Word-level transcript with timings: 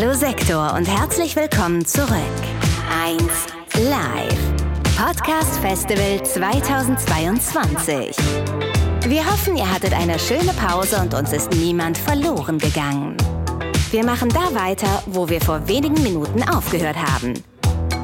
Hallo 0.00 0.14
Sektor 0.14 0.72
und 0.76 0.86
herzlich 0.86 1.36
willkommen 1.36 1.84
zurück. 1.84 2.08
1 3.04 3.20
Live. 3.90 4.38
Podcast 4.96 5.58
Festival 5.58 6.22
2022. 6.24 8.16
Wir 9.06 9.30
hoffen, 9.30 9.58
ihr 9.58 9.70
hattet 9.70 9.92
eine 9.92 10.18
schöne 10.18 10.54
Pause 10.54 11.02
und 11.02 11.12
uns 11.12 11.34
ist 11.34 11.52
niemand 11.52 11.98
verloren 11.98 12.56
gegangen. 12.58 13.14
Wir 13.90 14.02
machen 14.02 14.30
da 14.30 14.54
weiter, 14.54 15.02
wo 15.04 15.28
wir 15.28 15.40
vor 15.42 15.68
wenigen 15.68 16.02
Minuten 16.02 16.44
aufgehört 16.44 16.96
haben. 16.96 17.34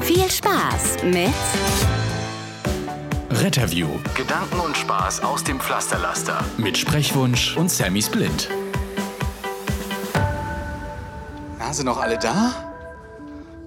Viel 0.02 0.30
Spaß 0.30 1.02
mit 1.02 1.32
Retterview 3.30 3.88
Gedanken 4.14 4.60
und 4.60 4.76
Spaß 4.76 5.22
aus 5.22 5.44
dem 5.44 5.58
Pflasterlaster. 5.60 6.44
mit 6.58 6.76
Sprechwunsch 6.76 7.56
und 7.56 7.70
Sammy 7.70 8.02
Splint. 8.02 8.50
Na, 11.66 11.72
sind 11.72 11.86
noch 11.86 12.00
alle 12.00 12.16
da? 12.16 12.52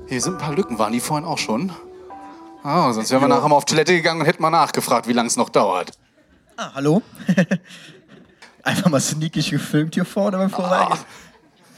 Hier 0.08 0.22
sind 0.22 0.36
ein 0.36 0.38
paar 0.38 0.55
Lücken, 0.55 0.80
waren 0.80 0.94
die 0.94 1.02
vorhin 1.02 1.28
auch 1.28 1.38
schon? 1.38 1.69
Ah, 2.64 2.94
sonst 2.94 3.11
wären 3.11 3.23
wir 3.23 3.28
nachher 3.28 3.50
mal 3.50 3.58
auf 3.58 3.66
Toilette 3.66 3.94
gegangen 3.94 4.22
und 4.22 4.25
hätten 4.25 4.42
mal 4.42 4.50
nachgefragt, 4.50 5.09
wie 5.09 5.11
lange 5.11 5.28
es 5.28 5.36
noch 5.36 5.50
dauert. 5.50 5.92
Ah, 6.55 6.72
hallo? 6.75 7.02
Einfach 8.64 8.89
mal 8.89 9.02
sneakig 9.02 9.52
gefilmt 9.52 9.95
hier 9.95 10.05
vorne 10.05 10.38
beim 10.38 10.50
Vorbeigehen. 10.50 10.94
Ah, 10.94 11.05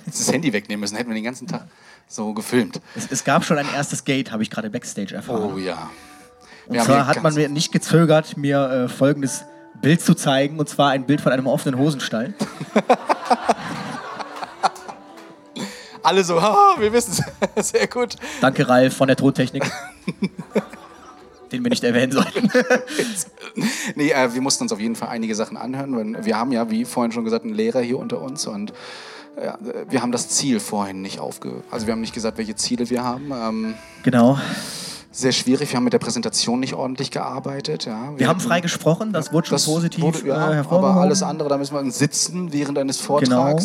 jetzt 0.06 0.20
das 0.20 0.32
Handy 0.32 0.54
wegnehmen 0.54 0.82
müssen, 0.82 0.96
hätten 0.96 1.10
wir 1.10 1.16
den 1.16 1.24
ganzen 1.24 1.48
Tag 1.48 1.66
so 2.08 2.36
gefilmt. 2.36 2.80
Es, 2.96 3.08
es 3.10 3.24
gab 3.24 3.44
schon 3.44 3.58
ein 3.58 3.68
erstes 3.74 4.04
Gate, 4.04 4.32
habe 4.32 4.44
ich 4.44 4.52
gerade 4.52 4.70
Backstage 4.70 5.16
erfahren. 5.16 5.54
Oh 5.56 5.58
ja. 5.58 5.90
und 6.68 6.74
Wir 6.74 6.82
haben 6.82 6.86
zwar 6.86 7.08
hat 7.08 7.24
man 7.24 7.34
mir 7.34 7.50
nicht 7.50 7.72
gezögert, 7.72 8.38
mir 8.38 8.70
äh, 8.70 8.90
folgendes 8.90 9.44
Bild 9.82 10.02
zu 10.02 10.14
zeigen, 10.14 10.60
und 10.60 10.70
zwar 10.70 10.92
ein 10.92 11.08
Bild 11.08 11.20
von 11.20 11.32
einem 11.32 11.48
offenen 11.48 11.80
Hosenstall. 11.80 12.36
Alle 16.04 16.24
so, 16.24 16.42
haha, 16.42 16.80
wir 16.80 16.92
wissen 16.94 17.24
es. 17.56 17.70
Sehr 17.72 17.88
gut. 17.88 18.16
Danke, 18.42 18.68
Ralf 18.68 18.96
von 18.96 19.08
der 19.08 19.18
Tontechnik. 19.18 19.70
Den 21.52 21.64
wir 21.64 21.70
nicht 21.70 21.84
erwähnen 21.84 22.12
sollten. 22.12 22.50
Nee, 23.96 24.12
äh, 24.12 24.34
wir 24.34 24.42
mussten 24.42 24.64
uns 24.64 24.72
auf 24.72 24.80
jeden 24.80 24.96
Fall 24.96 25.10
einige 25.10 25.36
Sachen 25.36 25.58
anhören. 25.58 25.96
Weil 26.16 26.26
wir 26.26 26.38
haben 26.38 26.54
ja, 26.54 26.72
wie 26.72 26.86
vorhin 26.86 27.12
schon 27.12 27.26
gesagt, 27.26 27.44
einen 27.44 27.54
Lehrer 27.54 27.82
hier 27.82 28.00
unter 28.00 28.22
uns 28.22 28.48
und 28.48 28.72
äh, 29.36 29.52
wir 29.90 30.02
haben 30.02 30.14
das 30.14 30.30
Ziel 30.30 30.62
vorhin 30.62 31.02
nicht 31.02 31.20
aufge... 31.20 31.64
Also 31.70 31.86
wir 31.86 31.92
haben 31.92 32.00
nicht 32.00 32.14
gesagt, 32.14 32.38
welche 32.38 32.56
Ziele 32.56 32.90
wir 32.90 33.04
haben. 33.04 33.32
Ähm, 33.34 33.74
genau. 34.04 34.40
sehr 35.12 35.34
schwierig. 35.34 35.72
Wir 35.72 35.78
haben 35.78 35.84
mit 35.84 35.92
der 35.92 36.00
Präsentation 36.00 36.62
nicht 36.62 36.74
ordentlich 36.76 37.12
gearbeitet. 37.12 37.86
Ja. 37.86 38.14
Wir 38.18 38.30
haben 38.30 38.40
frei 38.40 38.62
gesprochen, 38.62 39.12
das 39.12 39.34
wurde 39.34 39.48
schon 39.48 39.56
Das 39.56 39.66
positiv 39.66 40.02
wurde, 40.02 40.28
ja, 40.28 40.62
äh, 40.62 40.66
aber 40.70 40.96
alles 40.96 41.22
andere, 41.22 41.50
da 41.50 41.58
müssen 41.58 41.76
wir 41.76 41.92
sitzen 41.92 42.54
während 42.54 42.78
eines 42.78 43.06
Genau. 43.06 43.60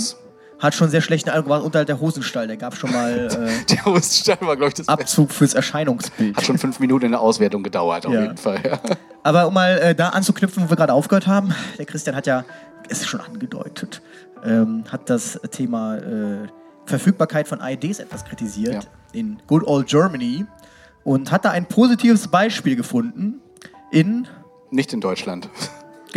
Hat 0.58 0.74
schon 0.74 0.88
sehr 0.88 1.00
schlechten 1.02 1.30
gemacht. 1.30 1.62
Unterhalb 1.62 1.86
der 1.86 2.00
Hosenstall, 2.00 2.46
der 2.46 2.56
gab 2.56 2.74
schon 2.76 2.90
mal 2.92 3.10
äh, 3.30 3.64
Der 3.74 3.84
Hoststein 3.84 4.38
war, 4.40 4.56
glaube 4.56 4.68
ich, 4.68 4.74
das. 4.74 4.88
Abzug 4.88 5.30
fürs 5.32 5.52
Erscheinungsbild. 5.54 6.36
Hat 6.36 6.44
schon 6.46 6.56
fünf 6.58 6.80
Minuten 6.80 7.06
in 7.06 7.10
der 7.12 7.20
Auswertung 7.20 7.62
gedauert, 7.62 8.06
auf 8.06 8.12
Ja. 8.12 8.22
jeden 8.22 8.36
Fall. 8.38 8.60
Ja. 8.64 8.78
Aber 9.22 9.46
um 9.48 9.54
mal 9.54 9.78
äh, 9.78 9.94
da 9.94 10.10
anzuknüpfen, 10.10 10.64
wo 10.64 10.70
wir 10.70 10.76
gerade 10.76 10.92
aufgehört 10.92 11.26
haben, 11.26 11.54
der 11.78 11.84
Christian 11.84 12.16
hat 12.16 12.26
ja, 12.26 12.44
es 12.88 13.00
ist 13.00 13.06
schon 13.08 13.20
angedeutet, 13.20 14.00
ähm, 14.44 14.84
hat 14.90 15.10
das 15.10 15.38
Thema 15.50 15.96
äh, 15.96 16.46
Verfügbarkeit 16.86 17.48
von 17.48 17.60
IDs 17.60 17.98
etwas 17.98 18.24
kritisiert 18.24 18.84
Ja. 18.84 18.90
in 19.12 19.38
Good 19.48 19.64
Old 19.66 19.88
Germany 19.88 20.46
und 21.04 21.32
hat 21.32 21.44
da 21.44 21.50
ein 21.50 21.66
positives 21.66 22.28
Beispiel 22.28 22.76
gefunden 22.76 23.40
in, 23.90 24.26
Nicht 24.70 24.92
in 24.92 25.00
Deutschland. 25.00 25.48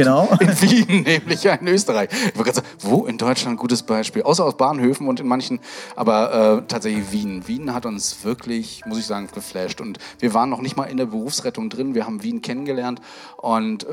Genau, 0.03 0.27
In 0.39 0.61
Wien, 0.61 1.03
nämlich 1.03 1.43
ja 1.43 1.53
in 1.55 1.67
Österreich. 1.67 2.09
Ich 2.11 2.35
wollte 2.37 2.51
gerade 2.51 2.55
sagen, 2.55 2.67
wo 2.79 3.05
in 3.05 3.17
Deutschland 3.17 3.55
ein 3.55 3.57
gutes 3.57 3.83
Beispiel? 3.83 4.23
Außer 4.23 4.43
aus 4.45 4.57
Bahnhöfen 4.57 5.07
und 5.07 5.19
in 5.19 5.27
manchen, 5.27 5.59
aber 5.95 6.59
äh, 6.63 6.67
tatsächlich 6.67 7.11
Wien. 7.11 7.47
Wien 7.47 7.73
hat 7.73 7.85
uns 7.85 8.23
wirklich, 8.23 8.81
muss 8.85 8.97
ich 8.99 9.05
sagen, 9.05 9.27
geflasht. 9.33 9.81
Und 9.81 9.99
wir 10.19 10.33
waren 10.33 10.49
noch 10.49 10.61
nicht 10.61 10.75
mal 10.77 10.85
in 10.85 10.97
der 10.97 11.05
Berufsrettung 11.05 11.69
drin. 11.69 11.93
Wir 11.95 12.05
haben 12.05 12.23
Wien 12.23 12.41
kennengelernt 12.41 13.01
und 13.37 13.83
äh, 13.83 13.87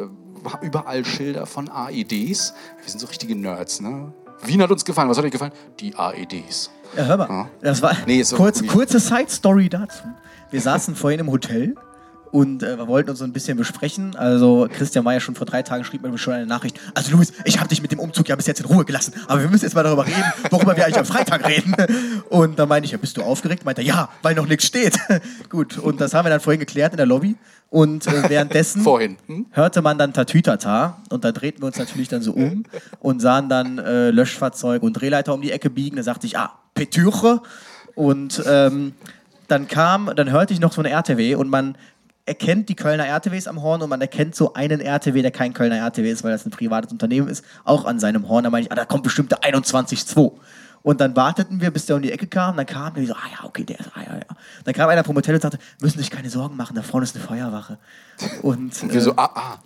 haben 0.51 0.65
überall 0.67 1.05
Schilder 1.05 1.47
von 1.47 1.69
AEDs. 1.69 2.55
Wir 2.83 2.89
sind 2.91 3.01
so 3.01 3.07
richtige 3.07 3.35
Nerds, 3.37 3.81
ne? 3.81 4.13
Wien 4.45 4.63
hat 4.63 4.71
uns 4.71 4.85
gefallen. 4.85 5.09
Was 5.09 5.17
hat 5.19 5.25
euch 5.25 5.31
gefallen? 5.33 5.53
Die 5.81 5.95
AEDs. 5.97 6.71
ja, 6.97 7.05
hör 7.05 7.17
mal, 7.17 7.29
Ja. 7.29 7.49
das 7.63 7.81
war 7.83 7.97
Nee, 8.07 8.23
kurz, 8.35 8.65
kurze 8.67 9.01
Side-Story 9.01 9.69
dazu. 9.69 10.05
Wir 10.51 10.61
saßen 10.61 10.95
vorhin 10.95 11.21
im 11.21 11.31
Hotel 11.31 11.75
und 12.31 12.63
äh, 12.63 12.79
wir 12.79 12.89
wollten 12.89 13.11
uns 13.11 13.19
so 13.19 13.25
ein 13.25 13.33
bisschen 13.33 13.57
besprechen. 13.57 14.17
Also 14.17 14.69
Christian 14.71 15.05
Mayer 15.05 15.21
schon 15.21 15.35
vor 15.35 15.47
drei 15.47 15.63
Tagen 15.63 15.85
schrieb 15.85 16.03
mir 16.03 16.17
schon 16.19 16.35
eine 16.35 16.47
Nachricht. 16.47 16.79
Also 16.95 17.13
Luis, 17.13 17.33
ich 17.45 17.59
habe 17.59 17.69
dich 17.69 17.83
mit 17.83 17.93
dem 17.93 17.99
Umzug 17.99 18.29
ja 18.29 18.37
bis 18.37 18.47
jetzt 18.47 18.61
in 18.61 18.67
Ruhe 18.67 18.85
gelassen, 18.85 19.15
aber 19.27 19.41
wir 19.43 19.49
müssen 19.49 19.65
jetzt 19.65 19.75
mal 19.75 19.83
darüber 19.83 20.07
reden, 20.07 20.23
worüber 20.51 20.77
wir 20.77 20.85
eigentlich 20.85 20.99
am 20.99 21.07
Freitag 21.07 21.47
reden. 21.47 21.75
Und 22.29 22.59
da 22.59 22.67
meinte 22.67 22.87
ich, 22.87 22.93
ja, 22.93 22.99
bist 22.99 23.17
du 23.17 23.23
aufgeregt? 23.23 23.65
Meinte 23.65 23.83
er, 23.83 23.87
ja, 23.87 24.09
weil 24.23 24.35
noch 24.35 24.47
nichts 24.47 24.67
steht. 24.67 24.99
Gut, 25.49 25.79
und 25.79 26.01
das 26.01 26.15
haben 26.15 26.27
wir 26.27 26.31
dann 26.31 26.41
vorhin 26.41 26.61
geklärt 26.61 26.93
in 26.93 26.97
der 26.97 27.07
Lobby. 27.07 27.37
Und 27.69 28.07
äh, 28.07 28.29
währenddessen 28.29 28.83
Vorhin. 28.85 29.17
Hm? 29.27 29.47
hörte 29.51 29.83
man 29.83 29.99
dann 29.99 30.13
Tatütata 30.13 31.03
und 31.11 31.25
da 31.25 31.33
drehten 31.33 31.63
wir 31.63 31.67
uns 31.67 31.79
natürlich 31.79 32.09
dann 32.09 32.23
so 32.23 32.33
um 32.33 32.65
und 33.01 33.21
sahen 33.21 33.49
dann 33.49 33.79
äh, 33.79 34.11
Löschfahrzeug 34.11 34.83
und 34.83 34.93
Drehleiter 34.93 35.35
um 35.35 35.43
die 35.43 35.51
Ecke 35.51 35.69
biegen. 35.69 35.97
Da 35.97 36.03
sagte 36.03 36.27
ich, 36.27 36.39
ah, 36.39 36.53
Petüche. 36.75 37.41
Und 37.95 38.43
ähm, 38.47 38.93
dann 39.49 39.69
kam, 39.69 40.11
dann 40.15 40.31
hörte 40.31 40.53
ich 40.53 40.61
noch 40.61 40.73
so 40.73 40.81
eine 40.81 40.91
RTW 40.91 41.35
und 41.35 41.49
man 41.49 41.77
erkennt 42.27 42.69
die 42.69 42.75
Kölner 42.75 43.07
RTWs 43.07 43.47
am 43.47 43.63
Horn 43.63 43.83
und 43.83 43.89
man 43.89 44.01
erkennt 44.01 44.35
so 44.35 44.53
einen 44.55 44.81
RTW, 44.81 45.23
der 45.23 45.31
kein 45.31 45.55
Kölner 45.55 45.77
RTW 45.79 46.11
ist, 46.11 46.25
weil 46.25 46.33
das 46.33 46.45
ein 46.45 46.51
privates 46.51 46.93
Unternehmen 46.93 47.29
ist, 47.29 47.45
auch 47.65 47.85
an 47.85 47.99
seinem 48.01 48.29
Horn. 48.29 48.45
Da 48.45 48.51
meine 48.51 48.67
ich, 48.67 48.73
ah, 48.73 48.75
da 48.75 48.85
kommt 48.85 49.05
bestimmt 49.05 49.31
der 49.31 49.41
21.2. 49.41 50.33
Und 50.83 51.01
dann 51.01 51.17
warteten 51.17 51.61
wir, 51.61 51.71
bis 51.71 51.87
der 51.87 51.97
um 51.97 52.03
die 52.03 52.13
Ecke 52.13 52.27
kam. 52.27 52.57
Dann 52.57 52.67
kam 52.67 52.95
der 52.95 53.07
so, 53.07 53.15
ah 53.15 53.29
ja, 53.33 53.45
okay, 53.45 53.65
der 53.65 53.81
ist, 53.81 53.91
ah 53.95 54.03
ja, 54.03 54.15
ja. 54.17 54.37
Dann 54.65 54.75
kam 54.75 54.89
einer 54.89 55.03
vom 55.05 55.17
Hotel 55.17 55.35
und 55.35 55.41
sagte, 55.41 55.59
müssen 55.81 55.99
sich 55.99 56.11
keine 56.11 56.31
Sorgen 56.31 56.57
machen, 56.57 56.77
da 56.77 56.83
vorne 56.83 57.05
ist 57.05 57.17
eine 57.17 57.25
Feuerwache. 57.25 57.79
Und, 58.43 58.83
Und 58.83 58.93
wir 58.93 59.01
so, 59.01 59.13
ah, 59.17 59.31
ah. 59.35 59.59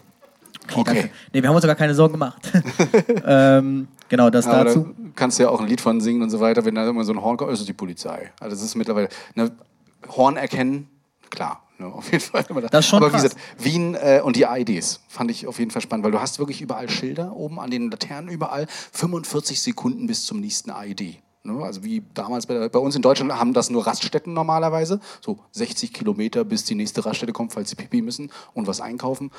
Okay, 0.65 0.81
Okay. 0.81 0.85
danke. 0.95 1.11
Nee, 1.33 1.43
wir 1.43 1.49
haben 1.49 1.57
uns 1.57 1.63
sogar 1.63 1.75
keine 1.77 1.95
Sorgen 1.95 2.13
gemacht. 2.13 2.41
ähm, 3.27 3.89
genau, 4.09 4.31
das 4.31 4.47
Aber 4.47 4.65
dazu. 4.65 4.95
da 4.97 5.11
kannst 5.17 5.39
du 5.39 5.43
ja 5.43 5.49
auch 5.49 5.61
ein 5.61 5.67
Lied 5.67 5.81
von 5.81 6.01
singen 6.01 6.23
und 6.23 6.31
so 6.31 6.39
weiter. 6.39 6.65
Wenn 6.65 6.77
da 6.77 6.89
immer 6.89 7.03
so 7.03 7.13
ein 7.13 7.21
Horn 7.21 7.37
kommt, 7.37 7.53
ist 7.53 7.61
es 7.61 7.67
die 7.67 7.73
Polizei. 7.73 8.31
Also 8.39 8.55
das 8.55 8.65
ist 8.65 8.77
mittlerweile, 8.77 9.09
ne, 9.35 9.51
Horn 10.09 10.37
erkennen, 10.37 10.89
klar, 11.29 11.63
ne, 11.81 11.87
auf 11.87 12.11
jeden 12.13 12.23
Fall. 12.25 12.45
Das 12.71 12.85
ist 12.85 12.91
schon 12.91 12.99
Aber 12.99 13.09
wie 13.09 13.11
krass. 13.13 13.23
gesagt, 13.23 13.41
Wien 13.59 13.95
äh, 13.95 14.21
und 14.23 14.37
die 14.37 14.43
IDs 14.43 15.01
fand 15.09 15.31
ich 15.31 15.47
auf 15.47 15.59
jeden 15.59 15.71
Fall 15.71 15.83
spannend, 15.83 16.05
weil 16.05 16.13
du 16.13 16.21
hast 16.21 16.39
wirklich 16.39 16.61
überall 16.61 16.89
Schilder 16.89 17.35
oben 17.35 17.59
an 17.59 17.71
den 17.71 17.91
Laternen 17.91 18.31
überall, 18.31 18.67
45 18.93 19.61
Sekunden 19.61 20.07
bis 20.07 20.25
zum 20.25 20.41
nächsten 20.41 20.71
ID. 20.71 21.19
Ne? 21.43 21.65
Also 21.65 21.83
wie 21.83 22.03
damals 22.13 22.45
bei, 22.47 22.69
bei 22.69 22.79
uns 22.79 22.95
in 22.95 23.01
Deutschland 23.01 23.33
haben 23.33 23.55
das 23.55 23.71
nur 23.71 23.87
Raststätten 23.87 24.35
normalerweise, 24.35 25.01
so 25.23 25.39
60 25.53 25.95
Kilometer 25.95 26.45
bis 26.45 26.65
die 26.65 26.75
nächste 26.75 27.05
Raststätte 27.05 27.33
kommt, 27.33 27.55
falls 27.55 27.71
sie 27.71 27.77
pipi 27.77 28.03
müssen 28.03 28.31
und 28.53 28.67
was 28.67 28.83
einkaufen. 28.83 29.31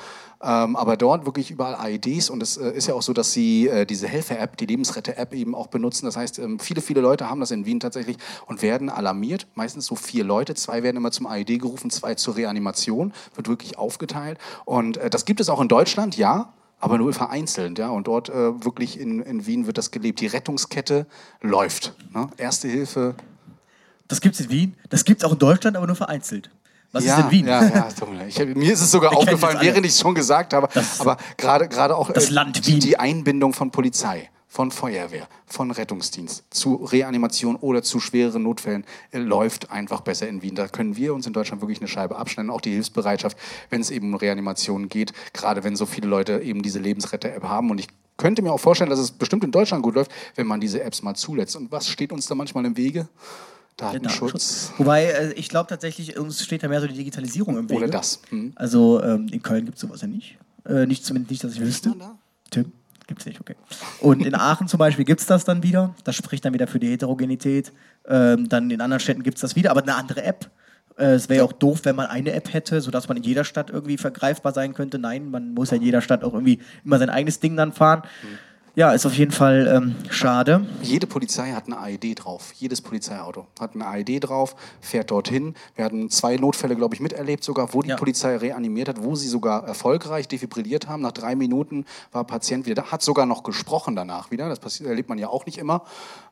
Ähm, 0.42 0.74
aber 0.74 0.96
dort 0.96 1.26
wirklich 1.26 1.52
überall 1.52 1.78
IDs 1.92 2.28
und 2.28 2.42
es 2.42 2.56
äh, 2.56 2.70
ist 2.70 2.88
ja 2.88 2.94
auch 2.94 3.02
so, 3.02 3.12
dass 3.12 3.32
sie 3.32 3.68
äh, 3.68 3.86
diese 3.86 4.08
Helfer-App, 4.08 4.56
die 4.56 4.66
Lebensretter-App 4.66 5.32
eben 5.32 5.54
auch 5.54 5.68
benutzen. 5.68 6.06
Das 6.06 6.16
heißt, 6.16 6.40
ähm, 6.40 6.58
viele, 6.58 6.80
viele 6.80 7.00
Leute 7.00 7.30
haben 7.30 7.38
das 7.38 7.52
in 7.52 7.66
Wien 7.66 7.78
tatsächlich 7.78 8.16
und 8.46 8.62
werden 8.62 8.90
alarmiert. 8.90 9.46
Meistens 9.54 9.86
so 9.86 9.94
vier 9.94 10.24
Leute, 10.24 10.54
zwei 10.54 10.82
werden 10.82 10.96
immer 10.96 11.12
zum 11.12 11.28
ID 11.30 11.60
gerufen, 11.60 11.88
zwei 11.90 12.16
zur 12.16 12.34
Reanimation, 12.34 13.12
wird 13.36 13.46
wirklich 13.46 13.78
aufgeteilt. 13.78 14.38
Und 14.64 14.96
äh, 14.96 15.08
das 15.08 15.24
gibt 15.24 15.38
es 15.38 15.48
auch 15.48 15.60
in 15.60 15.68
Deutschland, 15.68 16.16
ja 16.16 16.52
aber 16.82 16.98
nur 16.98 17.12
vereinzelt. 17.12 17.78
Ja? 17.78 17.88
Und 17.88 18.08
dort 18.08 18.28
äh, 18.28 18.64
wirklich 18.64 18.98
in, 19.00 19.22
in 19.22 19.46
Wien 19.46 19.66
wird 19.66 19.78
das 19.78 19.90
gelebt. 19.92 20.20
Die 20.20 20.26
Rettungskette 20.26 21.06
läuft. 21.40 21.94
Ne? 22.12 22.28
Erste 22.36 22.68
Hilfe. 22.68 23.14
Das 24.08 24.20
gibt's 24.20 24.40
in 24.40 24.50
Wien, 24.50 24.74
das 24.90 25.04
gibt's 25.04 25.24
auch 25.24 25.32
in 25.32 25.38
Deutschland, 25.38 25.76
aber 25.76 25.86
nur 25.86 25.96
vereinzelt. 25.96 26.50
Was 26.90 27.04
ja, 27.04 27.16
ist 27.16 27.24
in 27.24 27.30
Wien? 27.30 27.46
Ja, 27.46 27.64
ja, 27.64 27.88
ich, 28.26 28.38
mir 28.38 28.72
ist 28.72 28.82
es 28.82 28.90
sogar 28.90 29.12
Wir 29.12 29.16
aufgefallen, 29.16 29.54
das 29.54 29.60
alle. 29.60 29.70
während 29.70 29.86
ich 29.86 29.92
es 29.92 30.00
schon 30.00 30.14
gesagt 30.14 30.52
habe. 30.52 30.68
aber 30.98 31.16
gerade 31.38 31.96
auch 31.96 32.10
äh, 32.10 32.12
Das 32.12 32.28
Land 32.28 32.66
die, 32.66 32.78
die 32.80 32.98
Einbindung 32.98 33.54
von 33.54 33.70
Polizei 33.70 34.28
von 34.52 34.70
Feuerwehr, 34.70 35.28
von 35.46 35.70
Rettungsdienst 35.70 36.44
zu 36.50 36.74
Reanimation 36.74 37.56
oder 37.56 37.82
zu 37.82 38.00
schwereren 38.00 38.42
Notfällen 38.42 38.84
äh, 39.10 39.18
läuft 39.18 39.70
einfach 39.70 40.02
besser 40.02 40.28
in 40.28 40.42
Wien. 40.42 40.54
Da 40.54 40.68
können 40.68 40.94
wir 40.94 41.14
uns 41.14 41.26
in 41.26 41.32
Deutschland 41.32 41.62
wirklich 41.62 41.78
eine 41.78 41.88
Scheibe 41.88 42.16
abschneiden. 42.16 42.50
Auch 42.50 42.60
die 42.60 42.72
Hilfsbereitschaft, 42.72 43.38
wenn 43.70 43.80
es 43.80 43.90
eben 43.90 44.12
um 44.12 44.14
Reanimationen 44.16 44.90
geht, 44.90 45.14
gerade 45.32 45.64
wenn 45.64 45.74
so 45.74 45.86
viele 45.86 46.06
Leute 46.06 46.40
eben 46.40 46.60
diese 46.60 46.80
Lebensretter-App 46.80 47.44
haben. 47.44 47.70
Und 47.70 47.78
ich 47.78 47.88
könnte 48.18 48.42
mir 48.42 48.52
auch 48.52 48.60
vorstellen, 48.60 48.90
dass 48.90 48.98
es 48.98 49.10
bestimmt 49.10 49.42
in 49.42 49.52
Deutschland 49.52 49.82
gut 49.82 49.94
läuft, 49.94 50.10
wenn 50.34 50.46
man 50.46 50.60
diese 50.60 50.82
Apps 50.82 51.02
mal 51.02 51.14
zulässt. 51.14 51.56
Und 51.56 51.72
was 51.72 51.88
steht 51.88 52.12
uns 52.12 52.26
da 52.26 52.34
manchmal 52.34 52.66
im 52.66 52.76
Wege? 52.76 53.08
Datenschutz. 53.78 54.74
Wobei, 54.76 55.06
äh, 55.06 55.32
ich 55.32 55.48
glaube 55.48 55.70
tatsächlich, 55.70 56.18
uns 56.18 56.44
steht 56.44 56.62
da 56.62 56.68
mehr 56.68 56.82
so 56.82 56.86
die 56.86 56.92
Digitalisierung 56.92 57.56
im 57.56 57.70
Wege. 57.70 57.84
Oder 57.84 57.88
das. 57.88 58.20
Hm. 58.28 58.52
Also 58.56 59.02
ähm, 59.02 59.28
in 59.32 59.40
Köln 59.40 59.64
gibt 59.64 59.76
es 59.76 59.80
sowas 59.80 60.02
ja 60.02 60.08
nicht. 60.08 60.36
Äh, 60.66 60.84
nicht 60.84 61.06
zumindest 61.06 61.30
nicht, 61.30 61.42
dass 61.42 61.54
ich 61.54 61.60
wüsste. 61.60 61.94
Tim? 62.50 62.70
Gibt's 63.12 63.26
nicht, 63.26 63.42
okay. 63.42 63.56
Und 64.00 64.24
in 64.24 64.34
Aachen 64.34 64.68
zum 64.68 64.78
Beispiel 64.78 65.04
gibt 65.04 65.20
es 65.20 65.26
das 65.26 65.44
dann 65.44 65.62
wieder. 65.62 65.94
Das 66.04 66.16
spricht 66.16 66.46
dann 66.46 66.54
wieder 66.54 66.66
für 66.66 66.78
die 66.78 66.88
Heterogenität. 66.88 67.70
Ähm, 68.08 68.48
dann 68.48 68.70
in 68.70 68.80
anderen 68.80 69.00
Städten 69.00 69.22
gibt 69.22 69.36
es 69.36 69.42
das 69.42 69.54
wieder, 69.54 69.70
aber 69.70 69.82
eine 69.82 69.96
andere 69.96 70.22
App. 70.22 70.50
Äh, 70.96 71.12
es 71.12 71.28
wäre 71.28 71.40
ja 71.40 71.44
auch 71.44 71.52
doof, 71.52 71.80
wenn 71.82 71.94
man 71.94 72.06
eine 72.06 72.32
App 72.32 72.54
hätte, 72.54 72.80
sodass 72.80 73.08
man 73.08 73.18
in 73.18 73.22
jeder 73.22 73.44
Stadt 73.44 73.68
irgendwie 73.68 73.98
vergreifbar 73.98 74.54
sein 74.54 74.72
könnte. 74.72 74.98
Nein, 74.98 75.30
man 75.30 75.52
muss 75.52 75.72
ja 75.72 75.76
in 75.76 75.82
jeder 75.82 76.00
Stadt 76.00 76.24
auch 76.24 76.32
irgendwie 76.32 76.60
immer 76.86 76.98
sein 76.98 77.10
eigenes 77.10 77.38
Ding 77.38 77.54
dann 77.54 77.74
fahren. 77.74 78.02
Ja, 78.74 78.92
ist 78.92 79.04
auf 79.04 79.12
jeden 79.18 79.32
Fall 79.32 79.66
ähm, 79.70 79.94
schade. 80.10 80.66
Jede 80.80 81.06
Polizei 81.06 81.52
hat 81.52 81.66
eine 81.66 81.78
AED 81.78 82.24
drauf. 82.24 82.52
Jedes 82.54 82.80
Polizeiauto 82.80 83.46
hat 83.60 83.74
eine 83.74 83.86
AED 83.86 84.20
drauf, 84.24 84.56
fährt 84.80 85.10
dorthin. 85.10 85.54
Wir 85.76 85.84
hatten 85.84 86.08
zwei 86.08 86.36
Notfälle, 86.36 86.74
glaube 86.74 86.94
ich, 86.94 87.02
miterlebt 87.02 87.44
sogar, 87.44 87.74
wo 87.74 87.82
die 87.82 87.90
Ja. 87.90 87.96
Polizei 87.96 88.34
reanimiert 88.34 88.88
hat, 88.88 89.02
wo 89.02 89.14
sie 89.14 89.28
sogar 89.28 89.66
erfolgreich 89.66 90.26
defibrilliert 90.26 90.88
haben. 90.88 91.02
Nach 91.02 91.12
drei 91.12 91.34
Minuten 91.36 91.84
war 92.12 92.24
Patient 92.24 92.64
wieder 92.64 92.82
da, 92.82 92.90
hat 92.92 93.02
sogar 93.02 93.26
noch 93.26 93.42
gesprochen 93.42 93.94
danach 93.94 94.30
wieder. 94.30 94.48
Das 94.48 94.58
passiert, 94.58 94.88
erlebt 94.88 95.10
man 95.10 95.18
ja 95.18 95.28
auch 95.28 95.44
nicht 95.44 95.58
immer. 95.58 95.82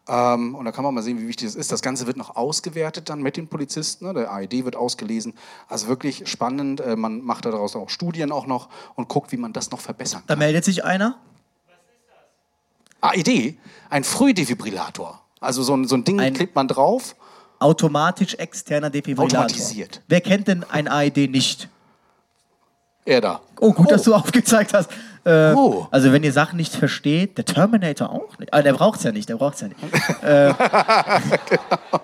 Ähm, 0.08 0.54
und 0.54 0.64
da 0.64 0.72
kann 0.72 0.82
man 0.82 0.94
mal 0.94 1.02
sehen, 1.02 1.18
wie 1.20 1.28
wichtig 1.28 1.46
das 1.48 1.54
ist. 1.56 1.70
Das 1.70 1.82
Ganze 1.82 2.06
wird 2.06 2.16
noch 2.16 2.36
ausgewertet 2.36 3.10
dann 3.10 3.20
mit 3.20 3.36
den 3.36 3.48
Polizisten. 3.48 4.06
Ne? 4.06 4.14
Der 4.14 4.32
AED 4.32 4.64
wird 4.64 4.76
ausgelesen. 4.76 5.34
Also 5.68 5.88
wirklich 5.88 6.22
spannend. 6.26 6.80
Äh, 6.80 6.96
man 6.96 7.20
macht 7.20 7.44
daraus 7.44 7.76
auch 7.76 7.90
Studien 7.90 8.32
auch 8.32 8.46
noch 8.46 8.70
und 8.94 9.08
guckt, 9.08 9.30
wie 9.30 9.36
man 9.36 9.52
das 9.52 9.70
noch 9.70 9.80
verbessern 9.80 10.22
Da 10.26 10.32
kann. 10.32 10.38
meldet 10.38 10.64
sich 10.64 10.84
einer. 10.86 11.18
AED, 13.00 13.56
ein 13.88 14.04
Frühdefibrillator. 14.04 15.20
Also 15.40 15.62
so 15.62 15.74
ein, 15.76 15.86
so 15.86 15.96
ein 15.96 16.04
Ding 16.04 16.20
Ein- 16.20 16.34
klebt 16.34 16.54
man 16.54 16.68
drauf. 16.68 17.16
Automatisch 17.58 18.34
externer 18.34 18.90
Defibrillator. 18.90 19.40
Automatisiert. 19.40 20.02
Wer 20.08 20.20
kennt 20.22 20.48
denn 20.48 20.64
ein 20.70 20.88
AED 20.88 21.28
nicht? 21.30 21.68
Er 23.04 23.20
da. 23.20 23.40
Oh, 23.58 23.72
gut, 23.72 23.90
dass 23.90 24.02
du 24.02 24.14
aufgezeigt 24.14 24.72
hast. 24.74 24.90
Äh, 25.24 25.52
Oh. 25.54 25.86
Also 25.90 26.12
wenn 26.12 26.22
ihr 26.24 26.32
Sachen 26.32 26.56
nicht 26.56 26.74
versteht, 26.74 27.36
der 27.36 27.44
Terminator 27.44 28.10
auch 28.10 28.38
nicht. 28.38 28.52
Ah, 28.54 28.62
der 28.62 28.72
braucht's 28.72 29.02
ja 29.04 29.12
nicht, 29.12 29.28
der 29.28 29.36
braucht's 29.36 29.60
ja 29.60 29.68
nicht. 29.68 29.78
äh, 30.22 30.54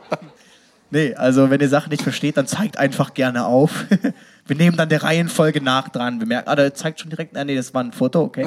nee, 0.90 1.14
also 1.14 1.50
wenn 1.50 1.60
ihr 1.60 1.69
Sachen 1.69 1.90
nicht 1.90 2.02
versteht, 2.02 2.37
dann 2.37 2.46
zeigt 2.46 2.78
einfach 2.78 3.14
gerne 3.14 3.46
auf. 3.46 3.84
Wir 4.46 4.56
nehmen 4.56 4.76
dann 4.76 4.88
der 4.88 5.02
Reihenfolge 5.02 5.60
nach 5.60 5.88
dran. 5.88 6.20
Wir 6.20 6.26
merken, 6.26 6.49
ah, 6.49 6.54
der 6.54 6.72
zeigt 6.75 7.00
schon 7.00 7.10
direkt, 7.10 7.37
ah, 7.37 7.44
nee, 7.44 7.56
das 7.56 7.75
war 7.75 7.82
ein 7.82 7.92
Foto, 7.92 8.22
okay. 8.22 8.46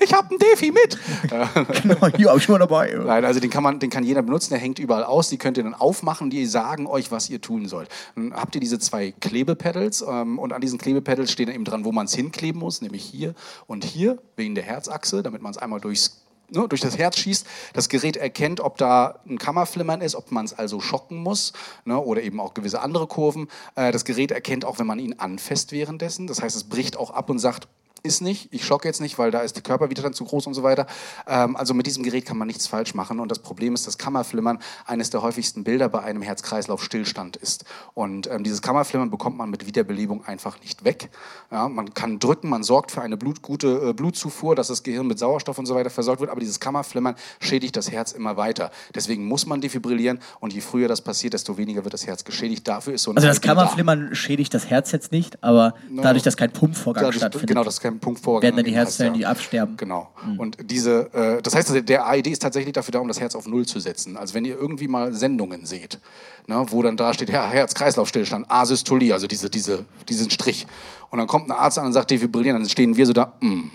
Ich 0.00 0.12
habe 0.12 0.30
einen 0.30 0.38
Defi 0.38 0.72
mit. 0.72 0.98
genau, 1.82 2.06
hier 2.16 2.34
ich 2.34 2.42
schon 2.42 2.60
dabei. 2.60 2.94
Nein, 3.04 3.24
also 3.24 3.40
den 3.40 3.50
kann, 3.50 3.62
man, 3.62 3.78
den 3.78 3.90
kann 3.90 4.04
jeder 4.04 4.22
benutzen, 4.22 4.50
der 4.50 4.58
hängt 4.58 4.78
überall 4.78 5.04
aus. 5.04 5.28
Die 5.28 5.38
könnt 5.38 5.56
ihr 5.56 5.64
dann 5.64 5.74
aufmachen, 5.74 6.30
die 6.30 6.46
sagen 6.46 6.86
euch, 6.86 7.10
was 7.10 7.30
ihr 7.30 7.40
tun 7.40 7.68
sollt. 7.68 7.88
Dann 8.14 8.34
habt 8.34 8.54
ihr 8.54 8.60
diese 8.60 8.78
zwei 8.78 9.12
Klebepedals 9.12 10.02
ähm, 10.02 10.38
und 10.38 10.52
an 10.52 10.60
diesen 10.60 10.78
Klebepedals 10.78 11.30
stehen 11.30 11.46
dann 11.46 11.54
eben 11.54 11.64
dran, 11.64 11.84
wo 11.84 11.92
man 11.92 12.06
es 12.06 12.14
hinkleben 12.14 12.60
muss, 12.60 12.80
nämlich 12.82 13.04
hier 13.04 13.34
und 13.66 13.84
hier, 13.84 14.18
wegen 14.36 14.54
der 14.54 14.64
Herzachse, 14.64 15.22
damit 15.22 15.42
man 15.42 15.52
es 15.52 15.58
einmal 15.58 15.80
durchs 15.80 16.26
ne, 16.50 16.66
durch 16.68 16.80
das 16.80 16.98
Herz 16.98 17.18
schießt. 17.18 17.46
Das 17.72 17.88
Gerät 17.88 18.16
erkennt, 18.16 18.60
ob 18.60 18.76
da 18.78 19.20
ein 19.28 19.38
Kammerflimmern 19.38 20.00
ist, 20.00 20.14
ob 20.14 20.32
man 20.32 20.44
es 20.44 20.52
also 20.52 20.80
schocken 20.80 21.18
muss 21.18 21.52
ne, 21.84 21.98
oder 21.98 22.22
eben 22.22 22.40
auch 22.40 22.54
gewisse 22.54 22.80
andere 22.80 23.06
Kurven. 23.06 23.48
Äh, 23.74 23.92
das 23.92 24.04
Gerät 24.04 24.30
erkennt 24.30 24.64
auch, 24.64 24.78
wenn 24.78 24.86
man 24.86 24.98
ihn 24.98 25.14
anfasst 25.18 25.72
währenddessen. 25.72 26.26
Das 26.26 26.42
heißt, 26.42 26.56
es 26.56 26.64
bricht 26.64 26.96
auch 26.96 27.10
ab 27.10 27.30
und 27.30 27.38
sagt, 27.38 27.68
ist 28.06 28.20
nicht, 28.22 28.48
ich 28.52 28.64
schocke 28.64 28.88
jetzt 28.88 29.00
nicht, 29.00 29.18
weil 29.18 29.30
da 29.30 29.40
ist 29.40 29.56
der 29.56 29.62
Körperwiderstand 29.62 30.16
zu 30.16 30.24
groß 30.24 30.46
und 30.46 30.54
so 30.54 30.62
weiter. 30.62 30.86
Ähm, 31.26 31.56
also 31.56 31.74
mit 31.74 31.86
diesem 31.86 32.02
Gerät 32.02 32.24
kann 32.24 32.38
man 32.38 32.46
nichts 32.46 32.66
falsch 32.66 32.94
machen 32.94 33.20
und 33.20 33.30
das 33.30 33.40
Problem 33.40 33.74
ist, 33.74 33.86
dass 33.86 33.98
Kammerflimmern 33.98 34.58
eines 34.86 35.10
der 35.10 35.22
häufigsten 35.22 35.64
Bilder 35.64 35.88
bei 35.88 36.02
einem 36.02 36.22
Herz-Kreislauf-Stillstand 36.22 37.36
ist. 37.36 37.64
Und 37.94 38.28
ähm, 38.30 38.44
dieses 38.44 38.62
Kammerflimmern 38.62 39.10
bekommt 39.10 39.36
man 39.36 39.50
mit 39.50 39.66
Wiederbelebung 39.66 40.24
einfach 40.24 40.60
nicht 40.60 40.84
weg. 40.84 41.10
Ja, 41.50 41.68
man 41.68 41.94
kann 41.94 42.18
drücken, 42.18 42.48
man 42.48 42.62
sorgt 42.62 42.90
für 42.92 43.02
eine 43.02 43.16
Blut, 43.16 43.42
gute 43.42 43.90
äh, 43.90 43.92
Blutzufuhr, 43.92 44.54
dass 44.54 44.68
das 44.68 44.82
Gehirn 44.82 45.06
mit 45.06 45.18
Sauerstoff 45.18 45.58
und 45.58 45.66
so 45.66 45.74
weiter 45.74 45.90
versorgt 45.90 46.20
wird, 46.20 46.30
aber 46.30 46.40
dieses 46.40 46.60
Kammerflimmern 46.60 47.16
schädigt 47.40 47.76
das 47.76 47.90
Herz 47.90 48.12
immer 48.12 48.36
weiter. 48.36 48.70
Deswegen 48.94 49.26
muss 49.26 49.46
man 49.46 49.60
defibrillieren 49.60 50.18
und 50.40 50.52
je 50.52 50.60
früher 50.60 50.88
das 50.88 51.00
passiert, 51.02 51.34
desto 51.34 51.56
weniger 51.56 51.84
wird 51.84 51.94
das 51.94 52.06
Herz 52.06 52.24
geschädigt. 52.24 52.66
Dafür 52.66 52.94
ist 52.94 53.02
so 53.02 53.10
ein 53.10 53.16
Also 53.16 53.28
das 53.28 53.38
AED 53.38 53.44
da. 53.44 53.48
Kammerflimmern 53.54 54.14
schädigt 54.14 54.54
das 54.54 54.66
Herz 54.66 54.92
jetzt 54.92 55.12
nicht, 55.12 55.42
aber 55.42 55.74
dadurch, 55.90 56.22
dass 56.22 56.36
kein 56.36 56.52
Pumpvorgang 56.52 57.02
Dadurch- 57.04 57.16
stattfindet. 57.16 57.48
Genau, 57.48 57.64
das 57.64 57.80
ist 57.96 58.00
kein 58.00 58.00
Punktvorgang. 58.00 58.42
Werden 58.42 58.56
dann 58.56 58.64
die 58.64 58.76
heißt 58.76 58.98
Herzzellen, 58.98 59.14
die 59.14 59.26
absterben. 59.26 59.76
Genau. 59.76 60.10
Und 60.38 60.58
diese, 60.70 61.12
äh, 61.12 61.42
das 61.42 61.54
heißt, 61.54 61.70
also 61.70 61.80
der 61.80 62.06
AED 62.06 62.28
ist 62.28 62.42
tatsächlich 62.42 62.72
dafür 62.72 62.92
da, 62.92 62.98
um 62.98 63.08
das 63.08 63.20
Herz 63.20 63.34
auf 63.34 63.46
Null 63.46 63.66
zu 63.66 63.80
setzen. 63.80 64.16
Also 64.16 64.34
wenn 64.34 64.44
ihr 64.44 64.56
irgendwie 64.56 64.88
mal 64.88 65.12
Sendungen 65.12 65.66
seht, 65.66 65.98
ne, 66.46 66.64
wo 66.68 66.82
dann 66.82 66.96
da 66.96 67.12
steht, 67.14 67.30
ja, 67.30 67.48
Herz-Kreislauf-Stillstand, 67.48 68.46
Asystolie, 68.48 69.12
also 69.12 69.26
diese, 69.26 69.50
diese, 69.50 69.84
diesen 70.08 70.30
Strich. 70.30 70.66
Und 71.10 71.18
dann 71.18 71.26
kommt 71.26 71.48
ein 71.48 71.52
Arzt 71.52 71.78
an 71.78 71.86
und 71.86 71.92
sagt, 71.92 72.10
defibrillieren, 72.10 72.60
dann 72.60 72.68
stehen 72.68 72.96
wir 72.96 73.06
so 73.06 73.12
da, 73.12 73.32
mm. 73.40 73.70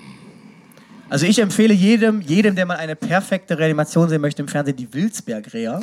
Also 1.09 1.25
ich 1.25 1.39
empfehle 1.39 1.73
jedem, 1.73 2.21
jedem, 2.21 2.55
der 2.55 2.65
mal 2.65 2.77
eine 2.77 2.95
perfekte 2.95 3.57
Reanimation 3.57 4.07
sehen 4.07 4.21
möchte 4.21 4.41
im 4.41 4.47
Fernsehen, 4.47 4.77
die 4.77 4.93
Wilsberg-Reha. 4.93 5.81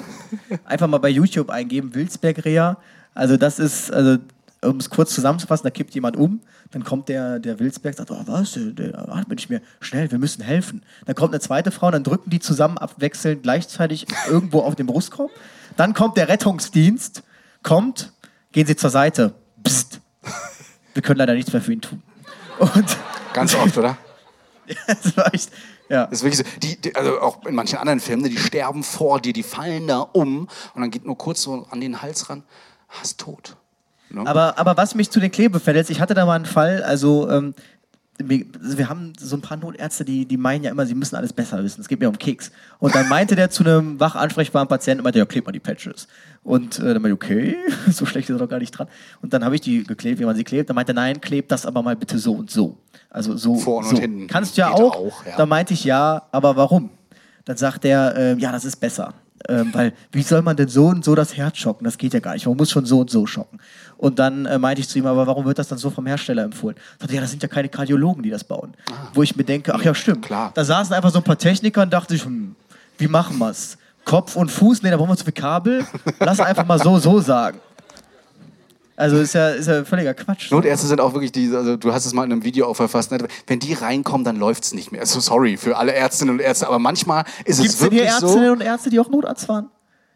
Einfach 0.64 0.86
mal 0.86 0.96
bei 0.96 1.10
YouTube 1.10 1.50
eingeben, 1.50 1.94
Wilsberg-Reha. 1.94 2.78
Also 3.12 3.36
das 3.36 3.58
ist, 3.58 3.92
also 3.92 4.16
um 4.62 4.78
es 4.78 4.90
kurz 4.90 5.14
zusammenzufassen, 5.14 5.64
da 5.64 5.70
kippt 5.70 5.94
jemand 5.94 6.16
um, 6.16 6.40
dann 6.70 6.84
kommt 6.84 7.08
der, 7.08 7.38
der 7.38 7.58
Wilsberg, 7.58 7.94
sagt, 7.94 8.10
oh, 8.10 8.22
was, 8.26 8.52
der, 8.52 8.64
der 8.72 9.08
atmet 9.08 9.38
nicht 9.38 9.50
mehr, 9.50 9.60
schnell, 9.80 10.10
wir 10.10 10.18
müssen 10.18 10.42
helfen. 10.42 10.82
Dann 11.06 11.14
kommt 11.14 11.32
eine 11.32 11.40
zweite 11.40 11.70
Frau, 11.70 11.90
dann 11.90 12.04
drücken 12.04 12.30
die 12.30 12.40
zusammen 12.40 12.78
abwechselnd 12.78 13.42
gleichzeitig 13.42 14.06
irgendwo 14.28 14.60
auf 14.60 14.74
den 14.74 14.86
Brustkorb. 14.86 15.30
Dann 15.76 15.94
kommt 15.94 16.16
der 16.16 16.28
Rettungsdienst, 16.28 17.22
kommt, 17.62 18.12
gehen 18.52 18.66
Sie 18.66 18.76
zur 18.76 18.90
Seite. 18.90 19.34
Psst. 19.62 20.00
Wir 20.94 21.02
können 21.02 21.18
leider 21.18 21.34
nichts 21.34 21.52
mehr 21.52 21.62
für 21.62 21.72
ihn 21.72 21.80
tun. 21.80 22.02
Und 22.58 22.96
Ganz 23.32 23.54
oft, 23.54 23.76
oder? 23.78 23.96
das 24.86 25.16
war 25.16 25.32
echt, 25.32 25.50
ja. 25.88 26.06
Das 26.06 26.18
ist 26.18 26.24
wirklich 26.24 26.38
so, 26.38 26.58
die, 26.60 26.80
die, 26.80 26.94
also 26.94 27.20
auch 27.20 27.44
in 27.46 27.54
manchen 27.54 27.78
anderen 27.78 28.00
Filmen, 28.00 28.22
ne, 28.22 28.28
die 28.28 28.36
sterben 28.36 28.82
vor 28.82 29.20
dir, 29.20 29.32
die 29.32 29.42
fallen 29.42 29.86
da 29.86 30.00
um 30.00 30.48
und 30.74 30.80
dann 30.80 30.90
geht 30.90 31.04
nur 31.04 31.16
kurz 31.16 31.42
so 31.42 31.66
an 31.70 31.80
den 31.80 32.02
Hals 32.02 32.28
ran, 32.28 32.42
hast 32.88 33.20
tot. 33.20 33.56
Ne? 34.10 34.26
Aber, 34.26 34.58
aber 34.58 34.76
was 34.76 34.94
mich 34.94 35.10
zu 35.10 35.20
den 35.20 35.30
Klebefällen 35.30 35.78
jetzt, 35.78 35.90
ich 35.90 36.00
hatte 36.00 36.14
da 36.14 36.24
mal 36.24 36.36
einen 36.36 36.46
Fall, 36.46 36.82
also 36.82 37.28
ähm, 37.30 37.54
wir, 38.18 38.44
wir 38.60 38.88
haben 38.88 39.12
so 39.18 39.36
ein 39.36 39.42
paar 39.42 39.56
Notärzte, 39.56 40.04
die, 40.04 40.26
die 40.26 40.36
meinen 40.36 40.64
ja 40.64 40.70
immer, 40.70 40.86
sie 40.86 40.94
müssen 40.94 41.14
alles 41.14 41.32
besser 41.32 41.62
wissen. 41.62 41.80
Es 41.80 41.88
geht 41.88 42.00
mir 42.00 42.08
um 42.08 42.18
Keks. 42.18 42.50
Und 42.80 42.94
dann 42.94 43.08
meinte 43.08 43.36
der 43.36 43.50
zu 43.50 43.62
einem 43.62 44.00
wach 44.00 44.16
ansprechbaren 44.16 44.66
Patienten, 44.66 45.04
meinte, 45.04 45.20
ja, 45.20 45.24
kleb 45.24 45.46
mal 45.46 45.52
die 45.52 45.60
Patches. 45.60 46.08
Und 46.42 46.78
äh, 46.80 46.94
dann 46.94 47.02
meinte 47.02 47.08
ich, 47.10 47.14
okay, 47.14 47.56
so 47.92 48.06
schlecht 48.06 48.28
ist 48.28 48.34
er 48.34 48.38
doch 48.38 48.48
gar 48.48 48.58
nicht 48.58 48.72
dran. 48.72 48.88
Und 49.22 49.32
dann 49.32 49.44
habe 49.44 49.54
ich 49.54 49.60
die 49.60 49.84
geklebt, 49.84 50.18
wie 50.18 50.24
man 50.24 50.34
sie 50.34 50.44
klebt. 50.44 50.68
Dann 50.68 50.74
meinte 50.74 50.92
er, 50.92 50.96
nein, 50.96 51.20
kleb 51.20 51.48
das 51.48 51.64
aber 51.64 51.82
mal 51.82 51.94
bitte 51.94 52.18
so 52.18 52.32
und 52.32 52.50
so. 52.50 52.78
Also 53.08 53.36
so. 53.36 53.54
Vorne 53.54 53.88
so. 53.88 53.94
und 53.94 54.00
hinten. 54.00 54.26
Kannst 54.26 54.56
du 54.56 54.62
ja 54.62 54.70
Geht 54.70 54.80
auch. 54.80 54.96
auch, 54.96 55.26
ja. 55.26 55.36
Da 55.36 55.46
meinte 55.46 55.74
ich 55.74 55.84
ja, 55.84 56.22
aber 56.32 56.56
warum? 56.56 56.90
Dann 57.44 57.56
sagt 57.56 57.84
er, 57.84 58.16
äh, 58.16 58.34
ja, 58.38 58.50
das 58.50 58.64
ist 58.64 58.76
besser. 58.76 59.14
Ähm, 59.48 59.70
weil, 59.72 59.92
wie 60.12 60.22
soll 60.22 60.42
man 60.42 60.56
denn 60.56 60.68
so 60.68 60.86
und 60.86 61.04
so 61.04 61.14
das 61.14 61.36
Herz 61.36 61.58
schocken? 61.58 61.84
Das 61.84 61.98
geht 61.98 62.14
ja 62.14 62.20
gar 62.20 62.34
nicht. 62.34 62.46
Man 62.46 62.56
muss 62.56 62.70
schon 62.70 62.84
so 62.86 63.00
und 63.00 63.10
so 63.10 63.26
schocken. 63.26 63.58
Und 63.96 64.18
dann 64.18 64.46
äh, 64.46 64.58
meinte 64.58 64.80
ich 64.80 64.88
zu 64.88 64.98
ihm, 64.98 65.06
aber 65.06 65.26
warum 65.26 65.44
wird 65.44 65.58
das 65.58 65.68
dann 65.68 65.78
so 65.78 65.90
vom 65.90 66.06
Hersteller 66.06 66.42
empfohlen? 66.42 66.76
Er 66.76 67.00
sagte, 67.02 67.14
ja, 67.14 67.20
das 67.20 67.30
sind 67.30 67.42
ja 67.42 67.48
keine 67.48 67.68
Kardiologen, 67.68 68.22
die 68.22 68.30
das 68.30 68.44
bauen. 68.44 68.74
Wo 69.14 69.22
ich 69.22 69.36
mir 69.36 69.44
denke, 69.44 69.74
ach 69.74 69.82
ja, 69.82 69.94
stimmt. 69.94 70.24
Ah. 70.24 70.26
Klar. 70.26 70.52
Da 70.54 70.64
saßen 70.64 70.94
einfach 70.94 71.10
so 71.10 71.18
ein 71.18 71.24
paar 71.24 71.38
Techniker 71.38 71.82
und 71.82 71.92
dachte 71.92 72.14
ich, 72.14 72.24
hm, 72.24 72.54
wie 72.98 73.08
machen 73.08 73.38
wir's? 73.38 73.78
Kopf 74.04 74.36
und 74.36 74.50
Fuß, 74.50 74.82
nee, 74.82 74.90
da 74.90 74.96
brauchen 74.96 75.10
wir 75.10 75.16
zu 75.16 75.24
viel 75.24 75.34
Kabel. 75.34 75.84
Lass 76.20 76.40
einfach 76.40 76.64
mal 76.64 76.78
so, 76.78 76.98
so 76.98 77.20
sagen. 77.20 77.58
Also 78.98 79.16
ist 79.18 79.32
ja, 79.32 79.50
ist 79.50 79.68
ja 79.68 79.84
völliger 79.84 80.12
Quatsch. 80.12 80.50
Notärzte 80.50 80.88
sind 80.88 81.00
auch 81.00 81.14
wirklich 81.14 81.30
die, 81.30 81.54
also 81.54 81.76
du 81.76 81.92
hast 81.92 82.04
es 82.04 82.14
mal 82.14 82.24
in 82.24 82.32
einem 82.32 82.42
Video 82.42 82.66
auch 82.66 82.74
verfasst, 82.74 83.12
ne? 83.12 83.28
wenn 83.46 83.60
die 83.60 83.72
reinkommen, 83.72 84.24
dann 84.24 84.34
läuft 84.34 84.64
es 84.64 84.74
nicht 84.74 84.90
mehr. 84.90 85.00
Also 85.00 85.20
sorry 85.20 85.56
für 85.56 85.76
alle 85.76 85.92
Ärztinnen 85.92 86.34
und 86.34 86.40
Ärzte, 86.40 86.66
aber 86.66 86.80
manchmal 86.80 87.24
ist 87.44 87.58
Gibt 87.60 87.68
es 87.68 87.74
es 87.74 87.78
denn 87.78 87.90
hier 87.92 88.00
wirklich 88.00 88.22
Ärztinnen 88.22 88.46
so. 88.46 88.52
und 88.52 88.60
Ärzte, 88.60 88.90
die 88.90 88.98
auch 88.98 89.08
Notarzt 89.08 89.48
waren? 89.48 89.70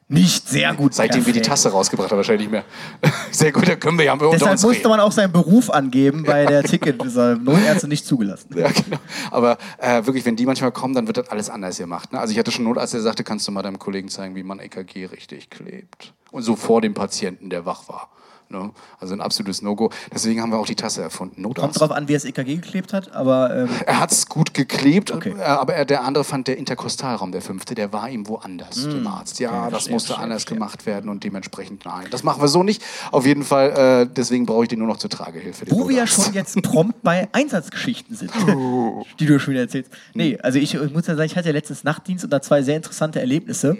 Nicht 0.09 0.49
sehr 0.49 0.75
gut. 0.75 0.95
Seitdem 0.95 1.25
wir 1.25 1.33
die. 1.33 1.41
Tasse 1.41 1.71
rausgebracht 1.71 2.11
haben, 2.11 2.19
wahrscheinlich 2.19 2.49
nicht 2.49 2.53
mehr. 2.53 2.65
Sehr 3.31 3.51
gut, 3.51 3.67
da 3.67 3.77
können 3.77 3.97
wir 3.97 4.05
ja 4.05 4.13
unter 4.13 4.31
Deshalb 4.31 4.53
uns 4.53 4.63
musste 4.63 4.79
reden. 4.81 4.91
man 4.91 5.01
auch 5.01 5.11
seinen 5.11 5.33
Beruf 5.33 5.71
angeben 5.71 6.25
bei 6.25 6.45
der 6.45 6.63
Ticket. 6.63 7.03
Deshalb 7.03 7.43
Notärzte 7.43 7.89
nicht 7.89 8.05
zugelassen. 8.05 8.49
Ja, 8.55 8.69
genau. 8.69 8.99
Aber 9.31 9.57
äh, 9.79 10.05
wirklich, 10.05 10.27
wenn 10.27 10.37
die 10.37 10.45
manchmal 10.45 10.71
kommen, 10.71 10.95
dann 10.95 11.07
wird 11.07 11.17
das 11.17 11.29
alles 11.31 11.49
anders 11.49 11.79
gemacht. 11.79 12.13
Ne? 12.13 12.21
Also 12.21 12.33
ich 12.33 12.39
hatte 12.39 12.51
schon 12.51 12.67
einen 12.67 12.75
Notarzt, 12.75 12.93
der 12.93 13.01
sagte, 13.01 13.25
kannst 13.25 13.49
du 13.49 13.53
mal 13.53 13.63
deinem 13.63 13.79
Kollegen 13.79 14.09
zeigen, 14.09 14.35
wie 14.35 14.43
man 14.43 14.61
EKG 14.61 15.07
richtig 15.07 15.49
klebt. 15.49 16.13
Und 16.31 16.43
so 16.43 16.57
vor 16.57 16.83
dem 16.83 16.93
Patienten, 16.93 17.49
der 17.49 17.65
wach 17.65 17.89
war. 17.89 18.11
Ne? 18.53 18.71
Also 19.01 19.15
ein 19.15 19.21
absolutes 19.21 19.63
No-Go. 19.63 19.91
Deswegen 20.15 20.41
haben 20.41 20.53
wir 20.53 20.59
auch 20.59 20.67
die 20.67 20.77
Tasse 20.77 21.03
erfunden. 21.03 21.43
Kommt 21.43 21.57
Notarzt. 21.57 21.81
drauf 21.81 21.91
an, 21.91 22.07
wie 22.07 22.15
es 22.15 22.25
EKG 22.25 22.57
geklebt 22.57 22.93
hat, 22.93 23.13
aber 23.13 23.55
ähm, 23.57 23.69
Er 23.87 23.99
hat 23.99 24.13
es 24.13 24.27
gut 24.27 24.55
geklebt, 24.55 25.11
Okay. 25.11 25.35
äh, 25.39 25.43
aber 25.43 25.75
er, 25.75 25.85
der 25.85 26.05
andere 26.05 26.23
fand, 26.23 26.47
der 26.47 26.59
Interkostalraum, 26.59 27.33
der 27.33 27.43
fünfte, 27.43 27.75
der 27.75 27.93
war 27.93 28.09
ihm 28.09 28.29
woanders, 28.29 28.83
dem 28.89 29.07
Arzt. 29.07 29.41
Ja, 29.41 29.51
Mm. 29.51 29.55
Okay, 29.65 29.71
das 29.73 29.89
musste 29.91 30.07
verstehe, 30.09 30.17
anders 30.25 30.43
verstehe. 30.43 30.57
gemacht 30.59 30.87
werden 30.87 31.09
und 31.11 31.25
dementsprechend 31.25 31.85
nein. 31.85 32.07
Das 32.11 32.23
machen 32.23 32.41
wir 32.43 32.49
so 32.49 32.63
nicht. 32.63 32.83
Auf 33.11 33.27
jeden 33.27 33.43
Fall, 33.43 33.71
äh, 33.71 34.15
deswegen 34.15 34.47
brauche 34.47 34.65
ich 34.65 34.69
den 34.69 34.79
nur 34.79 34.89
noch 34.89 34.99
zur 34.99 35.11
Tragehilfe. 35.11 35.67
wo 35.71 35.89
wir 35.89 35.97
ja 35.97 36.03
Notarzt. 36.05 36.25
schon 36.27 36.35
jetzt 36.35 36.63
prompt 36.63 37.03
bei 37.03 37.29
Einsatzgeschichten 37.33 38.15
sind, 38.17 38.31
Oh. 38.55 39.05
die 39.19 39.27
du 39.27 39.39
schon 39.41 39.53
wieder 39.55 39.63
erzählst. 39.63 39.91
Nee, 40.15 40.39
also 40.43 40.59
ich, 40.59 40.75
ich 40.75 40.93
muss 40.93 41.07
ja 41.07 41.15
sagen, 41.17 41.27
ich 41.27 41.37
hatte 41.37 41.49
ja 41.49 41.53
letztens 41.55 41.85
Nachtdienst 41.85 42.25
und 42.25 42.31
da 42.31 42.43
zwei 42.43 42.63
sehr 42.63 42.77
interessante 42.77 43.21
Erlebnisse. 43.21 43.77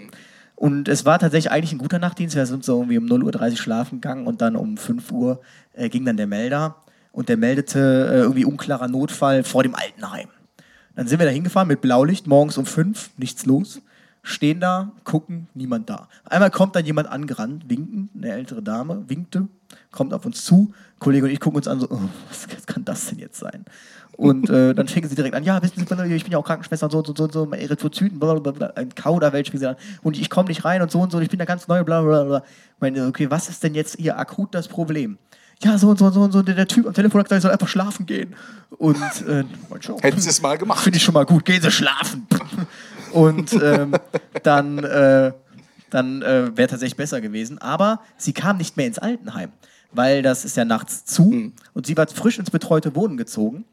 Und 0.55 0.87
es 0.87 1.05
war 1.05 1.19
tatsächlich 1.19 1.51
eigentlich 1.51 1.71
ein 1.73 1.77
guter 1.77 1.99
Nachtdienst. 1.99 2.35
Wir 2.35 2.45
sind 2.45 2.63
so 2.63 2.79
irgendwie 2.79 2.97
um 2.97 3.05
0.30 3.05 3.51
Uhr 3.51 3.57
schlafen 3.57 4.01
gegangen 4.01 4.27
und 4.27 4.41
dann 4.41 4.55
um 4.55 4.77
5 4.77 5.11
Uhr 5.11 5.41
äh, 5.73 5.89
ging 5.89 6.05
dann 6.05 6.17
der 6.17 6.27
Melder 6.27 6.75
und 7.11 7.29
der 7.29 7.37
meldete 7.37 7.79
äh, 7.79 8.19
irgendwie 8.19 8.45
unklarer 8.45 8.87
Notfall 8.87 9.43
vor 9.43 9.63
dem 9.63 9.75
Altenheim. 9.75 10.29
Dann 10.95 11.07
sind 11.07 11.19
wir 11.19 11.25
da 11.25 11.31
hingefahren 11.31 11.67
mit 11.67 11.81
Blaulicht, 11.81 12.27
morgens 12.27 12.57
um 12.57 12.65
5, 12.65 13.11
nichts 13.17 13.45
los. 13.45 13.81
Stehen 14.21 14.61
da, 14.61 14.93
gucken, 15.03 15.47
niemand 15.53 15.89
da. 15.89 16.07
Einmal 16.23 16.49
kommt 16.49 16.75
dann 16.75 16.85
jemand 16.85 17.09
angerannt, 17.09 17.65
winken, 17.67 18.09
eine 18.15 18.31
ältere 18.31 18.63
Dame, 18.63 19.03
winkte, 19.09 19.49
kommt 19.91 20.13
auf 20.13 20.25
uns 20.25 20.45
zu. 20.45 20.73
Kollege 20.99 21.25
und 21.25 21.31
ich 21.31 21.41
gucken 21.41 21.57
uns 21.57 21.67
an, 21.67 21.81
so, 21.81 21.89
oh, 21.89 21.99
was, 22.29 22.65
kann 22.65 22.85
das 22.85 23.07
denn 23.07 23.19
jetzt 23.19 23.39
sein? 23.39 23.65
Und 24.15 24.49
äh, 24.49 24.73
dann 24.75 24.87
fingen 24.87 25.09
sie 25.09 25.15
direkt 25.15 25.35
an, 25.35 25.43
ja, 25.43 25.61
wissen 25.61 25.75
Sie, 25.77 26.15
ich 26.15 26.23
bin 26.23 26.31
ja 26.31 26.37
auch 26.37 26.45
Krankenschwester 26.45 26.85
und 26.85 26.91
so 26.91 26.97
und 26.99 27.05
so 27.17 27.23
und 27.23 27.33
so, 27.33 27.45
so 27.45 27.51
Erythrozyten, 27.51 28.19
bla, 28.19 28.35
bla, 28.35 28.51
bla, 28.51 28.67
ein 28.75 28.93
Kauderwelsch, 28.93 29.53
wie 29.53 29.57
sie 29.57 29.65
dann, 29.65 29.75
und 30.03 30.19
ich 30.19 30.29
komme 30.29 30.49
nicht 30.49 30.63
rein 30.65 30.81
und 30.81 30.91
so 30.91 30.99
und 30.99 31.11
so, 31.11 31.19
ich 31.19 31.29
bin 31.29 31.39
da 31.39 31.45
ganz 31.45 31.67
neu, 31.67 31.83
bla 31.83 32.01
bla 32.01 32.23
bla. 32.23 32.37
Ich 32.37 32.81
meine, 32.81 33.07
okay, 33.07 33.31
was 33.31 33.49
ist 33.49 33.63
denn 33.63 33.73
jetzt 33.73 33.97
hier 33.99 34.17
akut 34.19 34.53
das 34.53 34.67
Problem? 34.67 35.17
Ja, 35.63 35.77
so 35.77 35.89
und 35.89 35.97
so 35.97 36.05
und 36.05 36.13
so 36.13 36.21
und 36.21 36.31
so, 36.31 36.41
der, 36.41 36.55
der 36.55 36.67
Typ 36.67 36.85
am 36.85 36.93
Telefon 36.93 37.19
hat 37.19 37.27
gesagt, 37.27 37.39
ich 37.39 37.43
soll 37.43 37.51
einfach 37.51 37.67
schlafen 37.67 38.05
gehen. 38.05 38.35
Und, 38.77 38.97
äh, 39.27 39.45
Hätten 40.01 40.19
Sie 40.19 40.29
es 40.29 40.41
mal 40.41 40.57
gemacht. 40.57 40.83
Finde 40.83 40.97
ich 40.97 41.03
schon 41.03 41.13
mal 41.13 41.25
gut. 41.25 41.45
Gehen 41.45 41.61
Sie 41.61 41.71
schlafen. 41.71 42.27
Und 43.13 43.53
ähm, 43.53 43.95
dann, 44.43 44.83
äh, 44.83 45.31
dann 45.89 46.21
äh, 46.21 46.57
wäre 46.57 46.67
tatsächlich 46.67 46.97
besser 46.97 47.21
gewesen. 47.21 47.59
Aber 47.59 48.01
sie 48.17 48.33
kam 48.33 48.57
nicht 48.57 48.75
mehr 48.75 48.87
ins 48.87 48.99
Altenheim, 48.99 49.51
weil 49.91 50.21
das 50.21 50.43
ist 50.43 50.57
ja 50.57 50.65
nachts 50.65 51.05
zu 51.05 51.31
Hm. 51.31 51.53
und 51.73 51.85
sie 51.85 51.95
war 51.95 52.07
frisch 52.07 52.39
ins 52.39 52.51
betreute 52.51 52.95
Wohnen 52.95 53.15
gezogen. 53.15 53.65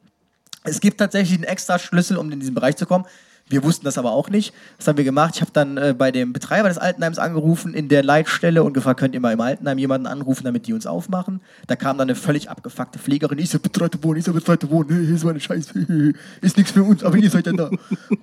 Es 0.63 0.79
gibt 0.79 0.99
tatsächlich 0.99 1.37
einen 1.37 1.43
extra 1.45 1.79
Schlüssel, 1.79 2.17
um 2.17 2.31
in 2.31 2.39
diesen 2.39 2.53
Bereich 2.55 2.75
zu 2.75 2.85
kommen. 2.85 3.05
Wir 3.49 3.63
wussten 3.63 3.83
das 3.83 3.97
aber 3.97 4.11
auch 4.13 4.29
nicht. 4.29 4.53
Was 4.77 4.87
haben 4.87 4.97
wir 4.97 5.03
gemacht? 5.03 5.33
Ich 5.35 5.41
habe 5.41 5.51
dann 5.51 5.75
äh, 5.75 5.93
bei 5.97 6.11
dem 6.11 6.31
Betreiber 6.31 6.69
des 6.69 6.77
Altenheims 6.77 7.19
angerufen 7.19 7.73
in 7.73 7.89
der 7.89 8.01
Leitstelle 8.01 8.63
und 8.63 8.71
gefragt, 8.73 8.99
könnt 8.99 9.13
ihr 9.13 9.19
mal 9.19 9.33
im 9.33 9.41
Altenheim 9.41 9.77
jemanden 9.77 10.07
anrufen, 10.07 10.45
damit 10.45 10.67
die 10.67 10.73
uns 10.73 10.85
aufmachen? 10.87 11.41
Da 11.67 11.75
kam 11.75 11.97
dann 11.97 12.07
eine 12.07 12.15
völlig 12.15 12.49
abgefuckte 12.49 12.97
Pflegerin. 12.97 13.39
Ich 13.39 13.49
so, 13.49 13.59
betreute 13.59 14.01
Wohnen, 14.03 14.19
ich 14.19 14.25
so, 14.25 14.31
betreute 14.31 14.69
Wohnen. 14.69 15.05
Hier 15.05 15.15
ist 15.15 15.25
meine 15.25 15.39
Scheiße. 15.39 15.73
Ist 16.41 16.55
nichts 16.57 16.71
für 16.71 16.83
uns, 16.83 17.03
aber 17.03 17.17
ihr 17.17 17.29
seid 17.29 17.47
ja 17.47 17.53
da. 17.53 17.69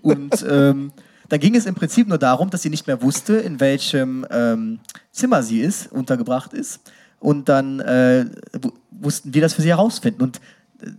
Und 0.00 0.46
ähm, 0.48 0.92
da 1.28 1.36
ging 1.36 1.54
es 1.56 1.66
im 1.66 1.74
Prinzip 1.74 2.08
nur 2.08 2.16
darum, 2.18 2.48
dass 2.48 2.62
sie 2.62 2.70
nicht 2.70 2.86
mehr 2.86 3.02
wusste, 3.02 3.34
in 3.34 3.60
welchem 3.60 4.24
ähm, 4.30 4.78
Zimmer 5.12 5.42
sie 5.42 5.60
ist, 5.60 5.92
untergebracht 5.92 6.54
ist. 6.54 6.80
Und 7.20 7.50
dann 7.50 7.80
äh, 7.80 8.24
wu- 8.62 8.72
mussten 8.90 9.34
wir 9.34 9.42
das 9.42 9.52
für 9.52 9.60
sie 9.62 9.68
herausfinden. 9.68 10.22
Und 10.22 10.40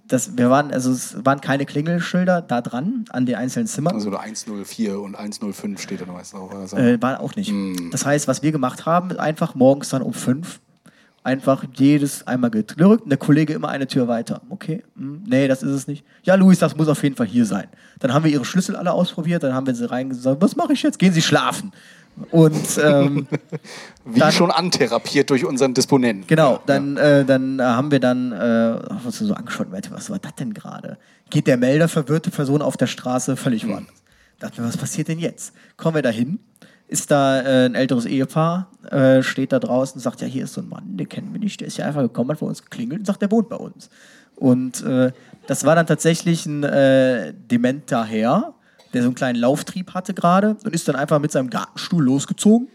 das, 0.07 0.37
wir 0.37 0.49
waren, 0.49 0.71
also 0.71 0.91
es 0.91 1.15
waren 1.23 1.39
keine 1.39 1.65
Klingelschilder 1.65 2.41
da 2.41 2.61
dran 2.61 3.05
an 3.09 3.25
den 3.25 3.35
einzelnen 3.35 3.67
Zimmern. 3.67 3.95
Also 3.95 4.15
104 4.15 4.99
und 4.99 5.15
105 5.15 5.81
steht 5.81 6.01
da 6.01 6.05
was 6.13 6.31
drauf. 6.31 6.53
Also. 6.53 6.75
Äh, 6.75 7.01
war 7.01 7.19
auch 7.21 7.35
nicht. 7.35 7.53
Das 7.91 8.05
heißt, 8.05 8.27
was 8.27 8.43
wir 8.43 8.51
gemacht 8.51 8.85
haben, 8.85 9.17
einfach 9.17 9.55
morgens 9.55 9.89
dann 9.89 10.01
um 10.01 10.13
fünf 10.13 10.59
einfach 11.23 11.63
jedes 11.75 12.25
einmal 12.27 12.49
gedrückt 12.49 13.03
und 13.03 13.09
der 13.09 13.17
Kollege 13.17 13.53
immer 13.53 13.69
eine 13.69 13.87
Tür 13.87 14.07
weiter. 14.07 14.41
Okay, 14.49 14.83
hm, 14.95 15.23
nee, 15.27 15.47
das 15.47 15.63
ist 15.63 15.71
es 15.71 15.87
nicht. 15.87 16.05
Ja, 16.23 16.35
Luis, 16.35 16.59
das 16.59 16.75
muss 16.75 16.87
auf 16.87 17.03
jeden 17.03 17.15
Fall 17.15 17.27
hier 17.27 17.45
sein. 17.45 17.67
Dann 17.99 18.13
haben 18.13 18.23
wir 18.23 18.31
ihre 18.31 18.45
Schlüssel 18.45 18.75
alle 18.75 18.91
ausprobiert, 18.91 19.43
dann 19.43 19.53
haben 19.53 19.67
wir 19.67 19.75
sie 19.75 19.89
reingesagt, 19.89 20.41
was 20.41 20.55
mache 20.55 20.73
ich 20.73 20.81
jetzt? 20.81 20.97
Gehen 20.97 21.13
Sie 21.13 21.21
schlafen. 21.21 21.71
Und 22.31 22.79
ähm, 22.83 23.27
Wie 24.05 24.19
dann- 24.19 24.31
schon 24.31 24.51
antherapiert 24.51 25.29
durch 25.29 25.45
unseren 25.45 25.73
Disponenten. 25.73 26.27
Genau, 26.27 26.59
dann, 26.65 26.97
äh, 26.97 27.23
dann 27.25 27.59
äh, 27.59 27.63
haben 27.63 27.91
wir 27.91 27.99
dann 27.99 28.31
äh, 28.31 28.79
was 29.03 29.19
so 29.19 29.33
angeschaut, 29.33 29.67
was 29.71 30.09
war 30.09 30.19
das 30.19 30.35
denn 30.35 30.53
gerade? 30.53 30.97
Geht 31.29 31.47
der 31.47 31.57
Melder 31.57 31.87
verwirrte 31.87 32.31
Person 32.31 32.61
auf 32.61 32.75
der 32.77 32.87
Straße 32.87 33.35
völlig 33.37 33.67
woanders. 33.67 33.93
Dachten 34.39 34.57
wir, 34.57 34.65
was 34.67 34.77
passiert 34.77 35.07
denn 35.07 35.19
jetzt? 35.19 35.53
Kommen 35.77 35.95
wir 35.95 36.01
da 36.01 36.09
hin, 36.09 36.39
ist 36.87 37.11
da 37.11 37.41
äh, 37.41 37.65
ein 37.65 37.75
älteres 37.75 38.05
Ehepaar, 38.05 38.67
äh, 38.89 39.21
steht 39.21 39.51
da 39.51 39.59
draußen 39.59 39.95
und 39.95 40.01
sagt, 40.01 40.21
ja, 40.21 40.27
hier 40.27 40.45
ist 40.45 40.53
so 40.53 40.61
ein 40.61 40.69
Mann, 40.69 40.97
den 40.97 41.07
kennen 41.07 41.31
wir 41.33 41.39
nicht, 41.39 41.59
der 41.59 41.67
ist 41.67 41.77
ja 41.77 41.85
einfach 41.85 42.01
gekommen, 42.01 42.31
hat 42.31 42.39
bei 42.39 42.45
uns 42.47 42.63
geklingelt 42.63 42.99
und 43.01 43.05
sagt, 43.05 43.21
der 43.21 43.31
wohnt 43.31 43.49
bei 43.49 43.57
uns. 43.57 43.89
Und 44.35 44.81
äh, 44.83 45.11
das 45.47 45.65
war 45.65 45.75
dann 45.75 45.85
tatsächlich 45.87 46.45
ein 46.45 46.63
äh, 46.63 47.33
dementer 47.33 48.05
Herr, 48.05 48.53
der 48.93 49.01
so 49.01 49.07
einen 49.09 49.15
kleinen 49.15 49.39
Lauftrieb 49.39 49.93
hatte 49.93 50.13
gerade 50.13 50.57
und 50.63 50.73
ist 50.73 50.87
dann 50.87 50.95
einfach 50.95 51.19
mit 51.19 51.31
seinem 51.31 51.49
Gartenstuhl 51.49 52.03
losgezogen. 52.03 52.67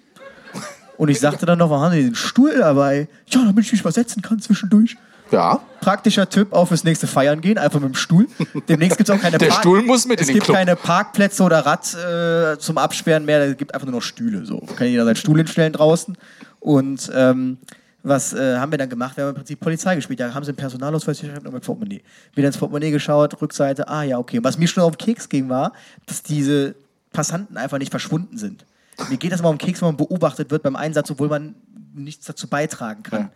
Und 0.96 1.08
ich 1.08 1.18
sagte 1.18 1.44
dann 1.44 1.58
noch, 1.58 1.70
wir 1.70 1.80
haben 1.80 1.92
Sie 1.92 2.04
den 2.04 2.14
Stuhl 2.14 2.56
dabei? 2.56 3.08
Ja, 3.26 3.44
damit 3.44 3.64
ich 3.64 3.72
mich 3.72 3.82
mal 3.82 3.92
setzen 3.92 4.22
kann 4.22 4.40
zwischendurch. 4.40 4.96
Ja. 5.32 5.60
Praktischer 5.80 6.28
Tipp, 6.28 6.52
auch 6.52 6.66
fürs 6.68 6.84
nächste 6.84 7.06
Feiern 7.06 7.40
gehen, 7.40 7.58
einfach 7.58 7.80
mit 7.80 7.88
dem 7.88 7.94
Stuhl. 7.96 8.28
Demnächst 8.68 8.98
gibt 8.98 9.08
es 9.08 9.14
auch 9.16 9.20
keine 9.20 9.38
Der 9.38 9.50
Stuhl 9.50 9.82
muss 9.82 10.06
mit 10.06 10.20
Es 10.20 10.28
in 10.28 10.32
den 10.32 10.34
gibt 10.34 10.44
Club. 10.44 10.56
keine 10.56 10.76
Parkplätze 10.76 11.42
oder 11.42 11.66
Rad 11.66 11.94
äh, 11.94 12.58
zum 12.58 12.78
Absperren 12.78 13.24
mehr, 13.24 13.40
es 13.40 13.56
gibt 13.56 13.74
einfach 13.74 13.86
nur 13.86 13.96
noch 13.96 14.02
Stühle. 14.02 14.44
So. 14.44 14.60
Kann 14.76 14.86
jeder 14.86 15.04
seinen 15.04 15.16
Stuhl 15.16 15.38
hinstellen 15.38 15.72
draußen. 15.72 16.16
Und 16.60 17.10
ähm, 17.14 17.58
was 18.04 18.34
äh, 18.34 18.58
haben 18.58 18.70
wir 18.70 18.78
dann 18.78 18.90
gemacht? 18.90 19.16
Wir 19.16 19.24
haben 19.24 19.30
im 19.30 19.36
Prinzip 19.36 19.58
Polizei 19.58 19.96
gespielt. 19.96 20.20
Da 20.20 20.32
haben 20.32 20.44
sie 20.44 20.50
einen 20.50 20.56
Personalausweis 20.56 21.20
geschrieben 21.20 21.46
und 21.46 21.54
mit 21.54 21.64
Portemonnaie. 21.64 22.02
Wieder 22.34 22.48
ins 22.48 22.58
Portemonnaie 22.58 22.90
geschaut, 22.90 23.40
Rückseite, 23.40 23.88
ah 23.88 24.02
ja, 24.02 24.18
okay. 24.18 24.38
Und 24.38 24.44
was 24.44 24.58
mir 24.58 24.68
schon 24.68 24.82
auf 24.82 24.96
den 24.96 25.06
Keks 25.06 25.28
ging, 25.28 25.48
war, 25.48 25.72
dass 26.06 26.22
diese 26.22 26.74
Passanten 27.12 27.56
einfach 27.56 27.78
nicht 27.78 27.90
verschwunden 27.90 28.36
sind. 28.36 28.66
Mir 29.08 29.16
geht 29.16 29.32
das 29.32 29.42
mal 29.42 29.48
um 29.48 29.58
Keks, 29.58 29.80
wenn 29.80 29.88
man 29.88 29.96
beobachtet 29.96 30.50
wird 30.50 30.62
beim 30.62 30.76
Einsatz, 30.76 31.10
obwohl 31.10 31.28
man 31.28 31.54
nichts 31.94 32.26
dazu 32.26 32.46
beitragen 32.46 33.02
kann. 33.02 33.30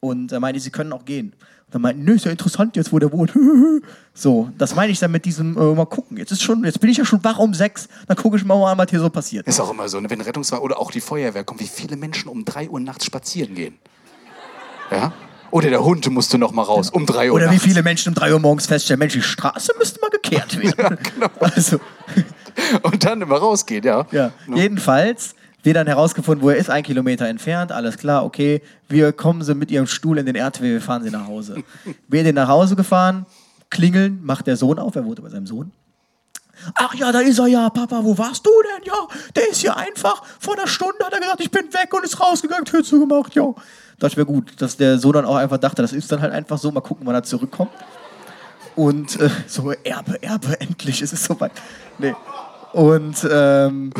Und 0.00 0.32
er 0.32 0.40
meinte, 0.40 0.60
sie 0.60 0.70
können 0.70 0.92
auch 0.92 1.04
gehen. 1.04 1.32
Und 1.66 1.74
dann 1.74 1.82
meinten, 1.82 2.04
nö, 2.04 2.14
ist 2.14 2.24
ja 2.24 2.32
interessant 2.32 2.74
jetzt, 2.74 2.92
wo 2.92 2.98
der 2.98 3.12
wohnt. 3.12 3.32
so, 4.14 4.50
das 4.58 4.74
meine 4.74 4.90
ich 4.90 4.98
dann 4.98 5.12
mit 5.12 5.24
diesem, 5.24 5.56
äh, 5.56 5.74
mal 5.74 5.86
gucken. 5.86 6.16
Jetzt 6.16 6.32
ist 6.32 6.42
schon, 6.42 6.64
jetzt 6.64 6.80
bin 6.80 6.90
ich 6.90 6.96
ja 6.96 7.04
schon 7.04 7.22
wach 7.22 7.38
um 7.38 7.54
sechs, 7.54 7.86
dann 8.08 8.16
gucke 8.16 8.36
ich 8.36 8.44
mal, 8.44 8.58
mal, 8.58 8.76
was 8.76 8.90
hier 8.90 8.98
so 8.98 9.08
passiert. 9.08 9.46
Ist 9.46 9.60
auch 9.60 9.70
immer 9.70 9.88
so, 9.88 10.00
ne? 10.00 10.10
wenn 10.10 10.20
Rettungswagen 10.20 10.64
oder 10.64 10.80
auch 10.80 10.90
die 10.90 11.00
Feuerwehr 11.00 11.44
kommt, 11.44 11.60
wie 11.60 11.68
viele 11.68 11.96
Menschen 11.96 12.28
um 12.28 12.44
3 12.44 12.70
Uhr 12.70 12.80
nachts 12.80 13.04
spazieren 13.04 13.54
gehen. 13.54 13.78
Ja? 14.90 15.12
Oder 15.50 15.68
der 15.70 15.84
Hund 15.84 16.08
musste 16.10 16.38
noch 16.38 16.52
mal 16.52 16.62
raus, 16.62 16.90
um 16.90 17.06
3 17.06 17.30
Uhr 17.30 17.36
Oder 17.36 17.46
wie 17.46 17.54
nachts. 17.54 17.64
viele 17.64 17.82
Menschen 17.82 18.10
um 18.10 18.14
drei 18.14 18.32
Uhr 18.32 18.38
morgens 18.38 18.66
feststellen, 18.66 19.00
Mensch, 19.00 19.14
die 19.14 19.22
Straße 19.22 19.72
müsste 19.78 20.00
mal 20.00 20.10
gekehrt 20.10 20.56
werden. 20.78 20.98
Also, 21.40 21.80
Und 22.82 23.04
dann 23.04 23.20
immer 23.20 23.36
rausgehen, 23.36 23.84
ja. 23.84 24.06
ja. 24.12 24.32
Jedenfalls, 24.54 25.34
wir 25.62 25.74
dann 25.74 25.86
herausgefunden, 25.86 26.44
wo 26.44 26.50
er 26.50 26.56
ist, 26.56 26.70
ein 26.70 26.82
Kilometer 26.82 27.26
entfernt, 27.26 27.72
alles 27.72 27.98
klar, 27.98 28.24
okay, 28.24 28.62
wir 28.88 29.12
kommen 29.12 29.42
sie 29.42 29.54
mit 29.54 29.70
ihrem 29.70 29.86
Stuhl 29.86 30.18
in 30.18 30.26
den 30.26 30.36
RTW, 30.36 30.62
wir 30.72 30.80
fahren 30.80 31.02
sie 31.02 31.10
nach 31.10 31.26
Hause. 31.26 31.62
wir 32.08 32.22
sind 32.22 32.36
nach 32.36 32.48
Hause 32.48 32.76
gefahren, 32.76 33.26
klingeln, 33.70 34.20
macht 34.22 34.46
der 34.46 34.56
Sohn 34.56 34.78
auf, 34.78 34.94
er 34.94 35.04
wohnte 35.04 35.22
bei 35.22 35.30
seinem 35.30 35.46
Sohn. 35.46 35.72
Ach 36.74 36.94
ja, 36.94 37.10
da 37.10 37.20
ist 37.20 37.38
er 37.38 37.46
ja, 37.46 37.70
Papa, 37.70 38.00
wo 38.04 38.16
warst 38.18 38.44
du 38.44 38.50
denn? 38.76 38.86
Ja, 38.86 39.08
der 39.34 39.48
ist 39.48 39.62
hier 39.62 39.76
einfach, 39.76 40.22
vor 40.38 40.58
einer 40.58 40.66
Stunde 40.68 41.04
hat 41.04 41.12
er 41.12 41.20
gesagt, 41.20 41.40
ich 41.40 41.50
bin 41.50 41.72
weg 41.72 41.92
und 41.94 42.04
ist 42.04 42.20
rausgegangen, 42.20 42.66
Tür 42.66 42.84
zugemacht, 42.84 43.34
ja. 43.34 43.52
Das 44.00 44.16
wäre 44.16 44.26
gut, 44.26 44.60
dass 44.60 44.76
der 44.76 44.98
Sohn 44.98 45.12
dann 45.12 45.24
auch 45.24 45.36
einfach 45.36 45.58
dachte, 45.58 45.82
das 45.82 45.92
ist 45.92 46.10
dann 46.10 46.20
halt 46.20 46.32
einfach 46.32 46.58
so, 46.58 46.72
mal 46.72 46.80
gucken, 46.80 47.06
wann 47.06 47.14
er 47.14 47.22
zurückkommt. 47.22 47.70
Und 48.74 49.20
äh, 49.20 49.30
so, 49.46 49.70
Erbe, 49.84 50.22
Erbe, 50.22 50.60
endlich 50.60 51.02
ist 51.02 51.12
es 51.12 51.24
soweit. 51.24 51.52
Nee. 51.98 52.14
Und 52.72 53.28
ähm, 53.30 53.92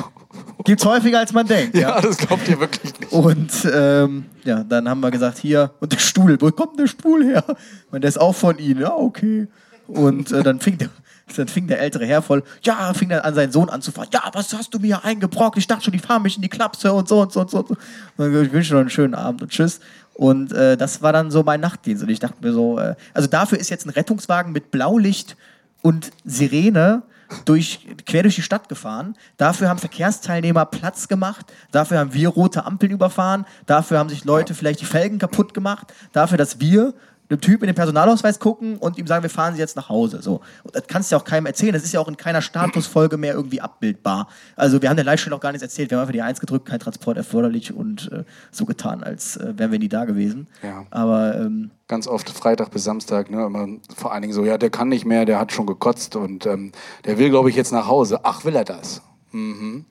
gibt's 0.64 0.85
häufiger, 0.85 1.19
als 1.19 1.33
man 1.33 1.47
denkt. 1.47 1.76
Ja. 1.76 1.97
Ja, 1.97 2.00
das 2.00 2.16
glaubt 2.16 2.49
ihr 2.49 2.59
wirklich 2.59 2.99
nicht. 2.99 3.12
Und 3.12 3.50
ähm, 3.73 4.26
ja, 4.45 4.64
dann 4.64 4.88
haben 4.88 5.00
wir 5.00 5.11
gesagt, 5.11 5.38
hier, 5.38 5.73
und 5.80 5.92
der 5.92 5.99
Stuhl, 5.99 6.40
wo 6.40 6.50
kommt 6.50 6.78
der 6.78 6.87
Stuhl 6.87 7.25
her? 7.25 7.45
Und 7.90 8.02
der 8.02 8.09
ist 8.09 8.21
auch 8.21 8.35
von 8.35 8.59
Ihnen, 8.59 8.80
ja, 8.80 8.95
okay. 8.95 9.49
Und 9.87 10.33
äh, 10.33 10.42
dann 10.42 10.61
fing 10.61 10.78
der. 10.78 10.88
Dann 11.37 11.49
fing 11.49 11.67
der 11.67 11.81
ältere 11.81 12.07
Herr 12.07 12.23
voll, 12.23 12.43
ja, 12.63 12.93
fing 12.95 13.09
dann 13.09 13.21
an, 13.21 13.35
seinen 13.35 13.53
Sohn 13.53 13.69
anzufahren. 13.69 14.11
Ja, 14.13 14.23
was 14.33 14.53
hast 14.53 14.75
du 14.75 14.79
mir 14.79 15.05
eingebrockt? 15.05 15.59
Ich 15.59 15.67
dachte 15.67 15.85
schon, 15.85 15.93
die 15.93 15.99
fahren 15.99 16.23
mich 16.23 16.37
in 16.37 16.43
die 16.43 16.49
Klapse 16.49 16.93
und 16.93 17.09
so 17.09 17.21
und 17.21 17.33
so 17.33 17.41
und 17.41 17.51
so. 17.51 17.59
Und 17.59 17.79
dann, 18.17 18.45
ich 18.45 18.53
wünsche 18.53 18.75
noch 18.75 18.81
einen 18.81 18.91
schönen 18.91 19.15
Abend 19.15 19.43
und 19.43 19.51
tschüss. 19.51 19.81
Und 20.15 20.53
äh, 20.53 20.77
das 20.77 21.03
war 21.03 21.13
dann 21.13 21.31
so 21.31 21.43
mein 21.43 21.61
Nachtdienst. 21.61 22.03
Und 22.03 22.11
ich 22.11 22.19
dachte 22.19 22.37
mir 22.43 22.53
so, 22.53 22.79
äh, 22.79 22.95
also 23.15 23.29
dafür 23.29 23.59
ist 23.59 23.71
jetzt 23.71 23.87
ein 23.87 23.91
Rettungswagen 23.91 24.53
mit 24.53 24.71
Blaulicht 24.71 25.37
und 25.83 26.11
Sirene 26.25 27.03
durch, 27.45 27.87
quer 28.07 28.23
durch 28.23 28.35
die 28.35 28.43
Stadt 28.43 28.69
gefahren. 28.69 29.17
Dafür 29.37 29.69
haben 29.69 29.79
Verkehrsteilnehmer 29.79 30.67
Platz 30.67 31.09
gemacht. 31.09 31.47
Dafür 31.71 31.99
haben 31.99 32.15
wir 32.15 32.29
rote 32.29 32.65
Ampeln 32.65 32.93
überfahren. 32.93 33.47
Dafür 33.67 33.99
haben 33.99 34.09
sich 34.09 34.25
Leute 34.25 34.55
vielleicht 34.55 34.81
die 34.81 34.87
Felgen 34.87 35.19
kaputt 35.19 35.55
gemacht. 35.55 35.93
Dafür, 36.13 36.39
dass 36.39 36.61
wir 36.61 36.95
einem 37.31 37.41
Typ 37.41 37.63
in 37.63 37.69
den 37.69 37.77
Personalausweis 37.77 38.39
gucken 38.39 38.77
und 38.77 38.99
ihm 38.99 39.07
sagen, 39.07 39.23
wir 39.23 39.31
fahren 39.31 39.55
Sie 39.55 39.61
jetzt 39.61 39.77
nach 39.77 39.89
Hause. 39.89 40.21
So. 40.21 40.41
Und 40.65 40.75
das 40.75 40.87
kannst 40.87 41.11
du 41.11 41.17
ja 41.17 41.21
auch 41.21 41.25
keinem 41.25 41.47
erzählen. 41.47 41.73
Das 41.73 41.85
ist 41.85 41.93
ja 41.93 42.01
auch 42.01 42.09
in 42.09 42.17
keiner 42.17 42.43
Statusfolge 42.43 43.17
mehr 43.17 43.35
irgendwie 43.35 43.61
abbildbar. 43.61 44.29
Also 44.57 44.83
wir 44.83 44.89
haben 44.89 44.97
der 44.97 45.05
Leitstelle 45.05 45.37
auch 45.37 45.41
gar 45.41 45.53
nichts 45.53 45.63
erzählt. 45.63 45.91
Wir 45.91 45.99
haben 45.99 46.03
einfach 46.03 46.13
die 46.13 46.23
Eins 46.23 46.41
gedrückt, 46.41 46.67
kein 46.67 46.81
Transport 46.81 47.17
erforderlich 47.17 47.73
und 47.73 48.11
äh, 48.13 48.25
so 48.51 48.65
getan, 48.65 49.03
als 49.03 49.37
äh, 49.37 49.55
wären 49.57 49.73
wir 49.73 49.79
nie 49.79 49.89
da 49.89 50.05
gewesen. 50.05 50.49
Ja. 50.63 50.85
Aber 50.91 51.37
ähm, 51.37 51.71
Ganz 51.89 52.07
oft 52.07 52.31
Freitag 52.31 52.71
bis 52.71 52.85
Samstag, 52.85 53.31
ne, 53.31 53.45
immer 53.47 53.67
vor 53.97 54.13
allen 54.13 54.23
Dingen 54.23 54.35
so, 54.35 54.45
ja, 54.45 54.59
der 54.59 54.71
kann 54.71 54.89
nicht 54.89 55.05
mehr, 55.05 55.25
der 55.25 55.41
hat 55.41 55.53
schon 55.53 55.67
gekotzt 55.67 56.15
und 56.15 56.47
ähm, 56.47 56.73
der 57.05 57.19
will, 57.19 57.31
glaube 57.31 57.51
ich, 57.51 57.57
jetzt 57.57 57.73
nach 57.73 57.89
Hause. 57.89 58.21
Ach, 58.23 58.45
will 58.45 58.55
er 58.55 58.65
das? 58.65 59.03
Mhm. 59.33 59.87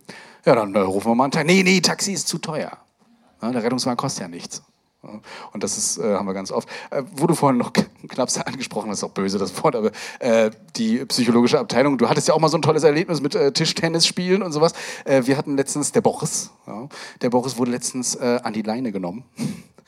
Ja, 0.45 0.55
dann 0.55 0.73
äh, 0.75 0.79
rufen 0.79 1.11
wir 1.11 1.15
mal 1.15 1.25
ein 1.25 1.31
Taxi. 1.31 1.53
Nee, 1.53 1.63
nee, 1.63 1.81
Taxi 1.81 2.13
ist 2.13 2.27
zu 2.27 2.37
teuer. 2.37 2.77
Ja, 3.41 3.51
der 3.51 3.63
Rettungswagen 3.63 3.97
kostet 3.97 4.21
ja 4.21 4.27
nichts. 4.27 4.63
Und 5.01 5.63
das 5.63 5.77
ist, 5.77 5.97
äh, 5.97 6.15
haben 6.15 6.27
wir 6.27 6.33
ganz 6.33 6.51
oft. 6.51 6.67
Äh, 6.91 7.03
du 7.27 7.33
vorhin 7.33 7.57
noch 7.57 7.71
knapp 8.09 8.29
angesprochen 8.45 8.89
hast, 8.89 8.99
ist 8.99 9.03
auch 9.03 9.11
böse 9.11 9.37
das 9.37 9.63
Wort, 9.63 9.75
aber 9.75 9.91
äh, 10.19 10.51
die 10.75 11.05
psychologische 11.05 11.57
Abteilung, 11.57 11.97
du 11.97 12.09
hattest 12.09 12.27
ja 12.27 12.33
auch 12.33 12.39
mal 12.39 12.49
so 12.49 12.57
ein 12.57 12.61
tolles 12.61 12.83
Erlebnis 12.83 13.21
mit 13.21 13.33
äh, 13.33 13.53
Tischtennis 13.53 14.05
spielen 14.05 14.43
und 14.43 14.51
sowas. 14.51 14.73
Äh, 15.05 15.25
wir 15.25 15.37
hatten 15.37 15.55
letztens, 15.55 15.93
der 15.93 16.01
Boris, 16.01 16.51
ja, 16.67 16.89
der 17.21 17.29
Boris 17.29 17.57
wurde 17.57 17.71
letztens 17.71 18.15
äh, 18.15 18.39
an 18.43 18.53
die 18.53 18.61
Leine 18.61 18.91
genommen. 18.91 19.23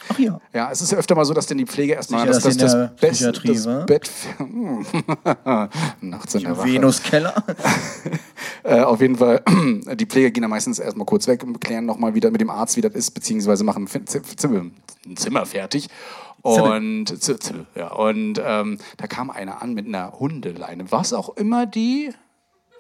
Ach 0.09 0.19
ja. 0.19 0.39
Ja, 0.53 0.71
es 0.71 0.81
ist 0.81 0.91
ja 0.91 0.97
öfter 0.97 1.15
mal 1.15 1.25
so, 1.25 1.33
dass 1.33 1.45
denn 1.45 1.57
die 1.57 1.65
Pflege 1.65 1.93
erstmal 1.93 2.21
Sicher, 2.21 2.33
das, 2.33 2.43
das, 2.43 2.53
in 2.53 2.59
das, 2.59 2.71
der 2.71 2.87
Best, 2.99 3.13
Psychiatrie, 3.13 3.53
das 3.53 3.65
wa? 3.65 3.85
Bett. 3.85 4.11
Nachts 6.01 6.35
in 6.35 6.41
der 6.43 6.57
Wache. 6.57 6.67
Venuskeller. 6.67 7.43
Äh, 8.63 8.81
auf 8.81 9.01
jeden 9.01 9.15
Fall, 9.15 9.41
die 9.95 10.05
Pfleger 10.05 10.29
gehen 10.29 10.41
dann 10.41 10.51
meistens 10.51 10.77
erstmal 10.77 11.05
kurz 11.05 11.27
weg 11.27 11.43
und 11.43 11.59
klären 11.61 11.85
nochmal 11.85 12.13
wieder 12.13 12.29
mit 12.29 12.41
dem 12.41 12.51
Arzt, 12.51 12.77
wie 12.77 12.81
das 12.81 12.93
ist, 12.93 13.11
beziehungsweise 13.11 13.63
machen 13.63 13.87
ein 13.95 15.17
Zimmer, 15.17 15.45
fertig. 15.47 15.87
Und, 16.43 17.13
ja, 17.75 17.87
und 17.91 18.41
ähm, 18.43 18.77
da 18.97 19.07
kam 19.07 19.31
einer 19.31 19.61
an 19.63 19.73
mit 19.73 19.87
einer 19.87 20.19
Hundeleine, 20.19 20.91
was 20.91 21.13
auch 21.13 21.35
immer 21.37 21.65
die 21.65 22.11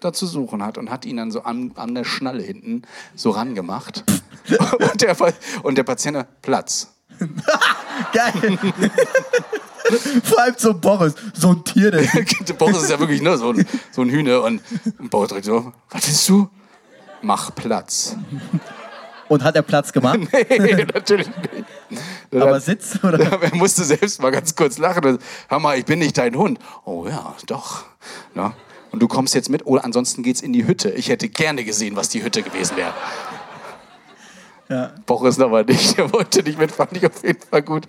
da 0.01 0.11
zu 0.11 0.25
suchen 0.25 0.63
hat 0.63 0.77
und 0.77 0.89
hat 0.89 1.05
ihn 1.05 1.17
dann 1.17 1.31
so 1.31 1.43
an, 1.43 1.71
an 1.75 1.95
der 1.95 2.03
Schnalle 2.03 2.41
hinten 2.41 2.81
so 3.15 3.29
rangemacht. 3.29 4.03
und, 4.79 5.01
der, 5.01 5.15
und 5.63 5.77
der 5.77 5.83
Patient, 5.83 6.25
Platz. 6.41 6.91
Geil. 8.13 8.57
Vor 10.23 10.39
allem 10.39 10.55
so 10.57 10.73
Boris, 10.73 11.13
so 11.33 11.49
ein 11.49 11.63
Tier, 11.65 11.91
der 11.91 12.53
Boris 12.57 12.77
ist 12.83 12.89
ja 12.89 12.99
wirklich 12.99 13.21
nur 13.21 13.37
so 13.37 13.51
ein, 13.51 13.65
so 13.91 14.01
ein 14.03 14.09
Hühner 14.09 14.43
und, 14.43 14.61
und 14.99 15.09
Boris 15.09 15.29
direkt 15.29 15.45
so, 15.45 15.73
was 15.89 16.07
willst 16.07 16.29
du? 16.29 16.49
Mach 17.21 17.53
Platz. 17.53 18.15
Und 19.27 19.43
hat 19.43 19.55
er 19.55 19.61
Platz 19.61 19.91
gemacht? 19.91 20.19
nee, 20.31 20.85
natürlich 20.93 21.27
nicht. 21.27 21.65
Dann 22.31 22.41
Aber 22.41 22.55
hat- 22.55 22.63
Sitz 22.63 22.99
oder? 23.03 23.19
Er 23.43 23.55
musste 23.55 23.83
selbst 23.83 24.21
mal 24.21 24.31
ganz 24.31 24.55
kurz 24.55 24.77
lachen. 24.77 25.03
und, 25.05 25.21
Hör 25.49 25.59
mal, 25.59 25.77
ich 25.77 25.85
bin 25.85 25.99
nicht 25.99 26.17
dein 26.17 26.35
Hund. 26.35 26.59
Oh 26.85 27.05
ja, 27.07 27.35
doch. 27.47 27.83
Na? 28.33 28.53
Und 28.91 29.01
du 29.01 29.07
kommst 29.07 29.33
jetzt 29.35 29.49
mit, 29.49 29.65
oder 29.65 29.85
ansonsten 29.85 30.21
geht's 30.23 30.41
in 30.41 30.51
die 30.53 30.67
Hütte. 30.67 30.89
Ich 30.91 31.09
hätte 31.09 31.29
gerne 31.29 31.63
gesehen, 31.63 31.95
was 31.95 32.09
die 32.09 32.23
Hütte 32.23 32.43
gewesen 32.43 32.75
wäre. 32.77 32.93
Ja. 34.71 34.93
Boris 35.05 35.37
aber 35.39 35.65
nicht. 35.65 35.97
Der 35.97 36.11
wollte 36.13 36.41
nicht 36.43 36.57
mit, 36.57 36.71
fand 36.71 36.95
ich 36.95 37.05
auf 37.05 37.21
jeden 37.23 37.41
Fall 37.41 37.61
gut. 37.61 37.87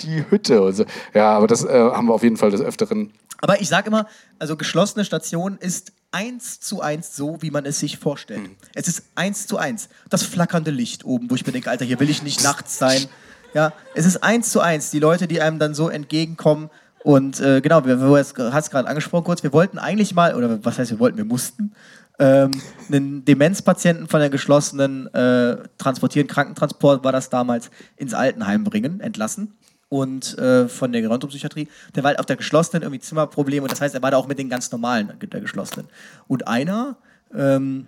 Die 0.00 0.24
Hütte 0.30 0.62
und 0.62 0.74
so. 0.74 0.84
Ja, 1.12 1.32
aber 1.32 1.48
das 1.48 1.64
äh, 1.64 1.68
haben 1.68 2.06
wir 2.06 2.14
auf 2.14 2.22
jeden 2.22 2.36
Fall 2.36 2.52
des 2.52 2.60
Öfteren. 2.60 3.12
Aber 3.42 3.60
ich 3.60 3.68
sage 3.68 3.88
immer, 3.88 4.06
also 4.38 4.56
geschlossene 4.56 5.04
Station 5.04 5.58
ist 5.58 5.92
eins 6.12 6.60
zu 6.60 6.82
eins 6.82 7.16
so, 7.16 7.42
wie 7.42 7.50
man 7.50 7.66
es 7.66 7.80
sich 7.80 7.98
vorstellt. 7.98 8.44
Hm. 8.44 8.56
Es 8.74 8.86
ist 8.86 9.02
eins 9.16 9.48
zu 9.48 9.58
eins. 9.58 9.88
Das 10.08 10.22
flackernde 10.22 10.70
Licht 10.70 11.04
oben, 11.04 11.28
wo 11.30 11.34
ich 11.34 11.44
mir 11.44 11.52
denke, 11.52 11.68
Alter, 11.68 11.84
hier 11.84 11.98
will 11.98 12.10
ich 12.10 12.22
nicht 12.22 12.44
nachts 12.44 12.78
sein. 12.78 13.06
Ja, 13.52 13.72
es 13.96 14.06
ist 14.06 14.22
eins 14.22 14.52
zu 14.52 14.60
eins. 14.60 14.90
Die 14.92 15.00
Leute, 15.00 15.26
die 15.26 15.40
einem 15.40 15.58
dann 15.58 15.74
so 15.74 15.88
entgegenkommen. 15.88 16.70
Und 17.02 17.40
äh, 17.40 17.60
genau, 17.60 17.84
wir, 17.84 17.96
du 17.96 18.16
hast 18.16 18.36
es 18.38 18.70
gerade 18.70 18.86
angesprochen 18.86 19.24
kurz, 19.24 19.42
wir 19.42 19.52
wollten 19.52 19.78
eigentlich 19.78 20.14
mal, 20.14 20.34
oder 20.36 20.64
was 20.64 20.78
heißt 20.78 20.90
wir 20.90 21.00
wollten, 21.00 21.16
wir 21.16 21.24
mussten, 21.24 21.72
ähm, 22.20 22.50
einen 22.88 23.24
Demenzpatienten 23.24 24.06
von 24.06 24.20
der 24.20 24.28
geschlossenen 24.28 25.12
äh, 25.14 25.56
transportieren, 25.78 26.28
Krankentransport 26.28 27.02
war 27.02 27.12
das 27.12 27.30
damals, 27.30 27.70
ins 27.96 28.14
Altenheim 28.14 28.62
bringen, 28.62 29.00
entlassen. 29.00 29.54
Und 29.88 30.38
äh, 30.38 30.68
von 30.68 30.92
der 30.92 31.00
Gerontopsychiatrie, 31.00 31.66
der 31.96 32.04
war 32.04 32.10
halt 32.10 32.20
auf 32.20 32.26
der 32.26 32.36
geschlossenen 32.36 32.82
irgendwie 32.82 33.00
Zimmerprobleme 33.00 33.62
und 33.62 33.72
das 33.72 33.80
heißt, 33.80 33.94
er 33.94 34.02
war 34.02 34.12
da 34.12 34.18
auch 34.18 34.28
mit 34.28 34.38
den 34.38 34.48
ganz 34.48 34.70
normalen, 34.70 35.12
der 35.18 35.40
geschlossenen. 35.40 35.88
Und 36.28 36.46
einer 36.46 36.96
ähm, 37.34 37.86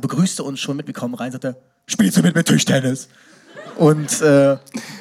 begrüßte 0.00 0.42
uns 0.42 0.58
schon 0.58 0.76
mit, 0.76 0.86
wir 0.86 0.94
kommen 0.94 1.14
rein, 1.14 1.30
sagte, 1.30 1.56
spielst 1.86 2.16
du 2.16 2.22
mit 2.22 2.34
mit 2.34 2.46
Tischtennis? 2.46 3.08
Und 3.76 4.20
äh, 4.22 4.56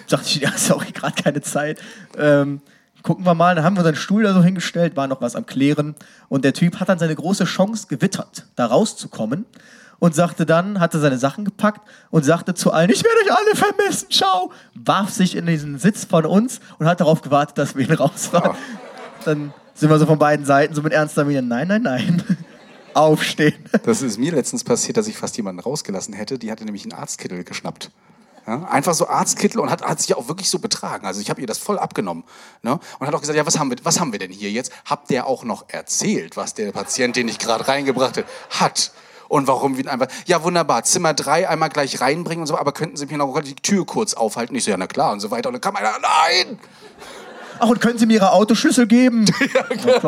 sagte 0.08 0.28
ich, 0.28 0.36
ja, 0.42 0.50
ist 0.50 0.72
auch 0.72 0.86
gerade 0.86 1.22
keine 1.22 1.42
Zeit. 1.42 1.80
Ähm, 2.18 2.62
gucken 3.06 3.26
wir 3.26 3.36
mal, 3.36 3.56
dann 3.56 3.64
haben 3.64 3.76
wir 3.76 3.82
unseren 3.82 3.96
Stuhl 3.96 4.24
da 4.24 4.34
so 4.34 4.44
hingestellt, 4.44 4.98
war 4.98 5.08
noch 5.08 5.22
was 5.22 5.36
am 5.36 5.46
Klären. 5.46 5.96
Und 6.28 6.44
der 6.44 6.54
Typ 6.54 6.80
hat 6.80 6.90
dann 6.90 7.00
seine 7.00 7.16
große 7.16 7.46
Chance 7.46 7.86
gewittert, 7.88 8.48
da 8.56 8.66
rauszukommen. 8.66 9.46
Und 9.98 10.14
sagte 10.14 10.46
dann, 10.46 10.82
hatte 10.82 11.00
seine 11.00 11.18
Sachen 11.18 11.46
gepackt 11.46 11.80
und 12.10 12.26
sagte 12.26 12.54
zu 12.54 12.74
allen, 12.74 12.90
ich 12.90 13.02
werde 13.02 13.16
euch 13.24 13.38
alle 13.38 13.56
vermissen, 13.56 14.12
ciao. 14.12 14.52
Warf 14.74 15.10
sich 15.12 15.38
in 15.38 15.46
diesen 15.46 15.80
Sitz 15.80 16.04
von 16.04 16.26
uns 16.26 16.60
und 16.80 16.86
hat 16.86 17.00
darauf 17.00 17.22
gewartet, 17.22 17.58
dass 17.58 17.78
wir 17.78 17.88
ihn 17.88 17.96
rausfahren. 17.96 18.58
Dann 19.24 19.54
sind 19.74 19.90
wir 19.90 19.98
so 19.98 20.06
von 20.06 20.20
beiden 20.20 20.46
Seiten 20.46 20.76
so 20.76 20.82
mit 20.82 20.92
ernster 20.92 21.24
Miene, 21.24 21.44
nein, 21.44 21.70
nein, 21.70 21.84
nein. 21.84 22.24
Aufstehen. 22.94 23.56
Das 23.84 24.02
ist 24.02 24.18
mir 24.18 24.34
letztens 24.34 24.66
passiert, 24.66 24.98
dass 24.98 25.08
ich 25.08 25.18
fast 25.18 25.38
jemanden 25.38 25.62
rausgelassen 25.62 26.14
hätte. 26.14 26.38
Die 26.40 26.52
hatte 26.52 26.66
nämlich 26.66 26.84
einen 26.84 26.94
Arztkittel 26.94 27.44
geschnappt. 27.46 27.90
Ja, 28.48 28.64
einfach 28.66 28.94
so 28.94 29.08
Arztkittel 29.08 29.60
und 29.60 29.72
hat, 29.72 29.82
hat 29.82 30.00
sich 30.00 30.16
auch 30.16 30.28
wirklich 30.28 30.50
so 30.50 30.60
betragen. 30.60 31.08
Also 31.08 31.20
ich 31.20 31.32
habe 31.32 31.42
ihr 31.42 31.48
das 31.48 31.58
voll 31.58 31.80
abgenommen. 31.80 32.24
Ne? 32.62 32.80
Und 33.00 33.08
hat 33.08 33.16
auch 33.16 33.22
gesagt, 33.22 33.38
ja, 33.38 33.46
was 33.46 33.58
haben, 33.58 33.72
wir, 33.72 33.78
was 33.84 34.00
haben 34.00 34.12
wir 34.12 34.20
denn 34.20 34.32
hier 34.32 34.52
jetzt? 34.52 34.72
Habt 34.86 35.10
ihr 35.10 35.26
auch 35.26 35.44
noch 35.44 35.66
erzählt, 35.68 36.38
was 36.38 36.54
der 36.54 36.72
Patient, 36.72 37.16
den 37.16 37.28
ich 37.28 37.40
gerade 37.40 37.68
reingebracht 37.68 38.18
habe, 38.18 38.28
hat? 38.52 38.92
Und 39.28 39.48
warum 39.48 39.78
wir 39.78 39.92
einfach, 39.92 40.08
ja 40.28 40.44
wunderbar, 40.44 40.84
Zimmer 40.84 41.16
3 41.16 41.50
einmal 41.50 41.70
gleich 41.70 42.00
reinbringen 42.00 42.42
und 42.42 42.48
so, 42.48 42.58
aber 42.58 42.72
könnten 42.72 42.96
Sie 42.98 43.08
mir 43.08 43.18
noch 43.18 43.42
die 43.42 43.56
Tür 43.56 43.84
kurz 43.84 44.14
aufhalten? 44.14 44.56
Ich 44.56 44.64
so, 44.64 44.70
ja 44.70 44.78
na 44.78 44.86
klar 44.86 45.14
und 45.14 45.20
so 45.20 45.32
weiter. 45.32 45.50
Und 45.50 45.54
dann 45.54 45.62
kam 45.62 45.76
einer, 45.76 45.94
nein! 46.00 46.60
Ach, 47.60 47.68
und 47.70 47.80
können 47.82 47.98
Sie 47.98 48.06
mir 48.06 48.14
Ihre 48.16 48.32
Autoschlüssel 48.32 48.88
geben? 48.88 49.26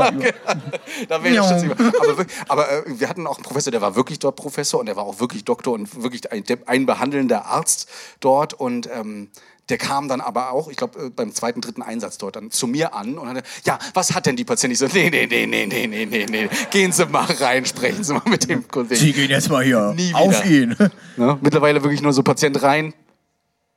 Da 1.07 1.23
wäre 1.23 1.29
ich 1.29 1.35
Ja. 1.35 1.63
über. 1.63 1.75
Aber, 2.09 2.25
aber 2.47 2.71
äh, 2.87 2.99
wir 2.99 3.09
hatten 3.09 3.27
auch 3.27 3.37
einen 3.37 3.43
Professor, 3.43 3.71
der 3.71 3.81
war 3.81 3.95
wirklich 3.95 4.19
dort 4.19 4.35
Professor 4.35 4.79
und 4.79 4.85
der 4.85 4.95
war 4.95 5.03
auch 5.03 5.19
wirklich 5.19 5.45
Doktor 5.45 5.73
und 5.73 6.01
wirklich 6.03 6.31
ein, 6.31 6.43
ein 6.65 6.85
behandelnder 6.85 7.45
Arzt 7.45 7.87
dort. 8.19 8.53
Und 8.53 8.89
ähm, 8.93 9.29
der 9.69 9.77
kam 9.77 10.07
dann 10.07 10.21
aber 10.21 10.51
auch, 10.51 10.69
ich 10.69 10.77
glaube, 10.77 11.07
äh, 11.07 11.09
beim 11.09 11.33
zweiten, 11.33 11.59
dritten 11.61 11.81
Einsatz 11.81 12.17
dort 12.17 12.35
dann 12.37 12.51
zu 12.51 12.67
mir 12.67 12.93
an 12.93 13.17
und 13.17 13.27
hatte, 13.27 13.43
ja, 13.65 13.77
was 13.93 14.13
hat 14.15 14.25
denn 14.25 14.35
die 14.37 14.45
Patientin? 14.45 14.71
Ich 14.73 14.79
so, 14.79 14.87
nee, 14.97 15.09
nee, 15.09 15.27
nee, 15.27 15.45
nee, 15.45 15.65
nee, 15.65 15.87
nee, 15.87 16.05
nee, 16.05 16.25
nee. 16.29 16.49
Gehen 16.71 16.91
Sie 16.91 17.05
mal 17.05 17.25
rein, 17.25 17.65
sprechen 17.65 18.03
Sie 18.03 18.13
mal 18.13 18.21
mit 18.25 18.47
dem 18.49 18.67
Kollegen. 18.67 18.95
Sie 18.95 19.11
gehen 19.13 19.29
jetzt 19.29 19.49
mal 19.49 19.63
hier 19.63 19.93
Nie 19.95 20.09
wieder. 20.09 20.19
auf 20.19 20.45
ihn. 20.45 20.75
Ne? 21.17 21.37
Mittlerweile 21.41 21.83
wirklich 21.83 22.01
nur 22.01 22.13
so 22.13 22.23
Patient 22.23 22.61
rein. 22.61 22.93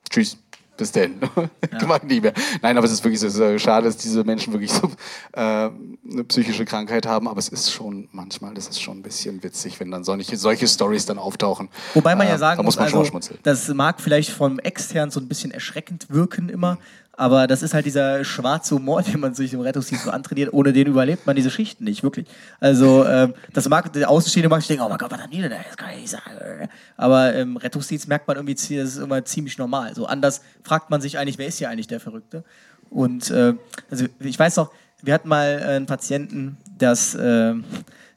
Tschüss. 0.08 0.36
Bis 0.80 0.92
denn. 0.92 1.20
Ja. 1.80 1.98
nie 2.04 2.20
mehr. 2.20 2.32
Nein, 2.62 2.76
aber 2.76 2.86
es 2.86 2.92
ist 2.92 3.04
wirklich 3.04 3.20
so, 3.20 3.28
so 3.28 3.58
schade, 3.58 3.86
dass 3.86 3.96
diese 3.96 4.24
Menschen 4.24 4.52
wirklich 4.52 4.72
so 4.72 4.90
äh, 5.32 5.40
eine 5.40 6.24
psychische 6.26 6.64
Krankheit 6.64 7.06
haben. 7.06 7.28
Aber 7.28 7.38
es 7.38 7.48
ist 7.48 7.70
schon 7.70 8.08
manchmal, 8.12 8.54
das 8.54 8.68
ist 8.68 8.80
schon 8.80 8.98
ein 8.98 9.02
bisschen 9.02 9.42
witzig, 9.42 9.78
wenn 9.80 9.90
dann 9.90 10.04
solche, 10.04 10.36
solche 10.36 10.66
Stories 10.66 11.06
dann 11.06 11.18
auftauchen. 11.18 11.68
Wobei 11.94 12.14
man 12.14 12.26
Äh, 12.26 12.30
ja 12.30 12.38
sagen 12.38 12.58
da 12.58 12.62
muss 12.62 12.76
man 12.76 12.88
schon 12.88 13.00
also, 13.00 13.10
schmunzeln. 13.10 13.38
das 13.42 13.68
mag 13.68 14.00
vielleicht 14.00 14.30
vom 14.30 14.58
extern 14.58 15.10
so 15.10 15.20
ein 15.20 15.28
bisschen 15.28 15.50
erschreckend 15.50 16.06
wirken 16.10 16.48
immer, 16.48 16.78
aber 17.20 17.46
das 17.46 17.62
ist 17.62 17.74
halt 17.74 17.84
dieser 17.84 18.24
schwarze 18.24 18.74
Humor, 18.74 19.02
den 19.06 19.20
man 19.20 19.34
sich 19.34 19.52
im 19.52 19.60
Rettungsdienst 19.60 20.04
so 20.04 20.10
antrainiert, 20.10 20.54
ohne 20.54 20.72
den 20.72 20.86
überlebt 20.86 21.26
man 21.26 21.36
diese 21.36 21.50
Schichten 21.50 21.84
nicht, 21.84 22.02
wirklich. 22.02 22.26
Also 22.60 23.04
ähm, 23.04 23.34
das 23.52 23.68
mag, 23.68 23.92
der 23.92 24.08
Außenstehende 24.08 24.48
mag 24.48 24.62
sich 24.62 24.68
denken, 24.68 24.84
oh 24.84 24.88
mein 24.88 24.96
Gott, 24.96 25.10
was 25.10 25.20
haben 25.20 25.30
die 25.30 25.42
denn 25.42 25.50
da? 25.50 25.58
Das 25.62 25.76
kann 25.76 25.90
ich 25.90 26.00
nicht 26.00 26.10
sagen. 26.10 26.68
Aber 26.96 27.34
im 27.34 27.58
Rettungsdienst 27.58 28.08
merkt 28.08 28.26
man 28.26 28.38
irgendwie, 28.38 28.54
das 28.54 28.64
ist 28.64 28.96
immer 28.96 29.22
ziemlich 29.26 29.58
normal. 29.58 29.94
So 29.94 30.06
anders 30.06 30.40
fragt 30.62 30.88
man 30.88 31.02
sich 31.02 31.18
eigentlich, 31.18 31.36
wer 31.36 31.46
ist 31.46 31.58
hier 31.58 31.68
eigentlich 31.68 31.88
der 31.88 32.00
Verrückte? 32.00 32.42
Und 32.88 33.30
äh, 33.30 33.52
also 33.90 34.06
ich 34.20 34.38
weiß 34.38 34.56
noch, 34.56 34.72
wir 35.02 35.12
hatten 35.12 35.28
mal 35.28 35.60
äh, 35.60 35.64
einen 35.76 35.84
Patienten, 35.84 36.56
das, 36.78 37.14
äh, 37.16 37.54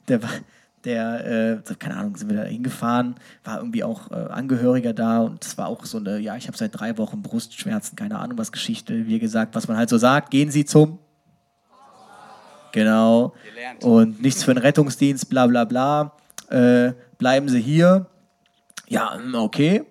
der 0.08 0.22
war, 0.22 0.30
der, 0.84 1.62
äh, 1.66 1.74
keine 1.78 1.96
Ahnung, 1.96 2.16
sind 2.16 2.30
wir 2.30 2.36
da 2.36 2.44
hingefahren, 2.44 3.16
war 3.42 3.58
irgendwie 3.58 3.84
auch 3.84 4.10
äh, 4.10 4.14
Angehöriger 4.14 4.92
da 4.92 5.20
und 5.20 5.44
es 5.44 5.56
war 5.56 5.68
auch 5.68 5.84
so 5.84 5.98
eine, 5.98 6.18
ja, 6.18 6.36
ich 6.36 6.46
habe 6.46 6.56
seit 6.56 6.78
drei 6.78 6.98
Wochen 6.98 7.22
Brustschmerzen, 7.22 7.96
keine 7.96 8.18
Ahnung 8.18 8.38
was 8.38 8.52
Geschichte, 8.52 9.06
wie 9.06 9.18
gesagt, 9.18 9.54
was 9.54 9.68
man 9.68 9.76
halt 9.76 9.88
so 9.88 9.98
sagt, 9.98 10.30
gehen 10.30 10.50
Sie 10.50 10.64
zum 10.64 10.98
Genau. 12.74 13.34
Und 13.82 14.20
nichts 14.20 14.42
für 14.42 14.52
den 14.52 14.58
Rettungsdienst, 14.58 15.30
bla 15.30 15.46
bla 15.46 15.64
bla. 15.64 16.12
Äh, 16.50 16.92
bleiben 17.18 17.48
Sie 17.48 17.60
hier. 17.60 18.06
Ja, 18.88 19.16
okay. 19.34 19.84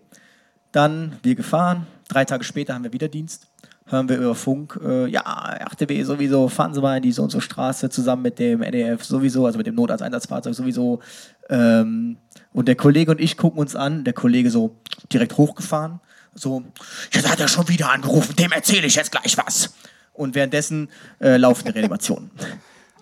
Dann 0.73 1.17
wir 1.23 1.35
gefahren. 1.35 1.87
Drei 2.09 2.25
Tage 2.25 2.43
später 2.43 2.73
haben 2.73 2.83
wir 2.83 2.91
wieder 2.91 3.07
Dienst. 3.07 3.47
Hören 3.93 4.09
wir 4.09 4.17
über 4.17 4.33
Funk, 4.33 4.79
äh, 4.83 5.05
ja, 5.05 5.21
RTW 5.21 6.01
sowieso, 6.01 6.49
fahren 6.49 6.73
Sie 6.73 6.81
mal 6.81 6.97
in 6.97 7.03
die 7.03 7.11
so 7.11 7.21
und 7.21 7.29
so 7.29 7.39
Straße 7.39 7.91
zusammen 7.91 8.23
mit 8.23 8.39
dem 8.39 8.63
NDF 8.63 9.03
sowieso, 9.03 9.45
also 9.45 9.59
mit 9.59 9.67
dem 9.67 9.75
Notarzteinsatzfahrzeug 9.75 10.55
sowieso. 10.55 10.99
Ähm, 11.47 12.17
und 12.53 12.67
der 12.67 12.73
Kollege 12.73 13.11
und 13.11 13.21
ich 13.21 13.37
gucken 13.37 13.59
uns 13.59 13.75
an, 13.75 14.03
der 14.03 14.13
Kollege 14.13 14.49
so 14.49 14.75
direkt 15.11 15.37
hochgefahren, 15.37 15.99
so, 16.33 16.63
jetzt 17.11 17.29
hat 17.29 17.39
er 17.39 17.47
schon 17.47 17.69
wieder 17.69 17.91
angerufen, 17.91 18.35
dem 18.35 18.51
erzähle 18.51 18.87
ich 18.87 18.95
jetzt 18.95 19.11
gleich 19.11 19.37
was. 19.37 19.75
Und 20.13 20.33
währenddessen 20.33 20.89
äh, 21.21 21.37
laufen 21.37 21.65
die 21.65 21.71
Reanimationen. 21.71 22.31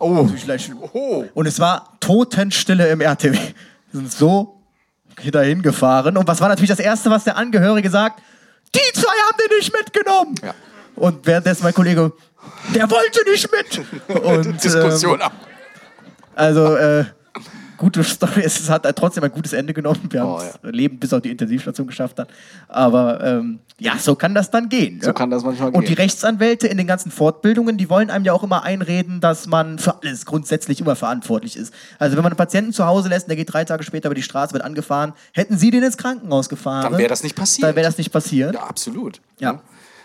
Oh. 0.04 0.28
Schlimm. 0.36 0.80
Und 1.36 1.46
es 1.46 1.60
war 1.60 1.96
Totenstille 2.00 2.90
im 2.90 3.02
RTW. 3.02 3.38
Wir 3.38 3.54
sind 3.92 4.12
so 4.12 4.60
dahin 5.32 5.62
gefahren. 5.62 6.18
Und 6.18 6.28
was 6.28 6.42
war 6.42 6.50
natürlich 6.50 6.72
das 6.72 6.80
Erste, 6.80 7.12
was 7.12 7.24
der 7.24 7.38
Angehörige 7.38 7.88
sagt? 7.92 8.20
Die 8.74 9.00
zwei 9.00 9.14
haben 9.28 9.38
den 9.38 9.58
nicht 9.60 9.72
mitgenommen. 9.72 10.36
Ja. 10.42 10.56
Und 10.96 11.26
währenddessen 11.26 11.64
mein 11.64 11.74
Kollege, 11.74 12.12
der 12.76 12.90
wollte 12.90 13.30
nicht 13.30 13.48
mit. 13.52 14.24
Und, 14.24 14.64
Diskussion 14.64 15.16
ähm, 15.16 15.22
ab. 15.22 15.34
also, 16.36 16.76
äh, 16.76 17.06
gute 17.78 18.04
Story. 18.04 18.42
Es 18.44 18.70
hat 18.70 18.84
trotzdem 18.96 19.24
ein 19.24 19.32
gutes 19.32 19.54
Ende 19.54 19.74
genommen. 19.74 20.02
Wir 20.12 20.24
Oh, 20.24 20.40
haben 20.40 20.50
das 20.62 20.72
Leben 20.72 21.00
bis 21.00 21.12
auf 21.14 21.22
die 21.24 21.32
Intensivstation 21.32 21.88
geschafft. 21.88 22.20
Dann. 22.20 22.28
Aber 22.68 23.24
ähm, 23.24 23.60
ja, 23.80 23.98
so 23.98 24.14
kann 24.14 24.36
das 24.36 24.52
dann 24.52 24.70
gehen. 24.70 25.00
So 25.02 25.08
ja. 25.08 25.14
kann 25.14 25.32
das 25.32 25.44
manchmal 25.44 25.72
Und 25.72 25.82
die 25.84 25.96
gehen. 25.96 25.98
Rechtsanwälte 25.98 26.68
in 26.68 26.78
den 26.78 26.86
ganzen 26.86 27.12
Fortbildungen, 27.12 27.78
die 27.78 27.90
wollen 27.90 28.12
einem 28.12 28.24
ja 28.24 28.34
auch 28.34 28.44
immer 28.44 28.62
einreden, 28.64 29.20
dass 29.20 29.48
man 29.48 29.80
für 29.80 30.00
alles 30.04 30.28
grundsätzlich 30.28 30.80
immer 30.80 30.96
verantwortlich 30.96 31.58
ist. 31.58 31.74
Also 31.98 32.16
wenn 32.18 32.24
man 32.24 32.32
einen 32.34 32.38
Patienten 32.38 32.72
zu 32.72 32.86
Hause 32.86 33.10
lässt, 33.10 33.26
und 33.26 33.30
der 33.30 33.38
geht 33.38 33.52
drei 33.52 33.66
Tage 33.66 33.84
später 33.84 34.10
über 34.10 34.16
die 34.16 34.22
Straße, 34.22 34.54
wird 34.54 34.64
angefahren, 34.64 35.14
hätten 35.34 35.58
sie 35.58 35.72
den 35.72 35.82
ins 35.82 35.98
Krankenhaus 35.98 36.50
gefahren. 36.50 36.84
Dann 36.92 37.00
wäre 37.00 37.10
das 37.10 37.24
nicht 37.24 37.36
passiert. 37.36 37.68
Dann 37.68 37.76
wäre 37.76 37.88
das 37.88 37.98
nicht 37.98 38.12
passiert. 38.12 38.54
Ja, 38.54 38.62
absolut. 38.62 39.22
Ja. 39.40 39.60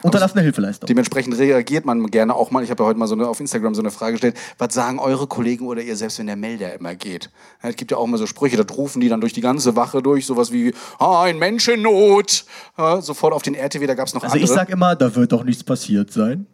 Unterlassene 0.07 0.43
Hilfeleistung. 0.43 0.87
Dementsprechend 0.87 1.37
reagiert 1.37 1.85
man 1.85 2.07
gerne 2.07 2.35
auch 2.35 2.51
mal. 2.51 2.63
Ich 2.63 2.71
habe 2.71 2.83
ja 2.83 2.89
heute 2.89 2.99
mal 2.99 3.09
so 3.09 3.15
eine, 3.15 3.29
auf 3.29 3.41
Instagram 3.41 3.75
so 3.75 3.83
eine 3.83 3.91
Frage 3.91 4.13
gestellt. 4.13 4.37
Was 4.59 4.73
sagen 4.73 4.99
eure 4.99 5.27
Kollegen 5.27 5.67
oder 5.67 5.83
ihr 5.83 5.97
selbst, 5.97 6.19
wenn 6.19 6.27
der 6.27 6.37
Melder 6.37 6.73
immer 6.75 6.95
geht? 6.95 7.31
Ja, 7.63 7.71
es 7.71 7.77
gibt 7.77 7.91
ja 7.91 7.97
auch 7.97 8.05
immer 8.05 8.19
so 8.19 8.27
Sprüche, 8.27 8.57
da 8.57 8.75
rufen 8.75 9.01
die 9.01 9.09
dann 9.09 9.21
durch 9.21 9.33
die 9.33 9.41
ganze 9.41 9.75
Wache 9.75 10.03
durch, 10.03 10.25
sowas 10.25 10.53
wie 10.53 10.75
ah, 10.99 11.23
ein 11.23 11.39
Mensch 11.39 11.67
in 11.69 11.83
Not. 11.83 12.45
Ja, 12.79 13.01
sofort 13.01 13.35
auf 13.35 13.43
den 13.43 13.55
RTW, 13.55 13.87
da 13.87 13.95
gab 13.95 14.07
es 14.07 14.15
noch 14.15 14.23
Also 14.23 14.35
andere. 14.35 14.45
ich 14.45 14.55
sag 14.55 14.71
immer, 14.71 14.95
da 14.95 15.15
wird 15.15 15.33
doch 15.33 15.45
nichts 15.45 15.65
passiert 15.65 16.13
sein. 16.13 16.47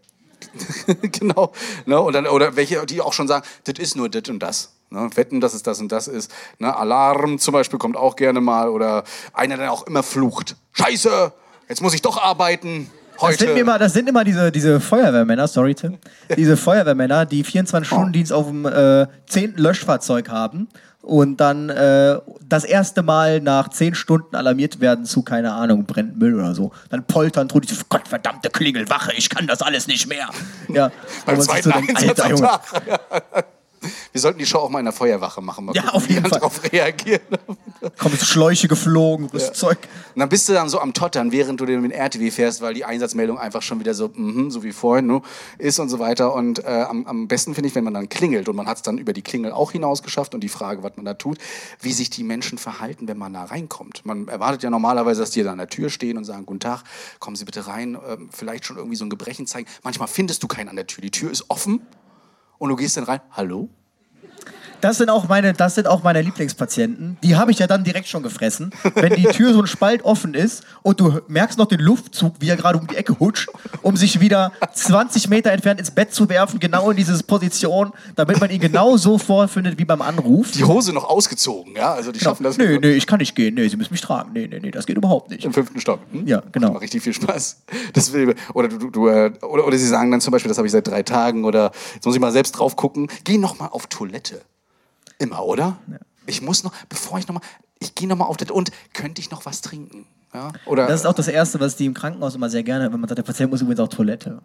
genau. 1.03 1.53
Ne? 1.87 2.01
Und 2.01 2.15
dann, 2.15 2.27
oder 2.27 2.57
welche, 2.57 2.85
die 2.87 3.01
auch 3.01 3.13
schon 3.13 3.29
sagen, 3.29 3.45
das 3.65 3.79
ist 3.79 3.97
nur 3.97 4.09
das 4.09 4.29
und 4.29 4.41
das. 4.41 4.73
Ne? 4.91 5.11
Wetten, 5.15 5.41
dass 5.41 5.55
es 5.55 5.63
das 5.63 5.81
und 5.81 5.93
das 5.93 6.09
ist. 6.09 6.31
Ne? 6.59 6.75
Alarm 6.75 7.39
zum 7.39 7.53
Beispiel 7.53 7.79
kommt 7.79 7.97
auch 7.97 8.17
gerne 8.17 8.41
mal. 8.41 8.69
Oder 8.69 9.05
einer, 9.33 9.57
der 9.57 9.73
auch 9.73 9.87
immer 9.87 10.03
flucht. 10.03 10.57
Scheiße, 10.73 11.33
jetzt 11.69 11.83
muss 11.83 11.95
ich 11.95 12.03
doch 12.03 12.17
arbeiten. 12.23 12.91
Das 13.21 13.39
sind 13.39 13.57
immer, 13.57 13.79
das 13.79 13.93
sind 13.93 14.09
immer 14.09 14.25
diese, 14.25 14.51
diese 14.51 14.81
Feuerwehrmänner, 14.81 15.47
sorry 15.47 15.75
Tim, 15.75 15.99
diese 16.37 16.57
Feuerwehrmänner, 16.57 17.27
die 17.27 17.45
24-Stunden-Dienst 17.45 18.33
auf 18.33 18.47
dem 18.49 18.67
äh, 18.67 19.07
10. 19.27 19.57
Löschfahrzeug 19.57 20.29
haben 20.29 20.69
und 21.03 21.39
dann 21.39 21.69
äh, 21.69 22.19
das 22.49 22.65
erste 22.65 23.03
Mal 23.03 23.41
nach 23.41 23.69
10 23.69 23.95
Stunden 23.95 24.37
alarmiert 24.37 24.81
werden 24.81 25.05
zu, 25.05 25.23
keine 25.23 25.53
Ahnung, 25.53 25.85
brennt 25.85 26.19
Müll 26.19 26.35
oder 26.35 26.55
so. 26.55 26.73
Dann 26.91 27.05
poltern, 27.05 27.49
tun 27.49 27.63
die, 27.63 27.75
Gottverdammte 27.89 28.51
Klingelwache, 28.51 29.13
ich 29.15 29.29
kann 29.29 29.47
das 29.47 29.63
alles 29.63 29.87
nicht 29.87 30.09
mehr. 30.09 30.29
Ja, 30.69 30.91
Beim 31.27 31.41
zweiten 31.41 31.65
so 31.65 31.71
denkt, 31.71 31.97
Einsatz 31.97 32.21
Alter, 32.21 32.25
am 32.25 32.31
Junge. 32.31 33.45
Wir 34.13 34.21
sollten 34.21 34.39
die 34.39 34.47
Show 34.47 34.59
auch 34.59 34.69
mal 34.71 34.79
in 34.79 34.85
der 34.85 34.93
Feuerwache 34.93 35.41
machen. 35.41 35.65
Mal 35.67 35.75
Ja, 35.75 35.83
gucken, 35.83 35.97
auf 35.97 36.09
wie 36.09 36.13
jeden 36.15 36.25
die 36.25 36.31
Fall. 36.31 36.41
darauf 36.41 36.73
reagieren. 36.73 37.21
Kommen 37.99 38.17
Schläuche 38.17 38.69
geflogen, 38.69 39.29
das 39.33 39.53
Zeug. 39.53 39.79
Und 40.15 40.21
dann 40.21 40.29
bist 40.29 40.49
du 40.49 40.53
dann 40.53 40.69
so 40.69 40.81
am 40.81 40.95
Tottern, 40.95 41.33
während 41.33 41.61
du 41.61 41.67
den 41.67 41.91
RTW 41.91 42.31
fährst, 42.31 42.61
weil 42.61 42.75
die 42.75 42.85
Einsatzmeldung 42.85 43.39
einfach 43.39 43.63
schon 43.63 43.81
wieder 43.81 43.95
so, 43.95 44.11
mhm, 44.15 44.51
so 44.51 44.63
wie 44.63 44.73
vorhin, 44.73 45.07
ne, 45.07 45.23
ist 45.59 45.79
und 45.79 45.89
so 45.89 45.99
weiter. 45.99 46.35
Und 46.35 46.65
äh, 46.65 46.69
am, 46.89 47.07
am 47.07 47.29
besten 47.29 47.55
finde 47.55 47.69
ich, 47.69 47.75
wenn 47.75 47.85
man 47.85 47.95
dann 47.95 48.09
klingelt 48.09 48.49
und 48.49 48.57
man 48.57 48.67
hat 48.67 48.77
es 48.79 48.83
dann 48.83 48.99
über 48.99 49.13
die 49.13 49.23
Klingel 49.23 49.53
auch 49.53 49.73
hinaus 49.73 50.03
geschafft 50.03 50.35
und 50.35 50.41
die 50.43 50.49
Frage, 50.49 50.83
was 50.83 50.93
man 50.97 51.05
da 51.05 51.15
tut, 51.15 51.39
wie 51.81 51.93
sich 51.93 52.11
die 52.11 52.23
Menschen 52.25 52.59
verhalten, 52.59 53.09
wenn 53.09 53.19
man 53.19 53.33
da 53.33 53.45
reinkommt. 53.45 54.05
Man 54.05 54.29
erwartet 54.29 54.63
ja 54.63 54.71
normalerweise, 54.71 55.21
dass 55.21 55.31
die 55.31 55.43
da 55.43 55.53
an 55.53 55.59
der 55.59 55.69
Tür 55.69 55.91
stehen 55.91 56.17
und 56.17 56.25
sagen, 56.25 56.47
guten 56.47 56.61
Tag, 56.61 56.85
kommen 57.19 57.37
Sie 57.37 57.45
bitte 57.45 57.67
rein, 57.67 57.97
ähm, 58.09 58.29
vielleicht 58.33 58.65
schon 58.65 58.77
irgendwie 58.77 58.97
so 58.97 59.05
ein 59.05 59.11
Gebrechen 59.11 59.47
zeigen. 59.47 59.69
Manchmal 59.83 60.09
findest 60.09 60.43
du 60.43 60.49
keinen 60.49 60.69
an 60.69 60.77
der 60.77 60.87
Tür. 60.87 61.03
Die 61.03 61.11
Tür 61.11 61.31
ist 61.31 61.45
offen 61.49 61.81
und 62.63 62.69
du 62.69 62.77
gehst 62.77 62.97
dann 62.97 63.03
rein, 63.03 63.21
hallo? 63.33 63.69
Das 64.83 64.99
sind 64.99 65.09
auch 65.11 65.29
meine, 65.29 65.53
das 65.53 65.77
sind 65.77 65.87
auch 65.87 66.03
meine 66.03 66.21
Lieblingspatienten. 66.23 67.17
Die 67.23 67.37
habe 67.37 67.53
ich 67.53 67.61
ja 67.61 67.67
dann 67.69 67.85
direkt 67.85 68.09
schon 68.09 68.23
gefressen. 68.25 68.73
Wenn 68.97 69.15
die 69.15 69.23
Tür 69.25 69.53
so 69.55 69.61
ein 69.61 69.67
Spalt 69.69 70.05
offen 70.05 70.35
ist 70.35 70.65
und 70.83 70.99
du 71.01 71.21
merkst 71.29 71.57
noch 71.57 71.67
den 71.67 71.79
Luftzug, 71.81 72.35
wie 72.41 72.49
er 72.49 72.57
gerade 72.57 72.79
um 72.79 72.87
die 72.89 72.97
Ecke 72.97 73.19
hutscht, 73.21 73.49
um 73.83 73.97
sich 73.97 74.21
wieder 74.21 74.51
20 74.75 75.29
Meter 75.29 75.53
entfernt 75.53 75.79
ins 75.79 75.93
Bett 75.93 76.13
zu 76.13 76.29
werfen, 76.29 76.59
genau 76.59 76.91
in 76.91 76.97
diese 76.97 77.23
Position, 77.23 77.93
damit 78.17 78.41
man 78.41 78.51
ihn 78.51 78.61
genau 78.61 78.97
so 78.97 79.19
vorfindet 79.19 79.79
wie 79.79 79.85
beim 79.85 80.03
Anruf. 80.03 80.51
Die 80.51 80.65
Hose 80.65 80.93
noch 80.93 81.05
ausgezogen, 81.05 81.75
ja? 81.77 81.93
Also 81.95 82.11
die 82.11 82.19
Genau. 82.19 82.31
schaffen 82.33 82.43
das 82.43 82.59
Nee, 82.59 82.79
nee, 82.79 82.91
ich 82.91 83.07
kann 83.07 83.19
nicht 83.21 83.35
gehen. 83.37 83.55
Nee, 83.55 83.69
Sie 83.69 83.77
müssen 83.77 83.93
mich 83.93 84.01
tragen. 84.01 84.33
Nee, 84.35 84.49
nee, 84.51 84.59
nee, 84.61 84.73
das 84.73 84.87
geht 84.87 84.97
überhaupt 84.97 85.31
nicht. 85.31 85.45
im 85.45 85.53
fünften 85.53 85.81
Stock. 85.81 86.01
Hm? 86.11 86.27
Ja, 86.27 86.43
genau. 86.51 86.73
Macht 86.73 86.83
richtig 86.83 87.03
viel 87.03 87.15
Spaß. 87.15 87.63
Das 87.93 88.13
will, 88.13 88.35
oder, 88.55 88.69
du, 88.69 88.91
du, 88.91 89.07
äh, 89.09 89.33
oder, 89.43 89.67
oder 89.67 89.79
sie 89.79 89.87
sagen 89.87 90.11
dann 90.11 90.21
zum 90.21 90.33
Beispiel, 90.33 90.49
das 90.49 90.59
habe 90.59 90.67
ich 90.67 90.73
seit 90.73 90.87
drei 90.89 91.03
Tagen 91.05 91.45
oder 91.45 91.71
jetzt 91.95 92.05
muss 92.05 92.15
ich 92.17 92.21
mal 92.21 92.33
selbst 92.33 92.53
drauf 92.53 92.75
gucken, 92.75 93.09
geh 93.25 93.39
noch 93.39 93.59
mal 93.61 93.67
auf 93.69 93.87
Toilette. 93.87 94.41
Immer, 95.23 95.45
oder? 95.45 95.79
Ich 96.27 96.43
muss 96.43 96.65
noch, 96.65 96.73
bevor 96.89 97.19
ich 97.19 97.29
noch 97.29 97.37
mal, 97.37 97.43
ich 97.79 97.95
gehe 97.95 98.09
noch 98.09 98.17
mal 98.17 98.25
auf 98.25 98.37
das 98.37 98.51
und 98.51 98.73
könnte 98.93 99.21
ich 99.21 99.31
noch 99.31 99.47
was 99.47 99.61
trinken? 99.61 100.07
Ja? 100.35 100.53
Oder 100.67 100.87
Das 100.87 101.01
ist 101.01 101.07
auch 101.07 101.15
das 101.15 101.29
Erste, 101.29 101.61
was 101.61 101.77
die 101.77 101.87
im 101.87 101.95
Krankenhaus 101.95 102.35
immer 102.35 102.51
sehr 102.51 102.65
gerne, 102.65 102.93
wenn 102.93 102.99
man 102.99 103.09
sagt, 103.09 103.19
der 103.19 103.23
Patient 103.23 103.51
muss 103.51 103.61
übrigens 103.61 103.81
auf 103.81 103.91
Toilette. 103.91 104.43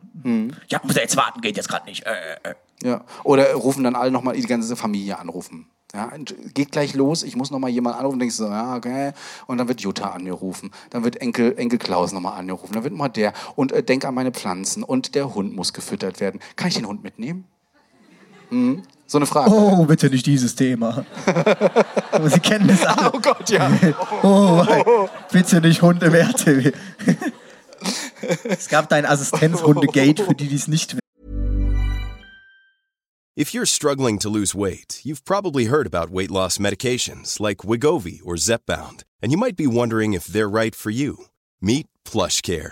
Ja, 0.68 0.82
muss 0.84 0.96
er 0.96 1.02
jetzt 1.02 1.18
warten, 1.18 1.42
geht 1.42 1.58
jetzt 1.58 1.70
gerade 1.70 1.86
nicht. 1.86 2.06
Äh, 2.06 2.12
äh, 2.44 2.52
äh. 2.52 2.88
Ja. 2.88 3.06
Oder 3.24 3.54
rufen 3.56 3.84
dann 3.84 3.96
alle 3.96 4.12
nochmal 4.12 4.36
die 4.36 4.44
ganze 4.44 4.76
Familie 4.76 5.18
anrufen. 5.18 5.68
Ja, 5.96 6.12
geht 6.54 6.74
gleich 6.74 6.94
los, 6.94 7.24
ich 7.24 7.38
muss 7.38 7.50
nochmal 7.50 7.70
jemanden 7.70 8.00
anrufen, 8.00 8.20
denkst 8.20 8.38
du 8.38 8.44
so, 8.44 8.50
ja, 8.50 8.76
okay. 8.76 9.14
Und 9.48 9.58
dann 9.58 9.70
wird 9.70 9.80
Jutta 9.82 10.12
angerufen, 10.12 10.72
dann 10.90 11.06
wird 11.06 11.16
Enkel, 11.22 11.58
Enkel 11.58 11.80
Klaus 11.80 12.12
nochmal 12.12 12.38
angerufen, 12.38 12.74
dann 12.74 12.84
wird 12.84 12.94
mal 12.94 13.08
der 13.08 13.34
und 13.56 13.72
äh, 13.72 13.82
denk 13.82 14.04
an 14.04 14.14
meine 14.14 14.32
Pflanzen 14.32 14.84
und 14.84 15.16
der 15.16 15.34
Hund 15.34 15.56
muss 15.56 15.72
gefüttert 15.72 16.20
werden. 16.20 16.42
Kann 16.58 16.68
ich 16.68 16.76
den 16.76 16.88
Hund 16.88 17.04
mitnehmen? 17.04 17.46
Hm? 18.50 18.84
So 19.08 19.18
eine 19.18 19.26
Frage. 19.26 19.52
Oh, 19.52 19.86
bitte 19.86 20.10
nicht 20.10 20.26
dieses 20.26 20.56
Thema. 20.56 21.06
Aber 22.12 22.30
Sie 22.30 22.40
kennen 22.42 22.68
das 22.68 22.86
alle. 22.86 23.12
Oh 23.14 23.20
Gott, 23.20 23.50
ja. 23.50 23.72
Oh, 24.22 25.08
bitte 25.32 25.62
nicht 25.62 25.82
Hund 25.82 26.04
im 26.04 26.14
RTW. 26.14 26.72
es 28.44 28.68
gab 28.68 28.90
da 28.90 28.98
ein 28.98 29.06
Assistenzhunde-Gate, 29.06 30.20
für 30.20 30.36
die, 30.36 30.48
die 30.48 30.56
es 30.56 30.68
nicht 30.68 30.94
wissen. 30.94 31.02
If 33.40 33.54
you're 33.54 33.68
struggling 33.68 34.18
to 34.20 34.30
lose 34.30 34.56
weight, 34.56 35.00
you've 35.04 35.24
probably 35.24 35.66
heard 35.66 35.86
about 35.86 36.12
weight 36.12 36.32
loss 36.32 36.58
medications 36.58 37.40
like 37.40 37.58
Wigovi 37.64 38.20
or 38.26 38.36
Zepbound, 38.36 39.04
and 39.22 39.32
you 39.32 39.38
might 39.38 39.56
be 39.56 39.68
wondering 39.68 40.14
if 40.14 40.26
they're 40.26 40.50
right 40.50 40.76
for 40.76 40.90
you. 40.90 41.28
Meet 41.62 41.86
PlushCare, 42.04 42.72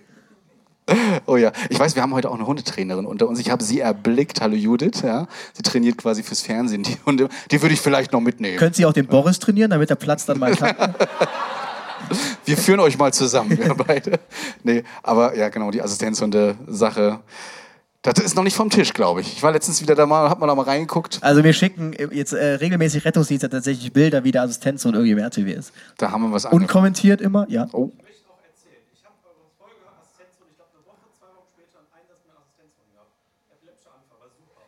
Oh 1.25 1.37
ja, 1.37 1.51
ich 1.69 1.79
weiß, 1.79 1.95
wir 1.95 2.01
haben 2.01 2.13
heute 2.13 2.29
auch 2.29 2.35
eine 2.35 2.45
Hundetrainerin 2.45 3.05
unter 3.05 3.27
uns. 3.27 3.39
Ich 3.39 3.49
habe 3.49 3.63
sie 3.63 3.79
erblickt. 3.79 4.41
Hallo 4.41 4.55
Judith, 4.55 5.01
ja. 5.03 5.27
Sie 5.53 5.63
trainiert 5.63 5.97
quasi 5.97 6.23
fürs 6.23 6.41
Fernsehen 6.41 6.83
die 6.83 6.97
Hunde. 7.05 7.29
Die 7.51 7.61
würde 7.61 7.73
ich 7.73 7.81
vielleicht 7.81 8.11
noch 8.11 8.21
mitnehmen. 8.21 8.57
Können 8.57 8.73
Sie 8.73 8.85
auch 8.85 8.93
den 8.93 9.07
Boris 9.07 9.39
trainieren, 9.39 9.71
damit 9.71 9.89
der 9.89 9.95
Platz 9.95 10.25
dann 10.25 10.39
mal 10.39 10.55
kann? 10.55 10.95
Wir 12.45 12.57
führen 12.57 12.79
euch 12.79 12.97
mal 12.97 13.13
zusammen, 13.13 13.57
wir 13.57 13.73
beide. 13.75 14.19
Nee, 14.63 14.83
aber 15.03 15.37
ja, 15.37 15.49
genau, 15.49 15.71
die 15.71 15.81
Assistenzhunde-Sache. 15.81 17.19
Das 18.01 18.17
ist 18.17 18.35
noch 18.35 18.43
nicht 18.43 18.55
vom 18.55 18.69
Tisch, 18.69 18.93
glaube 18.93 19.21
ich. 19.21 19.31
Ich 19.33 19.43
war 19.43 19.51
letztens 19.51 19.81
wieder 19.81 19.93
da 19.93 20.07
mal, 20.07 20.27
hab 20.27 20.39
mal 20.39 20.47
da 20.47 20.55
mal 20.55 20.63
reingeguckt. 20.63 21.19
Also 21.21 21.43
wir 21.43 21.53
schicken 21.53 21.93
jetzt 22.11 22.33
äh, 22.33 22.55
regelmäßig 22.55 23.05
Rettungsdienste 23.05 23.47
tatsächlich 23.47 23.93
Bilder, 23.93 24.23
wie 24.23 24.31
der 24.31 24.41
Assistenzhund 24.41 24.95
irgendwie 24.95 25.11
im 25.11 25.19
RTW 25.19 25.53
ist. 25.53 25.71
Da 25.97 26.11
haben 26.11 26.23
wir 26.23 26.31
was 26.31 26.47
anderes. 26.47 26.63
Unkommentiert 26.63 27.21
immer, 27.21 27.45
ja. 27.47 27.67
Oh. 27.73 27.91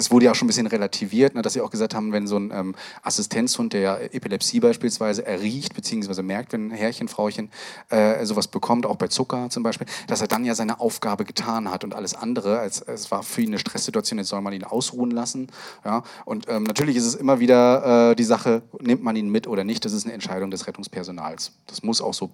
es 0.00 0.10
wurde 0.10 0.24
ja 0.24 0.30
auch 0.32 0.34
schon 0.34 0.46
ein 0.46 0.48
bisschen 0.48 0.66
relativiert, 0.66 1.34
ne, 1.34 1.42
dass 1.42 1.52
sie 1.52 1.60
auch 1.60 1.70
gesagt 1.70 1.94
haben, 1.94 2.12
wenn 2.12 2.26
so 2.26 2.36
ein 2.36 2.50
ähm, 2.52 2.74
Assistenzhund, 3.02 3.72
der 3.72 3.80
ja 3.80 3.96
Epilepsie 3.98 4.60
beispielsweise 4.60 5.26
erriecht, 5.26 5.74
beziehungsweise 5.74 6.22
merkt, 6.22 6.52
wenn 6.52 6.68
ein 6.68 6.70
Herrchen, 6.70 7.08
Frauchen 7.08 7.50
äh, 7.90 8.24
sowas 8.24 8.48
bekommt, 8.48 8.86
auch 8.86 8.96
bei 8.96 9.08
Zucker 9.08 9.50
zum 9.50 9.62
Beispiel, 9.62 9.86
dass 10.06 10.20
er 10.20 10.28
dann 10.28 10.44
ja 10.44 10.54
seine 10.54 10.80
Aufgabe 10.80 11.24
getan 11.24 11.70
hat 11.70 11.84
und 11.84 11.94
alles 11.94 12.14
andere, 12.14 12.58
als 12.58 12.80
es 12.80 13.10
war 13.10 13.22
für 13.22 13.42
ihn 13.42 13.48
eine 13.48 13.58
Stresssituation, 13.58 14.18
jetzt 14.18 14.28
soll 14.28 14.40
man 14.40 14.52
ihn 14.52 14.64
ausruhen 14.64 15.10
lassen. 15.10 15.48
Ja? 15.84 16.02
Und 16.24 16.48
ähm, 16.48 16.64
natürlich 16.64 16.96
ist 16.96 17.06
es 17.06 17.14
immer 17.14 17.38
wieder 17.38 18.10
äh, 18.10 18.16
die 18.16 18.24
Sache, 18.24 18.62
nimmt 18.80 19.02
man 19.02 19.16
ihn 19.16 19.28
mit 19.28 19.46
oder 19.46 19.64
nicht, 19.64 19.84
das 19.84 19.92
ist 19.92 20.04
eine 20.04 20.14
Entscheidung 20.14 20.50
des 20.50 20.66
Rettungspersonals. 20.66 21.52
Das 21.66 21.82
muss 21.82 22.00
auch 22.00 22.14
so 22.14 22.30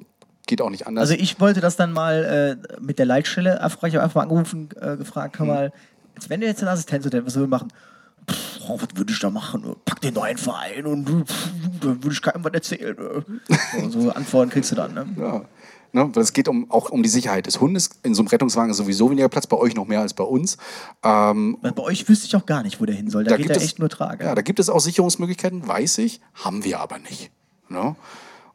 geht 0.46 0.62
auch 0.62 0.70
nicht 0.70 0.86
anders. 0.86 1.10
Also 1.10 1.14
ich 1.14 1.40
wollte 1.40 1.60
das 1.60 1.74
dann 1.74 1.92
mal 1.92 2.60
äh, 2.70 2.80
mit 2.80 3.00
der 3.00 3.06
Leitstelle 3.06 3.50
erfragen. 3.50 3.88
Ich 3.88 3.94
habe 3.94 4.04
einfach 4.04 4.14
mal 4.14 4.22
angerufen, 4.22 4.68
äh, 4.80 4.96
gefragt, 4.96 5.40
hör 5.40 5.46
mal, 5.46 5.72
jetzt, 6.16 6.30
wenn 6.30 6.40
du 6.40 6.46
jetzt 6.46 6.62
ein 6.62 6.68
Assistenz 6.68 7.04
hättest, 7.04 7.26
was 7.26 7.36
wir 7.36 7.46
machen? 7.46 7.72
Pff, 8.28 8.60
oh, 8.68 8.80
was 8.80 8.88
würde 8.96 9.12
ich 9.12 9.20
da 9.20 9.30
machen? 9.30 9.76
Pack 9.84 10.00
den 10.00 10.14
doch 10.14 10.24
einfach 10.24 10.60
ein 10.60 10.86
und 10.86 11.28
pff, 11.28 11.48
dann 11.80 12.02
würde 12.02 12.12
ich 12.12 12.22
keinem 12.22 12.44
was 12.44 12.52
erzählen. 12.52 12.96
So, 13.90 14.00
so 14.00 14.10
Antworten 14.10 14.50
kriegst 14.50 14.72
du 14.72 14.74
dann. 14.74 14.94
Ne? 14.94 15.06
Ja. 15.18 15.44
Ne, 15.92 16.10
weil 16.12 16.22
es 16.22 16.32
geht 16.32 16.48
um, 16.48 16.70
auch 16.70 16.90
um 16.90 17.02
die 17.02 17.08
Sicherheit 17.08 17.46
des 17.46 17.60
Hundes. 17.60 17.90
In 18.02 18.14
so 18.14 18.20
einem 18.20 18.28
Rettungswagen 18.28 18.70
ist 18.70 18.76
sowieso 18.76 19.08
weniger 19.10 19.28
Platz, 19.28 19.46
bei 19.46 19.56
euch 19.56 19.74
noch 19.74 19.86
mehr 19.86 20.00
als 20.00 20.12
bei 20.12 20.24
uns. 20.24 20.58
Ähm, 21.02 21.56
Bei 21.62 21.78
euch 21.78 22.06
wüsste 22.08 22.26
ich 22.26 22.36
auch 22.36 22.44
gar 22.44 22.62
nicht, 22.62 22.80
wo 22.80 22.84
der 22.84 22.94
hin 22.94 23.08
soll. 23.08 23.24
Da, 23.24 23.36
geht 23.36 23.48
er 23.48 23.62
echt 23.62 23.78
nur 23.78 23.88
Trage. 23.88 24.24
Ja, 24.24 24.34
da 24.34 24.42
gibt 24.42 24.58
es 24.58 24.68
auch 24.68 24.80
Sicherungsmöglichkeiten, 24.80 25.66
weiß 25.66 25.98
ich, 25.98 26.20
haben 26.34 26.64
wir 26.64 26.80
aber 26.80 26.98
nicht. 26.98 27.30
Ne? 27.68 27.96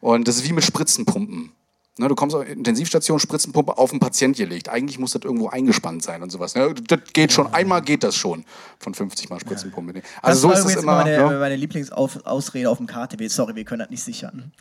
Und 0.02 0.28
das 0.28 0.36
ist 0.36 0.48
wie 0.48 0.54
mit 0.54 0.66
Spritzenpumpen. 0.66 1.52
Ne, 1.98 2.08
du 2.08 2.16
kommst 2.16 2.34
auf 2.34 2.46
die 2.46 2.52
Intensivstation, 2.54 3.20
Spritzenpumpe 3.20 3.78
auf 3.78 3.90
den 3.90 4.00
Patient 4.00 4.38
gelegt. 4.38 4.70
Eigentlich 4.70 4.98
muss 4.98 5.12
das 5.12 5.24
irgendwo 5.26 5.50
eingespannt 5.50 6.02
sein 6.02 6.24
und 6.24 6.30
sowas. 6.30 6.56
Ne? 6.56 6.74
Das 6.88 7.00
geht 7.12 7.34
schon, 7.34 7.54
einmal 7.54 7.82
geht 7.82 8.06
das 8.06 8.16
schon 8.16 8.46
von 8.80 8.94
50 8.94 9.30
Mal 9.30 9.42
Spritzenpumpe. 9.42 9.96
das 9.96 10.04
Also 10.22 10.42
so 10.42 10.48
war 10.48 10.56
ist 10.58 10.66
es 10.78 10.82
immer. 10.82 11.04
meine, 11.04 11.18
ne? 11.18 11.38
meine 11.38 11.58
Lieblingsausrede 11.58 12.70
auf 12.70 12.78
dem 12.78 12.88
KTW. 12.88 13.28
Sorry, 13.28 13.56
wir 13.56 13.66
können 13.66 13.80
das 13.80 13.90
nicht 13.90 14.04
sichern. 14.04 14.54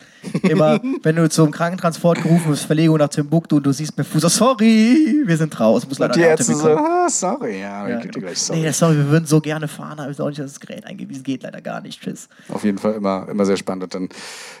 Immer, 0.43 0.81
wenn 1.03 1.15
du 1.15 1.29
zum 1.29 1.51
Krankentransport 1.51 2.21
gerufen 2.21 2.49
wirst, 2.49 2.65
Verlegung 2.65 2.97
nach 2.97 3.07
Timbuktu 3.07 3.55
und 3.55 3.63
du 3.65 3.71
siehst 3.71 3.97
mir 3.97 4.03
Fuß, 4.03 4.23
sorry, 4.23 5.23
wir 5.25 5.37
sind 5.37 5.57
raus. 5.57 5.87
Muss 5.87 5.99
leider 5.99 6.13
Und 6.13 6.19
die 6.19 6.25
Ärzte 6.25 6.53
so, 6.53 6.67
ah, 6.67 7.07
sorry, 7.09 7.61
ja, 7.61 7.87
Ja, 7.87 7.99
gleich 8.01 8.39
sorry. 8.39 8.59
Nee, 8.59 8.71
sorry, 8.71 8.97
wir 8.97 9.07
würden 9.07 9.25
so 9.25 9.39
gerne 9.39 9.69
fahren, 9.69 10.01
aber 10.01 10.11
ich 10.11 10.19
weiß 10.19 10.25
auch 10.25 10.27
nicht, 10.27 10.39
dass 10.39 10.51
das 10.51 10.59
Gerät 10.59 10.85
eingewiesen 10.85 11.23
geht. 11.23 11.43
Leider 11.43 11.61
gar 11.61 11.79
nicht. 11.79 12.01
Tschüss. 12.01 12.27
Auf 12.49 12.65
jeden 12.65 12.77
Fall 12.77 12.95
immer, 12.95 13.25
immer 13.29 13.45
sehr 13.45 13.55
spannend. 13.55 13.95
Dann, 13.95 14.09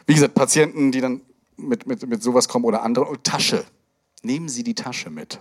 wie 0.07 0.13
gesagt, 0.13 0.35
Patienten, 0.35 0.93
die 0.93 1.01
dann 1.01 1.19
mit, 1.57 1.87
mit, 1.87 2.07
mit 2.07 2.23
sowas 2.23 2.47
kommen 2.47 2.65
oder 2.65 2.83
andere. 2.83 3.05
Und 3.05 3.23
Tasche. 3.23 3.63
Nehmen 4.23 4.49
Sie 4.49 4.63
die 4.63 4.75
Tasche 4.75 5.09
mit. 5.09 5.39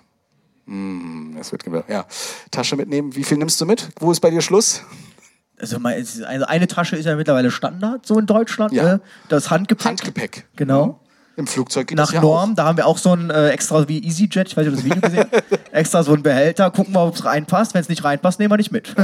Hm, 0.67 1.35
das 1.37 1.53
wird 1.53 1.65
ja. 1.89 2.07
Tasche 2.51 2.77
mitnehmen. 2.77 3.15
Wie 3.15 3.25
viel 3.25 3.39
nimmst 3.39 3.61
du 3.61 3.67
mit? 3.67 3.89
Wo 3.99 4.11
ist 4.11 4.21
bei 4.21 4.31
dir 4.31 4.41
Schluss? 4.41 4.83
Also, 5.59 5.79
also 5.79 6.47
eine 6.47 6.67
Tasche 6.69 6.97
ist 6.97 7.05
ja 7.05 7.17
mittlerweile 7.17 7.51
Standard, 7.51 8.07
so 8.07 8.19
in 8.19 8.27
Deutschland. 8.27 8.73
Ja. 8.73 8.85
Ne? 8.85 9.01
Das 9.29 9.51
Handgepäck. 9.51 9.87
Handgepäck. 9.87 10.47
Genau. 10.57 11.01
Im 11.37 11.47
Flugzeug 11.47 11.89
geht 11.89 11.97
Nach 11.97 12.07
das 12.07 12.15
ja 12.15 12.21
Norm, 12.21 12.55
da 12.55 12.65
haben 12.65 12.77
wir 12.77 12.87
auch 12.87 12.99
so 12.99 13.15
ein 13.15 13.31
äh, 13.31 13.49
extra 13.51 13.89
wie 13.89 14.05
EasyJet, 14.05 14.49
ich 14.49 14.57
weiß 14.57 14.67
nicht, 14.67 14.77
ob 14.77 14.83
du 14.83 14.89
das 14.89 14.97
Video 14.97 15.01
gesehen 15.01 15.27
extra 15.73 16.03
so 16.03 16.13
ein 16.13 16.23
Behälter, 16.23 16.71
gucken 16.71 16.95
wir, 16.95 17.07
ob 17.07 17.15
es 17.15 17.25
reinpasst. 17.25 17.73
Wenn 17.73 17.81
es 17.81 17.89
nicht 17.89 18.05
reinpasst, 18.05 18.39
nehmen 18.39 18.51
wir 18.51 18.57
nicht 18.57 18.73
mit. 18.73 18.95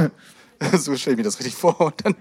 so 0.73 0.97
stelle 0.97 1.15
ich 1.15 1.19
mir 1.19 1.25
das 1.25 1.39
richtig 1.39 1.55
vor. 1.55 1.81
Und 1.81 2.05
dann, 2.05 2.15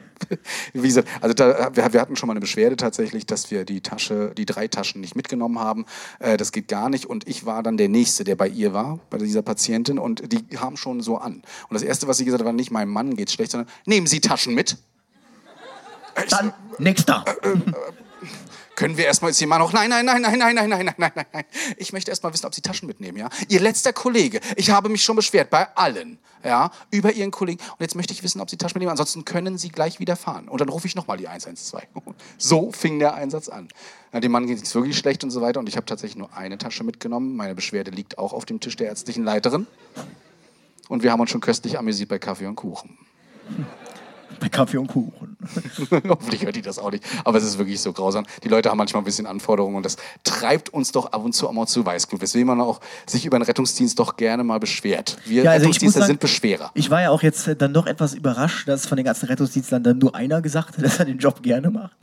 wie 0.73 0.87
gesagt, 0.87 1.07
also 1.21 1.33
da, 1.33 1.75
wir, 1.75 1.93
wir 1.93 2.01
hatten 2.01 2.15
schon 2.15 2.27
mal 2.27 2.33
eine 2.33 2.39
Beschwerde 2.39 2.75
tatsächlich, 2.75 3.25
dass 3.25 3.51
wir 3.51 3.65
die 3.65 3.81
Tasche, 3.81 4.33
die 4.35 4.45
drei 4.45 4.67
Taschen 4.67 5.01
nicht 5.01 5.15
mitgenommen 5.15 5.59
haben. 5.59 5.85
Äh, 6.19 6.37
das 6.37 6.51
geht 6.51 6.67
gar 6.67 6.89
nicht. 6.89 7.05
Und 7.05 7.27
ich 7.27 7.45
war 7.45 7.63
dann 7.63 7.77
der 7.77 7.89
Nächste, 7.89 8.23
der 8.23 8.35
bei 8.35 8.47
ihr 8.47 8.73
war, 8.73 8.99
bei 9.09 9.17
dieser 9.17 9.41
Patientin. 9.41 9.99
Und 9.99 10.31
die 10.31 10.57
haben 10.57 10.77
schon 10.77 11.01
so 11.01 11.17
an. 11.17 11.35
Und 11.35 11.73
das 11.73 11.83
Erste, 11.83 12.07
was 12.07 12.17
sie 12.17 12.25
gesagt 12.25 12.41
hat, 12.41 12.45
war 12.45 12.53
nicht, 12.53 12.71
meinem 12.71 12.91
Mann 12.91 13.15
geht's 13.15 13.33
schlecht, 13.33 13.51
sondern 13.51 13.69
nehmen 13.85 14.07
Sie 14.07 14.19
Taschen 14.19 14.53
mit. 14.53 14.77
Ich 16.23 16.29
so, 16.29 16.37
Dann, 16.37 16.53
nächster. 16.77 17.25
Können 18.75 18.97
wir 18.97 19.05
erstmal 19.05 19.31
jetzt 19.31 19.45
mal 19.45 19.57
noch. 19.57 19.71
Nein, 19.71 19.89
nein, 19.89 20.05
nein, 20.05 20.21
nein, 20.21 20.37
nein, 20.37 20.55
nein, 20.55 20.69
nein, 20.69 20.85
nein, 20.85 21.11
nein, 21.15 21.25
nein. 21.31 21.45
Ich 21.77 21.93
möchte 21.93 22.11
erstmal 22.11 22.33
wissen, 22.33 22.45
ob 22.45 22.53
Sie 22.53 22.61
Taschen 22.61 22.87
mitnehmen, 22.87 23.17
ja? 23.17 23.29
Ihr 23.47 23.61
letzter 23.61 23.93
Kollege. 23.93 24.41
Ich 24.57 24.69
habe 24.69 24.89
mich 24.89 25.03
schon 25.03 25.15
beschwert 25.15 25.49
bei 25.49 25.67
allen, 25.75 26.19
ja, 26.43 26.71
über 26.91 27.13
Ihren 27.13 27.31
Kollegen. 27.31 27.61
Und 27.61 27.79
jetzt 27.79 27.95
möchte 27.95 28.13
ich 28.13 28.21
wissen, 28.21 28.41
ob 28.41 28.49
Sie 28.49 28.57
Taschen 28.57 28.75
mitnehmen. 28.75 28.91
Ansonsten 28.91 29.23
können 29.23 29.57
Sie 29.57 29.69
gleich 29.69 29.99
wieder 29.99 30.15
fahren. 30.15 30.49
Und 30.49 30.59
dann 30.59 30.69
rufe 30.69 30.87
ich 30.87 30.95
nochmal 30.95 31.17
die 31.17 31.27
112. 31.27 31.85
So 32.37 32.71
fing 32.71 32.99
der 32.99 33.13
Einsatz 33.13 33.49
an. 33.49 33.69
Ja, 34.11 34.19
dem 34.19 34.31
Mann 34.31 34.45
geht 34.45 34.61
es 34.61 34.75
wirklich 34.75 34.97
schlecht 34.97 35.23
und 35.23 35.31
so 35.31 35.41
weiter. 35.41 35.59
Und 35.59 35.69
ich 35.69 35.77
habe 35.77 35.85
tatsächlich 35.85 36.17
nur 36.17 36.35
eine 36.35 36.57
Tasche 36.57 36.83
mitgenommen. 36.83 37.35
Meine 37.35 37.55
Beschwerde 37.55 37.91
liegt 37.91 38.17
auch 38.17 38.33
auf 38.33 38.45
dem 38.45 38.59
Tisch 38.59 38.75
der 38.75 38.87
ärztlichen 38.87 39.23
Leiterin. 39.23 39.67
Und 40.89 41.03
wir 41.03 41.11
haben 41.11 41.19
uns 41.21 41.31
schon 41.31 41.41
köstlich 41.41 41.79
amüsiert 41.79 42.09
bei 42.09 42.19
Kaffee 42.19 42.45
und 42.45 42.55
Kuchen. 42.55 42.97
Bei 44.39 44.49
Kaffee 44.49 44.77
und 44.77 44.87
Kuchen. 44.87 45.37
Hoffentlich 46.09 46.43
hört 46.43 46.55
die 46.55 46.61
das 46.61 46.79
auch 46.79 46.91
nicht. 46.91 47.03
Aber 47.23 47.37
es 47.37 47.43
ist 47.43 47.57
wirklich 47.57 47.79
so 47.81 47.93
grausam. 47.93 48.25
Die 48.43 48.49
Leute 48.49 48.69
haben 48.69 48.77
manchmal 48.77 49.01
ein 49.01 49.05
bisschen 49.05 49.25
Anforderungen 49.25 49.75
und 49.75 49.85
das 49.85 49.97
treibt 50.23 50.69
uns 50.69 50.91
doch 50.91 51.11
ab 51.11 51.23
und 51.23 51.33
zu 51.33 51.47
auch 51.47 51.53
mal 51.53 51.67
zu 51.67 51.85
Weißglut. 51.85 52.21
Weswegen 52.21 52.47
man 52.47 52.61
auch 52.61 52.81
sich 53.05 53.25
über 53.25 53.37
den 53.37 53.43
Rettungsdienst 53.43 53.97
doch 53.99 54.17
gerne 54.17 54.43
mal 54.43 54.59
beschwert. 54.59 55.17
Wir 55.25 55.43
Ja, 55.43 55.51
also 55.51 55.63
Rettungsdienste 55.63 55.99
sagen, 55.99 56.07
sind 56.07 56.19
Beschwerer. 56.19 56.71
Ich 56.73 56.89
war 56.89 57.01
ja 57.01 57.09
auch 57.09 57.23
jetzt 57.23 57.47
äh, 57.47 57.55
dann 57.55 57.73
doch 57.73 57.87
etwas 57.87 58.13
überrascht, 58.13 58.67
dass 58.67 58.85
von 58.85 58.97
den 58.97 59.05
ganzen 59.05 59.27
Rettungsdienstlern 59.27 59.83
dann 59.83 59.97
nur 59.97 60.15
einer 60.15 60.41
gesagt 60.41 60.77
hat, 60.77 60.83
dass 60.83 60.99
er 60.99 61.05
den 61.05 61.17
Job 61.17 61.41
gerne 61.43 61.69
macht. 61.69 61.95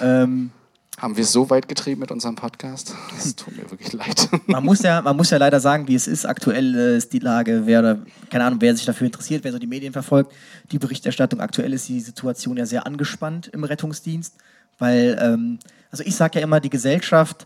Ähm, 0.00 0.50
Haben 0.98 1.16
wir 1.18 1.26
so 1.26 1.50
weit 1.50 1.68
getrieben 1.68 2.00
mit 2.00 2.10
unserem 2.10 2.36
Podcast? 2.36 2.94
Das 3.14 3.36
tut 3.36 3.54
mir 3.54 3.70
wirklich 3.70 3.92
leid. 3.92 4.30
man, 4.46 4.64
muss 4.64 4.82
ja, 4.82 5.02
man 5.02 5.14
muss 5.14 5.28
ja 5.28 5.36
leider 5.36 5.60
sagen, 5.60 5.88
wie 5.88 5.94
es 5.94 6.06
ist. 6.06 6.24
Aktuell 6.24 6.74
ist 6.74 7.12
die 7.12 7.18
Lage, 7.18 7.62
wer 7.66 7.80
oder, 7.80 7.98
keine 8.30 8.44
Ahnung, 8.44 8.62
wer 8.62 8.74
sich 8.74 8.86
dafür 8.86 9.06
interessiert, 9.06 9.44
wer 9.44 9.52
so 9.52 9.58
die 9.58 9.66
Medien 9.66 9.92
verfolgt, 9.92 10.32
die 10.72 10.78
Berichterstattung. 10.78 11.40
Aktuell 11.40 11.74
ist 11.74 11.86
die 11.88 12.00
Situation 12.00 12.56
ja 12.56 12.64
sehr 12.64 12.86
angespannt 12.86 13.48
im 13.48 13.64
Rettungsdienst, 13.64 14.36
weil, 14.78 15.18
ähm, 15.20 15.58
also 15.90 16.02
ich 16.02 16.16
sage 16.16 16.38
ja 16.38 16.44
immer, 16.44 16.60
die 16.60 16.70
Gesellschaft 16.70 17.44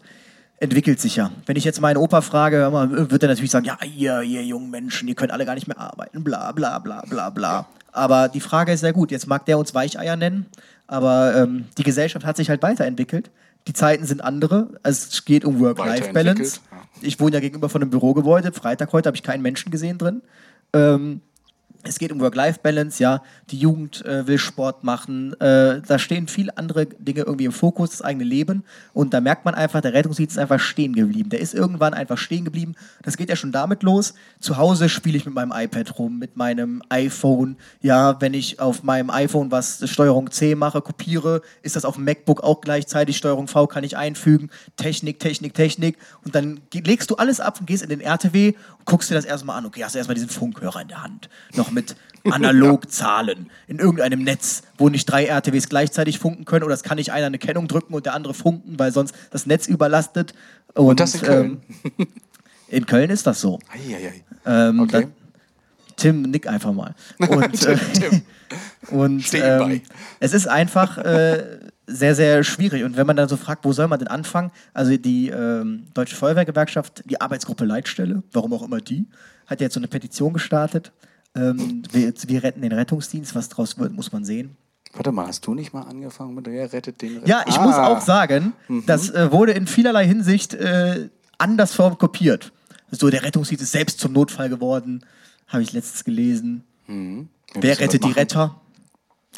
entwickelt 0.60 1.00
sich 1.00 1.16
ja. 1.16 1.32
Wenn 1.46 1.56
ich 1.56 1.64
jetzt 1.64 1.80
meinen 1.80 1.96
Opa 1.96 2.20
frage, 2.20 2.70
wird 3.10 3.22
er 3.22 3.28
natürlich 3.30 3.50
sagen, 3.50 3.64
ja, 3.64 3.78
ihr, 3.82 4.22
ihr 4.22 4.44
jungen 4.44 4.70
Menschen, 4.70 5.08
ihr 5.08 5.16
könnt 5.16 5.32
alle 5.32 5.46
gar 5.46 5.54
nicht 5.54 5.66
mehr 5.66 5.78
arbeiten, 5.78 6.22
bla 6.22 6.52
bla 6.52 6.78
bla 6.78 7.02
bla 7.08 7.30
bla. 7.30 7.66
Aber 7.92 8.28
die 8.28 8.40
Frage 8.40 8.72
ist 8.72 8.80
sehr 8.80 8.92
gut. 8.92 9.10
Jetzt 9.10 9.26
mag 9.26 9.44
der 9.46 9.58
uns 9.58 9.74
Weicheier 9.74 10.16
nennen, 10.16 10.46
aber 10.86 11.34
ähm, 11.36 11.66
die 11.78 11.82
Gesellschaft 11.82 12.24
hat 12.24 12.36
sich 12.36 12.48
halt 12.50 12.62
weiterentwickelt. 12.62 13.30
Die 13.66 13.72
Zeiten 13.72 14.06
sind 14.06 14.22
andere. 14.22 14.68
Es 14.82 15.24
geht 15.24 15.44
um 15.44 15.60
Work-Life-Balance. 15.60 16.60
Ich 17.02 17.20
wohne 17.20 17.34
ja 17.34 17.40
gegenüber 17.40 17.68
von 17.68 17.82
einem 17.82 17.90
Bürogebäude. 17.90 18.52
Freitag 18.52 18.92
heute 18.92 19.08
habe 19.08 19.16
ich 19.16 19.22
keinen 19.22 19.42
Menschen 19.42 19.70
gesehen 19.70 19.98
drin. 19.98 20.22
Ähm, 20.72 21.20
es 21.82 21.98
geht 21.98 22.12
um 22.12 22.20
Work-Life-Balance, 22.20 23.02
ja. 23.02 23.22
Die 23.50 23.58
Jugend 23.58 24.04
äh, 24.04 24.26
will 24.26 24.38
Sport 24.38 24.84
machen. 24.84 25.32
Äh, 25.40 25.80
da 25.80 25.98
stehen 25.98 26.28
viele 26.28 26.56
andere 26.58 26.86
Dinge 26.86 27.22
irgendwie 27.22 27.46
im 27.46 27.52
Fokus, 27.52 27.90
das 27.90 28.02
eigene 28.02 28.24
Leben. 28.24 28.64
Und 28.92 29.14
da 29.14 29.20
merkt 29.20 29.46
man 29.46 29.54
einfach, 29.54 29.80
der 29.80 29.94
Rettungsdienst 29.94 30.36
ist 30.36 30.38
einfach 30.38 30.60
stehen 30.60 30.94
geblieben. 30.94 31.30
Der 31.30 31.40
ist 31.40 31.54
irgendwann 31.54 31.94
einfach 31.94 32.18
stehen 32.18 32.44
geblieben. 32.44 32.74
Das 33.02 33.16
geht 33.16 33.30
ja 33.30 33.36
schon 33.36 33.50
damit 33.50 33.82
los. 33.82 34.14
Zu 34.40 34.58
Hause 34.58 34.90
spiele 34.90 35.16
ich 35.16 35.24
mit 35.24 35.34
meinem 35.34 35.52
iPad 35.54 35.98
rum, 35.98 36.18
mit 36.18 36.36
meinem 36.36 36.82
iPhone. 36.90 37.56
Ja, 37.80 38.20
wenn 38.20 38.34
ich 38.34 38.60
auf 38.60 38.82
meinem 38.82 39.08
iPhone 39.08 39.50
was 39.50 39.88
Steuerung 39.88 40.30
C 40.30 40.54
mache, 40.54 40.82
kopiere, 40.82 41.40
ist 41.62 41.76
das 41.76 41.86
auf 41.86 41.94
dem 41.94 42.04
MacBook 42.04 42.42
auch 42.42 42.60
gleichzeitig. 42.60 43.16
Steuerung 43.16 43.48
V 43.48 43.66
kann 43.66 43.84
ich 43.84 43.96
einfügen. 43.96 44.50
Technik, 44.76 45.18
Technik, 45.18 45.54
Technik. 45.54 45.96
Und 46.24 46.34
dann 46.34 46.60
legst 46.74 47.10
du 47.10 47.16
alles 47.16 47.40
ab 47.40 47.58
und 47.58 47.66
gehst 47.66 47.82
in 47.82 47.88
den 47.88 48.00
RTW 48.00 48.54
und 48.78 48.84
guckst 48.84 49.10
dir 49.10 49.14
das 49.14 49.24
erstmal 49.24 49.56
an. 49.56 49.64
Okay, 49.64 49.82
hast 49.82 49.94
du 49.94 49.98
erstmal 49.98 50.14
diesen 50.14 50.28
Funkhörer 50.28 50.82
in 50.82 50.88
der 50.88 51.02
Hand. 51.02 51.30
Noch 51.54 51.69
mit 51.70 51.96
Analogzahlen 52.30 53.50
in 53.66 53.78
irgendeinem 53.78 54.22
Netz, 54.22 54.62
wo 54.78 54.88
nicht 54.88 55.06
drei 55.06 55.24
RTWs 55.26 55.68
gleichzeitig 55.68 56.18
funken 56.18 56.44
können 56.44 56.64
oder 56.64 56.74
es 56.74 56.82
kann 56.82 56.96
nicht 56.96 57.12
einer 57.12 57.26
eine 57.26 57.38
Kennung 57.38 57.68
drücken 57.68 57.94
und 57.94 58.06
der 58.06 58.14
andere 58.14 58.34
funken, 58.34 58.78
weil 58.78 58.92
sonst 58.92 59.14
das 59.30 59.46
Netz 59.46 59.66
überlastet. 59.66 60.34
Und, 60.74 61.00
das 61.00 61.14
in 61.14 61.20
Köln? 61.20 61.62
Ähm, 61.98 62.06
in 62.68 62.86
Köln 62.86 63.10
ist 63.10 63.26
das 63.26 63.40
so. 63.40 63.58
Eieiei. 63.72 64.24
Ähm, 64.46 64.80
Okay. 64.80 65.02
da, 65.02 65.08
Tim, 65.96 66.22
nick 66.22 66.46
einfach 66.46 66.72
mal. 66.72 66.94
Und, 67.18 67.66
äh, 67.66 67.76
Tim. 67.92 68.22
und 68.90 69.34
ähm, 69.34 69.58
bei. 69.58 69.82
es 70.18 70.32
ist 70.32 70.48
einfach 70.48 70.98
äh, 70.98 71.60
sehr, 71.86 72.14
sehr 72.14 72.42
schwierig. 72.44 72.84
Und 72.84 72.96
wenn 72.96 73.06
man 73.06 73.16
dann 73.16 73.28
so 73.28 73.36
fragt, 73.36 73.64
wo 73.64 73.72
soll 73.72 73.88
man 73.88 73.98
denn 73.98 74.08
anfangen? 74.08 74.50
Also 74.72 74.96
die 74.96 75.28
ähm, 75.28 75.86
Deutsche 75.94 76.16
Feuerwehrgewerkschaft, 76.16 77.02
die 77.08 77.20
Arbeitsgruppe 77.20 77.64
Leitstelle, 77.64 78.22
warum 78.32 78.52
auch 78.52 78.62
immer 78.62 78.80
die, 78.80 79.06
hat 79.46 79.60
jetzt 79.60 79.74
so 79.74 79.80
eine 79.80 79.88
Petition 79.88 80.32
gestartet. 80.32 80.92
Ähm, 81.36 81.82
wir, 81.92 82.12
wir 82.26 82.42
retten 82.42 82.62
den 82.62 82.72
Rettungsdienst. 82.72 83.34
Was 83.34 83.48
draus 83.48 83.78
wird, 83.78 83.92
muss 83.92 84.12
man 84.12 84.24
sehen. 84.24 84.56
Warte 84.92 85.12
mal, 85.12 85.28
hast 85.28 85.46
du 85.46 85.54
nicht 85.54 85.72
mal 85.72 85.82
angefangen 85.82 86.34
mit 86.34 86.46
der 86.46 86.72
rettet 86.72 87.00
den 87.00 87.24
Ja, 87.24 87.44
ich 87.46 87.56
Ah. 87.58 87.62
muss 87.64 87.76
auch 87.76 88.00
sagen, 88.00 88.52
das 88.86 89.10
äh, 89.10 89.30
wurde 89.30 89.52
in 89.52 89.68
vielerlei 89.68 90.04
Hinsicht 90.06 90.54
äh, 90.54 91.08
anders 91.38 91.74
form 91.74 91.96
kopiert. 91.96 92.52
So, 92.90 93.08
der 93.08 93.22
Rettungsdienst 93.22 93.62
ist 93.62 93.70
selbst 93.70 94.00
zum 94.00 94.12
Notfall 94.12 94.48
geworden, 94.48 95.04
habe 95.46 95.62
ich 95.62 95.72
letztens 95.72 96.02
gelesen. 96.02 96.64
Wir 96.88 97.26
Wer 97.54 97.78
rettet 97.78 98.02
die. 98.04 98.10
Retter? 98.10 98.60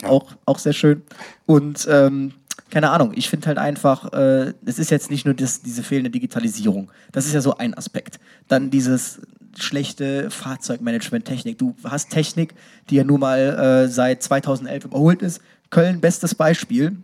Auch, 0.05 0.33
auch 0.47 0.59
sehr 0.59 0.73
schön. 0.73 1.03
Und 1.45 1.87
ähm, 1.91 2.33
keine 2.71 2.89
Ahnung, 2.91 3.13
ich 3.15 3.29
finde 3.29 3.49
halt 3.49 3.59
einfach, 3.59 4.11
äh, 4.15 4.55
es 4.65 4.79
ist 4.79 4.91
jetzt 4.91 5.11
nicht 5.11 5.27
nur 5.27 5.35
das, 5.35 5.61
diese 5.61 5.83
fehlende 5.83 6.09
Digitalisierung. 6.09 6.91
Das 7.13 7.27
ist 7.27 7.35
ja 7.35 7.43
so 7.43 7.59
ein 7.59 7.75
Aspekt. 7.75 8.19
Dann 8.49 8.71
dieses 8.71 9.21
schlechte 9.59 10.31
Fahrzeugmanagement-Technik. 10.31 11.59
Du 11.59 11.75
hast 11.85 12.11
Technik, 12.11 12.55
die 12.91 12.97
ja 12.97 13.05
nun 13.05 13.21
mal 13.21 13.85
äh, 13.85 13.89
seit 13.89 14.23
2011 14.23 14.85
überholt 14.87 15.23
ist. 15.23 15.41
Köln, 15.71 16.01
bestes 16.01 16.35
Beispiel. 16.35 16.97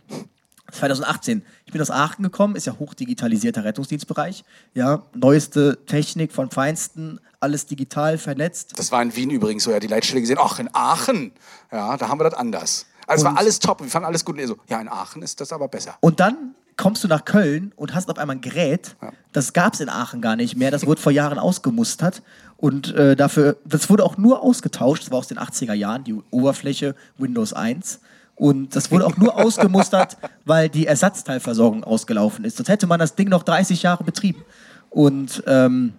2018. 0.71 1.41
Ich 1.65 1.71
bin 1.73 1.81
aus 1.81 1.89
Aachen 1.89 2.21
gekommen, 2.23 2.55
ist 2.55 2.67
ja 2.67 2.75
hochdigitalisierter 2.77 3.63
Rettungsdienstbereich. 3.63 4.43
Ja, 4.75 5.03
neueste 5.15 5.79
Technik 5.87 6.31
von 6.31 6.51
Feinsten, 6.51 7.19
alles 7.39 7.65
digital 7.65 8.17
vernetzt. 8.19 8.73
Das 8.77 8.91
war 8.91 9.01
in 9.01 9.15
Wien 9.15 9.31
übrigens 9.31 9.63
so, 9.63 9.71
ja, 9.71 9.79
die 9.79 9.87
Leitstelle 9.87 10.21
gesehen, 10.21 10.37
ach, 10.39 10.59
in 10.59 10.69
Aachen, 10.73 11.31
ja, 11.71 11.97
da 11.97 12.07
haben 12.09 12.19
wir 12.19 12.25
das 12.25 12.35
anders. 12.35 12.85
Also 13.07 13.21
es 13.21 13.25
war 13.25 13.31
Und- 13.31 13.37
alles 13.39 13.57
top, 13.59 13.81
wir 13.81 13.87
fanden 13.89 14.05
alles 14.05 14.23
gut. 14.23 14.39
Und 14.39 14.45
so, 14.45 14.57
ja, 14.67 14.79
in 14.79 14.87
Aachen 14.87 15.23
ist 15.23 15.41
das 15.41 15.51
aber 15.51 15.67
besser. 15.67 15.95
Und 16.01 16.19
dann 16.19 16.53
kommst 16.79 17.03
du 17.03 17.07
nach 17.07 17.25
Köln 17.25 17.73
und 17.75 17.93
hast 17.93 18.09
auf 18.09 18.17
einmal 18.17 18.37
ein 18.37 18.41
Gerät, 18.41 18.95
das 19.33 19.53
gab 19.53 19.73
es 19.73 19.81
in 19.81 19.89
Aachen 19.89 20.21
gar 20.21 20.35
nicht 20.35 20.55
mehr, 20.55 20.71
das 20.71 20.85
wurde 20.87 21.01
vor 21.01 21.11
Jahren 21.11 21.37
ausgemustert 21.37 22.23
und 22.57 22.95
äh, 22.95 23.15
dafür, 23.15 23.57
das 23.65 23.89
wurde 23.89 24.03
auch 24.03 24.17
nur 24.17 24.41
ausgetauscht, 24.41 25.03
das 25.03 25.11
war 25.11 25.19
aus 25.19 25.27
den 25.27 25.37
80er 25.37 25.73
Jahren, 25.73 26.03
die 26.03 26.15
Oberfläche 26.31 26.95
Windows 27.17 27.53
1 27.53 27.99
und 28.35 28.75
das 28.75 28.89
wurde 28.91 29.05
auch 29.05 29.17
nur 29.17 29.35
ausgemustert, 29.45 30.17
weil 30.45 30.69
die 30.69 30.87
Ersatzteilversorgung 30.87 31.83
ausgelaufen 31.83 32.45
ist. 32.45 32.55
Sonst 32.55 32.69
hätte 32.69 32.87
man 32.87 32.97
das 32.97 33.15
Ding 33.15 33.27
noch 33.27 33.43
30 33.43 33.83
Jahre 33.83 34.05
betrieben. 34.05 34.45
Und 34.89 35.43
ähm, 35.45 35.91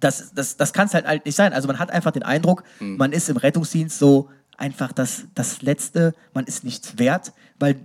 das, 0.00 0.32
das, 0.34 0.56
das 0.56 0.72
kann 0.72 0.86
es 0.86 0.94
halt, 0.94 1.06
halt 1.06 1.26
nicht 1.26 1.36
sein. 1.36 1.52
Also 1.52 1.68
man 1.68 1.78
hat 1.78 1.90
einfach 1.90 2.10
den 2.10 2.22
Eindruck, 2.22 2.64
man 2.80 3.12
ist 3.12 3.28
im 3.28 3.36
Rettungsdienst 3.36 3.98
so 3.98 4.30
einfach 4.56 4.92
das, 4.92 5.24
das 5.34 5.60
Letzte, 5.60 6.14
man 6.32 6.46
ist 6.46 6.64
nichts 6.64 6.98
wert, 6.98 7.32
weil 7.58 7.76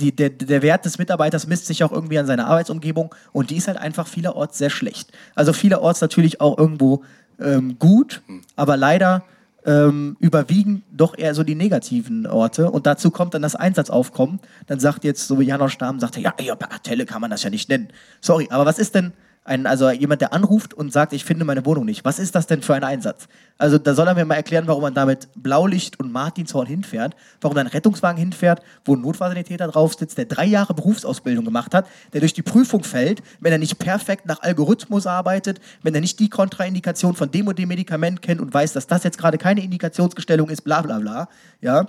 die, 0.00 0.14
der, 0.14 0.30
der 0.30 0.62
Wert 0.62 0.84
des 0.84 0.98
Mitarbeiters 0.98 1.46
misst 1.46 1.66
sich 1.66 1.84
auch 1.84 1.92
irgendwie 1.92 2.18
an 2.18 2.26
seiner 2.26 2.46
Arbeitsumgebung 2.46 3.14
und 3.32 3.50
die 3.50 3.56
ist 3.56 3.68
halt 3.68 3.78
einfach 3.78 4.06
vielerorts 4.06 4.58
sehr 4.58 4.70
schlecht. 4.70 5.12
Also 5.34 5.52
vielerorts 5.52 6.00
natürlich 6.00 6.40
auch 6.40 6.58
irgendwo 6.58 7.04
ähm, 7.40 7.78
gut, 7.78 8.22
aber 8.56 8.76
leider 8.76 9.24
ähm, 9.66 10.16
überwiegen 10.20 10.84
doch 10.92 11.18
eher 11.18 11.34
so 11.34 11.42
die 11.42 11.56
negativen 11.56 12.26
Orte. 12.26 12.70
Und 12.70 12.86
dazu 12.86 13.10
kommt 13.10 13.34
dann 13.34 13.42
das 13.42 13.56
Einsatzaufkommen. 13.56 14.38
Dann 14.68 14.78
sagt 14.78 15.04
jetzt 15.04 15.26
so 15.26 15.40
Janosch 15.40 15.72
Stamm, 15.72 15.98
sagt 15.98 16.16
er, 16.16 16.22
ja, 16.22 16.34
ja, 16.40 16.54
Bagatelle 16.54 17.04
kann 17.04 17.20
man 17.20 17.30
das 17.30 17.42
ja 17.42 17.50
nicht 17.50 17.68
nennen. 17.68 17.88
Sorry, 18.20 18.46
aber 18.50 18.64
was 18.64 18.78
ist 18.78 18.94
denn 18.94 19.12
ein, 19.46 19.66
also 19.66 19.90
jemand, 19.90 20.20
der 20.20 20.32
anruft 20.32 20.74
und 20.74 20.92
sagt, 20.92 21.12
ich 21.12 21.24
finde 21.24 21.44
meine 21.44 21.64
Wohnung 21.64 21.84
nicht. 21.84 22.04
Was 22.04 22.18
ist 22.18 22.34
das 22.34 22.46
denn 22.46 22.62
für 22.62 22.74
ein 22.74 22.84
Einsatz? 22.84 23.28
Also 23.58 23.78
da 23.78 23.94
soll 23.94 24.08
er 24.08 24.14
mir 24.14 24.24
mal 24.24 24.34
erklären, 24.34 24.66
warum 24.66 24.82
man 24.82 24.94
damit 24.94 25.28
Blaulicht 25.36 26.00
und 26.00 26.12
Martinshorn 26.12 26.66
hinfährt, 26.66 27.14
warum 27.40 27.54
da 27.54 27.60
ein 27.60 27.68
Rettungswagen 27.68 28.18
hinfährt, 28.18 28.60
wo 28.84 28.96
ein 28.96 29.00
Notfallsanitäter 29.00 29.68
drauf 29.68 29.94
sitzt, 29.94 30.18
der 30.18 30.24
drei 30.24 30.46
Jahre 30.46 30.74
Berufsausbildung 30.74 31.44
gemacht 31.44 31.74
hat, 31.74 31.86
der 32.12 32.20
durch 32.20 32.34
die 32.34 32.42
Prüfung 32.42 32.82
fällt, 32.82 33.22
wenn 33.40 33.52
er 33.52 33.58
nicht 33.58 33.78
perfekt 33.78 34.26
nach 34.26 34.42
Algorithmus 34.42 35.06
arbeitet, 35.06 35.60
wenn 35.82 35.94
er 35.94 36.00
nicht 36.00 36.18
die 36.18 36.28
Kontraindikation 36.28 37.14
von 37.14 37.30
dem 37.30 37.46
und 37.46 37.58
dem 37.58 37.68
Medikament 37.68 38.22
kennt 38.22 38.40
und 38.40 38.52
weiß, 38.52 38.72
dass 38.72 38.86
das 38.86 39.04
jetzt 39.04 39.18
gerade 39.18 39.38
keine 39.38 39.62
Indikationsgestellung 39.62 40.48
ist, 40.50 40.62
bla 40.62 40.82
bla 40.82 40.98
bla, 40.98 41.28
ja, 41.60 41.86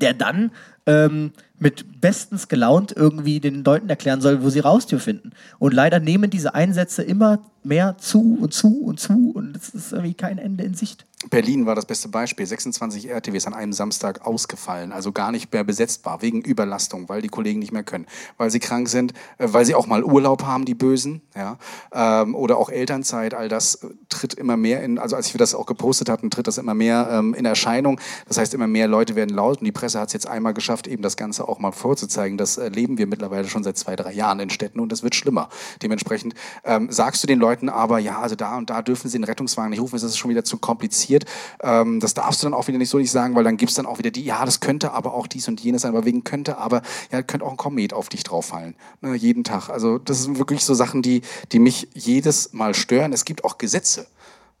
der 0.00 0.14
dann 0.14 0.50
ähm, 0.86 1.32
mit 1.58 2.00
bestens 2.00 2.48
gelaunt 2.48 2.92
irgendwie 2.96 3.38
den 3.38 3.62
Leuten 3.64 3.88
erklären 3.88 4.20
soll, 4.20 4.42
wo 4.42 4.48
sie 4.48 4.60
Raustür 4.60 4.98
finden. 4.98 5.32
Und 5.58 5.74
leider 5.74 6.00
nehmen 6.00 6.30
diese 6.30 6.54
Einsätze 6.54 7.02
immer 7.02 7.40
mehr 7.62 7.98
zu 7.98 8.38
und 8.40 8.54
zu 8.54 8.82
und 8.82 8.98
zu 8.98 9.32
und 9.34 9.56
es 9.56 9.70
ist 9.70 9.92
irgendwie 9.92 10.14
kein 10.14 10.38
Ende 10.38 10.64
in 10.64 10.74
Sicht. 10.74 11.06
Berlin 11.28 11.66
war 11.66 11.74
das 11.74 11.84
beste 11.84 12.08
Beispiel. 12.08 12.46
26 12.46 13.10
RTWs 13.10 13.46
an 13.46 13.52
einem 13.52 13.74
Samstag 13.74 14.26
ausgefallen, 14.26 14.90
also 14.90 15.12
gar 15.12 15.32
nicht 15.32 15.52
mehr 15.52 15.64
besetzbar, 15.64 16.22
wegen 16.22 16.40
Überlastung, 16.40 17.10
weil 17.10 17.20
die 17.20 17.28
Kollegen 17.28 17.58
nicht 17.58 17.72
mehr 17.72 17.82
können, 17.82 18.06
weil 18.38 18.50
sie 18.50 18.58
krank 18.58 18.88
sind, 18.88 19.12
äh, 19.36 19.48
weil 19.50 19.66
sie 19.66 19.74
auch 19.74 19.86
mal 19.86 20.02
Urlaub 20.02 20.44
haben, 20.44 20.64
die 20.64 20.74
Bösen, 20.74 21.20
ja, 21.36 21.58
ähm, 21.92 22.34
oder 22.34 22.56
auch 22.56 22.70
Elternzeit. 22.70 23.34
All 23.34 23.50
das 23.50 23.74
äh, 23.74 23.88
tritt 24.08 24.32
immer 24.32 24.56
mehr 24.56 24.82
in, 24.82 24.98
also 24.98 25.14
als 25.14 25.34
wir 25.34 25.38
das 25.38 25.54
auch 25.54 25.66
gepostet 25.66 26.08
hatten, 26.08 26.30
tritt 26.30 26.46
das 26.46 26.56
immer 26.56 26.72
mehr 26.72 27.10
ähm, 27.12 27.34
in 27.34 27.44
Erscheinung. 27.44 28.00
Das 28.26 28.38
heißt, 28.38 28.54
immer 28.54 28.66
mehr 28.66 28.88
Leute 28.88 29.14
werden 29.14 29.36
laut 29.36 29.58
und 29.58 29.66
die 29.66 29.72
Presse 29.72 30.00
hat 30.00 30.08
es 30.08 30.14
jetzt 30.14 30.26
einmal 30.26 30.54
geschafft, 30.54 30.69
eben 30.86 31.02
das 31.02 31.16
Ganze 31.16 31.48
auch 31.48 31.58
mal 31.58 31.72
vorzuzeigen. 31.72 32.38
Das 32.38 32.56
erleben 32.56 32.98
wir 32.98 33.06
mittlerweile 33.06 33.48
schon 33.48 33.62
seit 33.62 33.76
zwei, 33.76 33.96
drei 33.96 34.12
Jahren 34.12 34.40
in 34.40 34.50
Städten 34.50 34.80
und 34.80 34.90
das 34.92 35.02
wird 35.02 35.14
schlimmer. 35.14 35.48
Dementsprechend 35.82 36.34
ähm, 36.64 36.90
sagst 36.90 37.22
du 37.22 37.26
den 37.26 37.38
Leuten 37.38 37.68
aber, 37.68 37.98
ja, 37.98 38.20
also 38.20 38.36
da 38.36 38.56
und 38.56 38.70
da 38.70 38.82
dürfen 38.82 39.08
sie 39.08 39.18
den 39.18 39.24
Rettungswagen 39.24 39.70
nicht 39.70 39.80
rufen, 39.80 39.96
das 39.96 40.04
ist 40.04 40.18
schon 40.18 40.30
wieder 40.30 40.44
zu 40.44 40.58
kompliziert. 40.58 41.24
Ähm, 41.62 42.00
das 42.00 42.14
darfst 42.14 42.42
du 42.42 42.46
dann 42.46 42.54
auch 42.54 42.68
wieder 42.68 42.78
nicht 42.78 42.90
so 42.90 42.98
nicht 42.98 43.10
sagen, 43.10 43.34
weil 43.34 43.44
dann 43.44 43.56
gibt 43.56 43.70
es 43.70 43.76
dann 43.76 43.86
auch 43.86 43.98
wieder 43.98 44.10
die, 44.10 44.24
ja, 44.24 44.44
das 44.44 44.60
könnte 44.60 44.92
aber 44.92 45.14
auch 45.14 45.26
dies 45.26 45.48
und 45.48 45.60
jenes 45.60 45.82
sein, 45.82 45.90
aber 45.90 46.04
wegen 46.04 46.24
könnte, 46.24 46.58
aber 46.58 46.82
ja, 47.10 47.22
könnte 47.22 47.44
auch 47.44 47.50
ein 47.50 47.56
Komet 47.56 47.92
auf 47.92 48.08
dich 48.08 48.22
drauf 48.22 48.46
fallen. 48.46 48.74
Ne, 49.00 49.14
jeden 49.14 49.44
Tag. 49.44 49.68
Also 49.68 49.98
das 49.98 50.22
sind 50.22 50.38
wirklich 50.38 50.64
so 50.64 50.74
Sachen, 50.74 51.02
die, 51.02 51.22
die 51.52 51.58
mich 51.58 51.88
jedes 51.94 52.52
Mal 52.52 52.74
stören. 52.74 53.12
Es 53.12 53.24
gibt 53.24 53.44
auch 53.44 53.58
Gesetze 53.58 54.06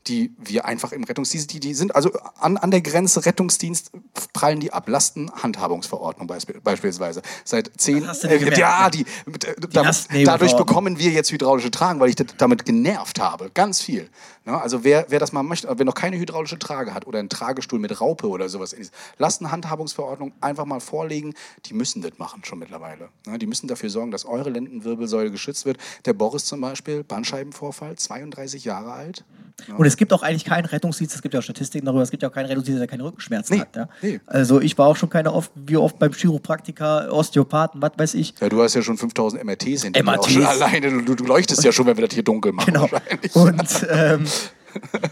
die 0.06 0.34
wir 0.38 0.64
einfach 0.64 0.92
im 0.92 1.04
Rettungsdienst, 1.04 1.52
die, 1.52 1.60
die 1.60 1.74
sind 1.74 1.94
also 1.94 2.10
an, 2.38 2.56
an 2.56 2.70
der 2.70 2.80
Grenze 2.80 3.24
Rettungsdienst 3.26 3.92
prallen 4.32 4.60
die 4.60 4.72
ab. 4.72 4.88
Lastenhandhabungsverordnung 4.88 6.26
beisp 6.26 6.52
beispielsweise. 6.64 7.22
Seit 7.44 7.70
zehn, 7.76 8.00
gemerkt, 8.00 8.58
ja, 8.58 8.84
ne? 8.84 8.90
die, 8.90 9.00
äh, 9.02 9.04
damit, 9.26 9.74
Lastenhebeverordnung. 9.74 10.24
dadurch 10.24 10.56
bekommen 10.56 10.98
wir 10.98 11.10
jetzt 11.10 11.30
hydraulische 11.30 11.70
Tragen, 11.70 12.00
weil 12.00 12.08
ich 12.08 12.16
das 12.16 12.28
damit 12.38 12.64
genervt 12.64 13.20
habe. 13.20 13.50
Ganz 13.52 13.82
viel. 13.82 14.08
Ne? 14.46 14.60
Also 14.60 14.84
wer, 14.84 15.06
wer 15.08 15.18
das 15.18 15.32
mal 15.32 15.42
möchte, 15.42 15.68
wer 15.70 15.84
noch 15.84 15.94
keine 15.94 16.18
hydraulische 16.18 16.58
Trage 16.58 16.94
hat 16.94 17.06
oder 17.06 17.18
einen 17.18 17.28
Tragestuhl 17.28 17.78
mit 17.78 18.00
Raupe 18.00 18.28
oder 18.28 18.48
sowas, 18.48 18.74
Lastenhandhabungsverordnung 19.18 20.32
einfach 20.40 20.64
mal 20.64 20.80
vorlegen. 20.80 21.34
Die 21.66 21.74
müssen 21.74 22.00
das 22.00 22.12
machen 22.18 22.44
schon 22.44 22.58
mittlerweile. 22.58 23.10
Ne? 23.26 23.38
Die 23.38 23.46
müssen 23.46 23.68
dafür 23.68 23.90
sorgen, 23.90 24.10
dass 24.10 24.24
eure 24.24 24.50
Lendenwirbelsäule 24.50 25.30
geschützt 25.30 25.66
wird. 25.66 25.78
Der 26.06 26.14
Boris 26.14 26.46
zum 26.46 26.60
Beispiel, 26.60 27.04
Bandscheibenvorfall, 27.04 27.96
32 27.96 28.64
Jahre 28.64 28.92
alt. 28.92 29.24
Ne? 29.68 29.74
Es 29.90 29.96
gibt 29.96 30.12
auch 30.12 30.22
eigentlich 30.22 30.44
keinen 30.44 30.66
Rettungsdienst, 30.66 31.16
es 31.16 31.20
gibt 31.20 31.34
ja 31.34 31.40
auch 31.40 31.44
Statistiken 31.44 31.84
darüber, 31.84 32.02
es 32.02 32.12
gibt 32.12 32.22
ja 32.22 32.28
auch 32.28 32.32
keinen 32.32 32.46
Rettungsdienst, 32.46 32.80
der 32.80 32.86
keine 32.86 33.02
Rückenschmerzen 33.02 33.56
Nee, 33.56 33.60
hat. 33.60 33.74
Ja? 33.74 33.88
nee. 34.02 34.20
Also 34.26 34.60
ich 34.60 34.78
war 34.78 34.86
auch 34.86 34.94
schon 34.96 35.10
keine 35.10 35.32
oft, 35.32 35.50
wie 35.56 35.76
oft 35.76 35.98
beim 35.98 36.12
Chiropraktiker, 36.12 37.12
Osteopathen, 37.12 37.82
was 37.82 37.92
weiß 37.96 38.14
ich. 38.14 38.34
Ja, 38.40 38.48
du 38.48 38.62
hast 38.62 38.74
ja 38.74 38.82
schon 38.82 38.96
5000 38.96 39.42
MRTs 39.44 39.82
hinter 39.82 40.00
dir. 40.00 40.08
Auch 40.08 40.16
MRTs. 40.16 40.32
schon 40.32 40.46
alleine. 40.46 41.02
Du, 41.02 41.14
du 41.16 41.24
leuchtest 41.24 41.64
ja 41.64 41.72
schon, 41.72 41.86
wenn 41.86 41.96
wir 41.96 42.06
das 42.06 42.14
hier 42.14 42.22
dunkel 42.22 42.52
machen. 42.52 42.72
Genau. 42.72 42.88
Und 43.34 43.86
ähm, 43.90 44.26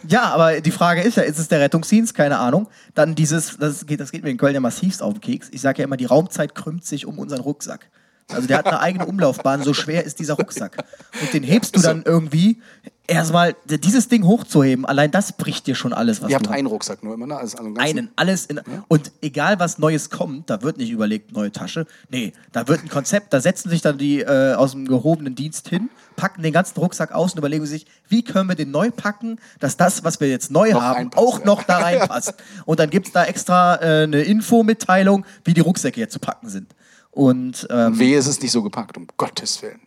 ja, 0.07 0.23
aber 0.33 0.61
die 0.61 0.71
Frage 0.71 1.03
ist 1.03 1.17
ja, 1.17 1.25
ist 1.25 1.39
es 1.39 1.49
der 1.49 1.61
Rettungsdienst? 1.61 2.15
Keine 2.15 2.39
Ahnung. 2.39 2.69
Dann 2.95 3.15
dieses, 3.15 3.57
das 3.59 3.87
geht, 3.87 4.01
das 4.01 4.13
geht 4.13 4.23
mir 4.23 4.31
in 4.31 4.37
Köln 4.37 4.55
ja 4.55 4.61
massivst 4.61 5.03
auf 5.03 5.15
den 5.15 5.21
Keks. 5.21 5.49
Ich 5.51 5.61
sage 5.61 5.79
ja 5.79 5.85
immer, 5.85 5.97
die 5.97 6.05
Raumzeit 6.05 6.55
krümmt 6.55 6.85
sich 6.85 7.07
um 7.07 7.19
unseren 7.19 7.41
Rucksack. 7.41 7.89
Also 8.31 8.47
der 8.47 8.59
hat 8.59 8.67
eine 8.67 8.81
eigene 8.81 9.07
Umlaufbahn, 9.07 9.63
so 9.63 9.73
schwer 9.73 10.05
ist 10.05 10.19
dieser 10.19 10.35
Rucksack. 10.35 10.85
Und 11.21 11.33
den 11.33 11.43
hebst 11.43 11.75
du 11.75 11.81
dann 11.81 12.03
irgendwie 12.05 12.61
erstmal, 13.09 13.57
dieses 13.67 14.09
Ding 14.09 14.25
hochzuheben, 14.25 14.85
allein 14.87 15.11
das 15.11 15.33
bricht 15.33 15.67
dir 15.67 15.75
schon 15.75 15.93
alles, 15.93 16.23
was 16.23 16.31
Ihr 16.31 16.37
du 16.39 16.45
habt 16.45 16.49
hast. 16.49 16.55
einen 16.57 16.67
Rucksack 16.69 17.03
nur 17.03 17.15
immer, 17.15 17.27
ne? 17.27 17.37
Einen 17.39 17.75
ganzen- 17.75 17.79
Einen, 17.79 18.11
alles 18.15 18.47
in. 18.47 18.61
Und 18.87 19.11
egal 19.23 19.59
was 19.59 19.79
Neues 19.79 20.11
kommt, 20.11 20.49
da 20.51 20.63
wird 20.63 20.77
nicht 20.77 20.91
überlegt, 20.91 21.33
neue 21.33 21.51
Tasche. 21.51 21.87
Nee, 22.11 22.33
da 22.53 22.69
wird 22.69 22.83
ein 22.85 22.89
Konzept, 22.89 23.33
da 23.33 23.41
setzen 23.41 23.71
sich 23.71 23.81
dann 23.83 23.99
die 23.99 24.21
äh, 24.21 24.55
aus 24.55 24.73
dem 24.73 24.87
gehobenen 24.87 25.35
Dienst 25.35 25.69
hin, 25.69 25.91
packen 26.17 26.43
den 26.43 26.53
ganzen 26.53 26.79
Rucksack 26.79 27.13
aus 27.13 27.33
und 27.33 27.39
überlegen 27.39 27.67
sich, 27.67 27.87
wie 28.09 28.23
können 28.23 28.49
wir 28.49 28.57
den 28.57 28.71
neu 28.71 28.91
packen, 28.91 29.39
dass 29.59 29.77
das, 29.77 30.05
was 30.05 30.21
wir 30.21 30.29
jetzt 30.29 30.51
neu 30.51 30.73
Noch 30.73 30.81
haben, 30.83 31.11
auch 31.17 31.41
ja. 31.41 31.45
noch 31.47 31.63
da 31.65 31.79
reinpasst. 31.79 32.35
Und 32.67 32.79
dann 32.81 32.91
gibt 32.91 33.07
es 33.09 33.13
da 33.13 33.25
extra 33.25 33.77
äh, 33.77 34.03
eine 34.05 34.23
Infomitteilung, 34.23 35.25
wie 35.45 35.55
die 35.55 35.61
Rucksäcke 35.61 35.99
jetzt 36.01 36.13
zu 36.13 36.19
packen 36.19 36.49
sind. 36.49 36.75
Und 37.11 37.67
ähm, 37.71 37.99
Wehe, 37.99 38.19
es 38.19 38.27
ist 38.27 38.43
nicht 38.43 38.53
so 38.53 38.63
gepackt, 38.63 38.97
um 38.97 39.07
Gottes 39.17 39.63
Willen. 39.63 39.81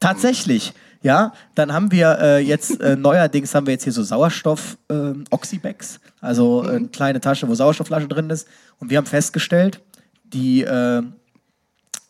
Tatsächlich, 0.00 0.72
ja. 1.02 1.32
Dann 1.54 1.72
haben 1.72 1.90
wir 1.90 2.18
äh, 2.20 2.38
jetzt 2.38 2.80
äh, 2.80 2.96
neuerdings 2.96 3.54
haben 3.54 3.66
wir 3.66 3.72
jetzt 3.72 3.84
hier 3.84 3.92
so 3.92 4.02
Sauerstoff 4.02 4.78
ähm, 4.88 5.24
Oxybags, 5.30 6.00
also 6.20 6.64
äh, 6.64 6.76
eine 6.76 6.88
kleine 6.88 7.20
Tasche, 7.20 7.48
wo 7.48 7.54
Sauerstoffflasche 7.54 8.08
drin 8.08 8.30
ist. 8.30 8.48
Und 8.78 8.90
wir 8.90 8.98
haben 8.98 9.06
festgestellt, 9.06 9.80
die, 10.24 10.62
äh, 10.62 11.02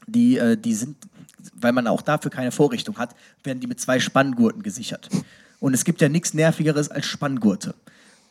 die, 0.06 0.38
äh, 0.38 0.56
die 0.56 0.74
sind, 0.74 0.96
weil 1.54 1.72
man 1.72 1.86
auch 1.86 2.02
dafür 2.02 2.30
keine 2.30 2.52
Vorrichtung 2.52 2.98
hat, 2.98 3.14
werden 3.44 3.60
die 3.60 3.66
mit 3.66 3.80
zwei 3.80 4.00
Spanngurten 4.00 4.62
gesichert. 4.62 5.08
Und 5.60 5.74
es 5.74 5.84
gibt 5.84 6.00
ja 6.00 6.08
nichts 6.08 6.34
Nervigeres 6.34 6.90
als 6.90 7.06
Spanngurte. 7.06 7.74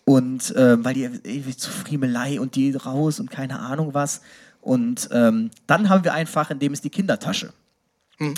Und 0.06 0.56
äh, 0.56 0.84
weil 0.84 0.94
die 0.94 1.04
ewig 1.04 1.58
zu 1.58 1.70
Friemelei 1.70 2.40
und 2.40 2.56
die 2.56 2.74
raus 2.74 3.20
und 3.20 3.30
keine 3.30 3.60
Ahnung 3.60 3.94
was. 3.94 4.22
Und 4.60 5.10
ähm, 5.12 5.52
dann 5.68 5.90
haben 5.90 6.04
wir 6.04 6.14
einfach, 6.14 6.52
in 6.52 6.60
dem 6.60 6.74
ist 6.74 6.84
die 6.84 6.90
Kindertasche. 6.90 7.54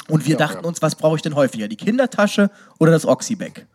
Und 0.08 0.26
wir 0.26 0.34
Ja, 0.34 0.38
dachten 0.38 0.62
ja. 0.64 0.68
uns, 0.68 0.82
was 0.82 0.96
brauche 0.96 1.18
ich 1.18 1.22
denn 1.22 1.36
häufiger? 1.36 1.68
Die 1.68 1.76
Kindertasche 1.76 2.50
oder 2.80 2.92
das 2.92 3.06
Oxybag? 3.06 3.66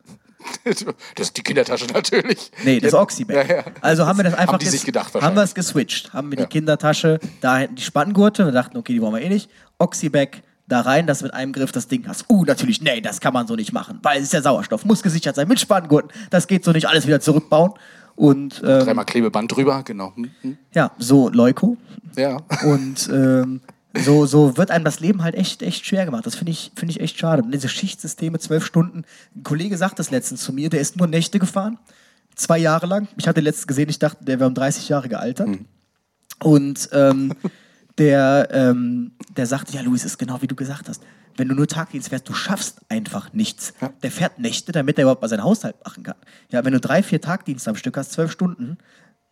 Das 0.65 0.85
ist 1.19 1.37
die 1.37 1.43
Kindertasche 1.43 1.87
natürlich. 1.87 2.51
Nee, 2.65 2.81
das 2.81 2.95
Oxybag. 2.95 3.49
Ja. 3.49 3.65
Also 3.81 4.07
haben 4.07 4.19
wir 4.19 4.25
das 4.25 4.35
einfach 4.35 4.55
Haben 4.55 4.61
die 4.61 4.67
sich 4.67 4.85
gedacht 4.85 5.15
haben 5.15 5.37
wir 5.37 5.43
es 5.43 5.55
geswitcht. 5.55 6.13
Haben 6.13 6.31
wir 6.31 6.39
die 6.39 6.47
Kindertasche, 6.47 7.19
da 7.41 7.59
hinten 7.59 7.77
die 7.77 7.83
Spanngurte. 7.83 8.45
Wir 8.47 8.53
dachten, 8.53 8.77
okay, 8.77 8.93
die 8.93 9.03
wollen 9.03 9.15
wir 9.15 9.21
eh 9.21 9.29
nicht. 9.29 9.51
Oxybag 9.79 10.43
da 10.69 10.83
rein, 10.83 11.07
dass 11.07 11.19
du 11.19 11.25
mit 11.25 11.35
einem 11.35 11.53
Griff 11.53 11.73
das 11.73 11.89
Ding 11.89 12.07
hast. 12.07 12.27
Uh, 12.29 12.45
natürlich, 12.45 12.81
nee, 12.83 13.01
das 13.01 13.21
kann 13.21 13.33
man 13.33 13.47
so 13.47 13.57
nicht 13.57 13.73
machen, 13.73 13.99
weil 14.03 14.19
es 14.19 14.25
ist 14.25 14.33
ja 14.35 14.43
Sauerstoff, 14.43 14.85
muss 14.85 15.03
gesichert 15.03 15.35
sein 15.35 15.49
mit 15.49 15.59
Spanngurten. 15.59 16.11
Das 16.31 16.47
geht 16.47 16.65
so 16.65 16.73
nicht, 16.73 16.87
alles 16.87 17.07
wieder 17.07 17.21
zurückbauen. 17.21 17.73
Und 18.17 18.63
ähm, 18.65 18.81
Dreimal 18.81 19.05
Klebeband 19.05 19.55
drüber, 19.55 19.83
genau. 19.85 20.13
Hm, 20.15 20.31
hm. 20.43 20.59
ja, 20.75 20.91
so 20.99 21.29
Leuko. 21.29 21.77
Ja. 22.17 22.39
Und 22.65 23.09
ähm, 23.13 23.61
so, 23.95 24.27
so 24.27 24.57
wird 24.57 24.71
einem 24.71 24.85
das 24.85 25.01
Leben 25.01 25.23
halt 25.23 25.35
echt, 25.35 25.63
echt 25.63 25.87
schwer 25.87 26.05
gemacht. 26.05 26.27
Das 26.27 26.37
finde 26.37 26.53
ich, 26.53 26.73
finde 26.77 26.93
ich 26.93 27.01
echt 27.01 27.19
schade. 27.19 27.43
Und 27.43 27.53
diese 27.53 27.69
Schichtsysteme, 27.69 28.39
zwölf 28.39 28.65
Stunden. 28.65 29.05
Ein 29.35 29.43
Kollege 29.43 29.77
sagt 29.77 29.99
das 29.99 30.11
letztens 30.11 30.43
zu 30.43 30.53
mir, 30.53 30.69
der 30.69 30.81
ist 30.81 30.97
nur 30.97 31.07
Nächte 31.07 31.39
gefahren. 31.39 31.79
Zwei 32.35 32.59
Jahre 32.59 32.87
lang. 32.87 33.09
Ich 33.17 33.27
hatte 33.27 33.41
letztens 33.41 33.67
gesehen, 33.67 33.89
ich 33.89 33.99
dachte, 33.99 34.25
der 34.25 34.39
wäre 34.39 34.49
um 34.49 34.55
30 34.55 34.89
Jahre 34.89 35.09
gealtert. 35.09 35.49
Und 36.41 36.89
ähm, 36.93 37.33
der, 37.99 38.49
ähm, 38.53 39.13
der 39.37 39.47
sagte, 39.47 39.75
ja, 39.75 39.81
Luis, 39.81 40.05
ist 40.05 40.19
genau 40.19 40.41
wie 40.43 40.47
du 40.47 40.55
gesagt 40.55 40.89
hast. 40.89 41.03
Wenn 41.37 41.49
du 41.49 41.55
nur 41.55 41.69
Tagdienst 41.69 42.09
fährst, 42.09 42.29
du 42.29 42.35
schaffst 42.35 42.81
einfach 42.89 43.33
nichts. 43.33 43.73
Ja. 43.81 43.91
Der 44.03 44.11
fährt 44.11 44.39
Nächte, 44.39 44.73
damit 44.73 44.99
er 44.99 45.03
überhaupt 45.03 45.23
mal 45.23 45.29
seinen 45.29 45.45
Haushalt 45.45 45.77
machen 45.85 46.03
kann. 46.03 46.17
Ja, 46.51 46.65
wenn 46.65 46.73
du 46.73 46.81
drei, 46.81 47.03
vier 47.03 47.21
Tagdienst 47.21 47.69
am 47.69 47.77
Stück 47.77 47.97
hast, 47.97 48.13
zwölf 48.13 48.33
Stunden, 48.33 48.77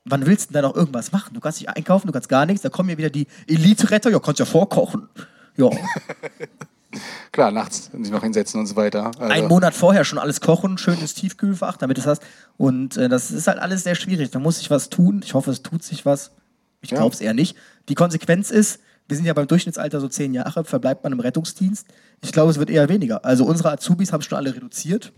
wann 0.09 0.27
willst 0.27 0.51
du 0.51 0.53
denn 0.55 0.63
da 0.63 0.69
noch 0.69 0.77
irgendwas 0.77 1.13
machen? 1.13 1.35
Du 1.35 1.41
kannst 1.41 1.61
nicht 1.61 1.69
einkaufen, 1.69 2.07
du 2.07 2.13
kannst 2.13 2.29
gar 2.29 2.47
nichts. 2.47 2.63
Da 2.63 2.69
kommen 2.69 2.89
ja 2.89 2.99
wieder 2.99 3.11
die 3.11 3.27
Elite-Retter, 3.47 4.11
ja, 4.11 4.19
kannst 4.19 4.39
ja 4.41 4.47
vorkochen. 4.47 5.09
Ja. 5.57 5.69
klar, 7.33 7.51
nachts 7.51 7.91
sich 7.93 8.11
noch 8.11 8.23
hinsetzen 8.23 8.61
und 8.61 8.67
so 8.67 8.77
weiter. 8.77 9.07
Also, 9.19 9.21
einen 9.33 9.49
Monat 9.49 9.75
vorher 9.75 10.05
schon 10.05 10.19
alles 10.19 10.41
kochen, 10.41 10.79
schön 10.79 10.99
ins 10.99 11.15
Tiefkühlfach, 11.15 11.77
damit 11.77 11.97
du 11.97 12.01
es 12.01 12.07
hast. 12.07 12.23
Und 12.57 12.97
äh, 12.97 13.09
das 13.09 13.31
ist 13.31 13.47
halt 13.47 13.59
alles 13.59 13.83
sehr 13.85 13.95
schwierig. 13.95 14.31
Da 14.31 14.39
muss 14.39 14.59
sich 14.59 14.71
was 14.71 14.89
tun. 14.89 15.21
Ich 15.25 15.35
hoffe, 15.35 15.51
es 15.51 15.63
tut 15.63 15.83
sich 15.83 16.07
was. 16.07 16.33
Ich 16.81 16.91
Ja. 16.91 16.99
glaube 16.99 17.15
es 17.15 17.21
eher 17.21 17.35
nicht. 17.35 17.57
Die 17.89 17.95
Konsequenz 17.95 18.51
ist, 18.51 18.81
wir 19.09 19.17
sind 19.17 19.27
ja 19.27 19.35
beim 19.35 19.47
Durchschnittsalter 19.47 20.01
so 20.01 20.09
zehn 20.09 20.35
Jahre, 20.35 20.65
verbleibt 20.65 21.05
man 21.05 21.13
im 21.13 21.21
Rettungsdienst. 21.21 21.87
Ich 22.23 22.33
glaube, 22.33 22.51
es 22.51 22.59
wird 22.59 22.71
eher 22.71 22.89
weniger. 22.89 23.25
Also 23.25 23.45
unsere 23.45 23.71
Azubis 23.73 24.13
haben 24.13 24.23
schon 24.23 24.39
alle 24.39 24.55
reduziert. 24.55 25.13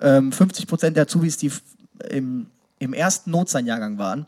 Ähm, 0.00 0.32
50 0.32 0.66
Prozent 0.66 0.96
der 0.96 1.04
Azubis, 1.04 1.36
die 1.36 1.52
im, 2.10 2.46
im 2.78 2.92
ersten 2.92 3.30
Notsanjahrgang 3.30 3.98
waren, 3.98 4.26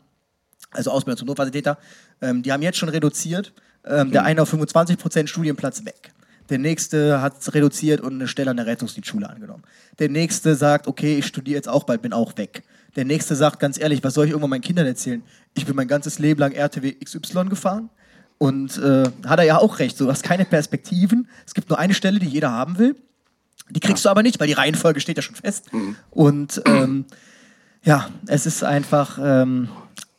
also 0.71 0.91
Ausbildung 0.91 1.17
zum 1.17 1.27
Notfallsanitäter, 1.27 1.77
ähm, 2.21 2.43
die 2.43 2.51
haben 2.51 2.61
jetzt 2.61 2.77
schon 2.77 2.89
reduziert. 2.89 3.53
Ähm, 3.89 4.11
der 4.11 4.23
eine 4.23 4.41
auf 4.41 4.49
25 4.49 4.97
Prozent 4.97 5.29
Studienplatz 5.29 5.85
weg. 5.85 6.11
Der 6.49 6.57
nächste 6.57 7.21
hat 7.21 7.53
reduziert 7.53 8.01
und 8.01 8.13
eine 8.13 8.27
Stelle 8.27 8.51
an 8.51 8.57
der 8.57 8.65
Rettungsdienstschule 8.65 9.29
angenommen. 9.29 9.63
Der 9.99 10.09
nächste 10.09 10.55
sagt, 10.55 10.87
okay, 10.87 11.17
ich 11.17 11.25
studiere 11.25 11.55
jetzt 11.55 11.69
auch 11.69 11.83
bald, 11.83 12.01
bin 12.01 12.13
auch 12.13 12.37
weg. 12.37 12.63
Der 12.95 13.05
nächste 13.05 13.35
sagt, 13.35 13.59
ganz 13.59 13.79
ehrlich, 13.79 14.03
was 14.03 14.13
soll 14.13 14.25
ich 14.25 14.31
irgendwann 14.31 14.51
meinen 14.51 14.61
Kindern 14.61 14.85
erzählen? 14.85 15.23
Ich 15.53 15.65
bin 15.65 15.75
mein 15.75 15.87
ganzes 15.87 16.19
Leben 16.19 16.39
lang 16.39 16.53
RTW 16.53 16.93
XY 16.93 17.45
gefahren. 17.45 17.89
Und 18.37 18.77
äh, 18.77 19.09
hat 19.25 19.39
er 19.39 19.45
ja 19.45 19.57
auch 19.57 19.79
recht, 19.79 19.97
so, 19.97 20.05
du 20.05 20.11
hast 20.11 20.23
keine 20.23 20.45
Perspektiven. 20.45 21.27
Es 21.45 21.53
gibt 21.53 21.69
nur 21.69 21.79
eine 21.79 21.93
Stelle, 21.93 22.19
die 22.19 22.27
jeder 22.27 22.51
haben 22.51 22.77
will. 22.77 22.95
Die 23.69 23.79
kriegst 23.79 24.05
du 24.05 24.09
aber 24.09 24.23
nicht, 24.23 24.39
weil 24.39 24.47
die 24.47 24.53
Reihenfolge 24.53 24.99
steht 24.99 25.17
ja 25.17 25.23
schon 25.23 25.35
fest. 25.35 25.65
Und 26.11 26.61
ähm, 26.65 27.05
ja, 27.83 28.09
es 28.27 28.45
ist 28.45 28.63
einfach 28.63 29.19
ähm, 29.21 29.69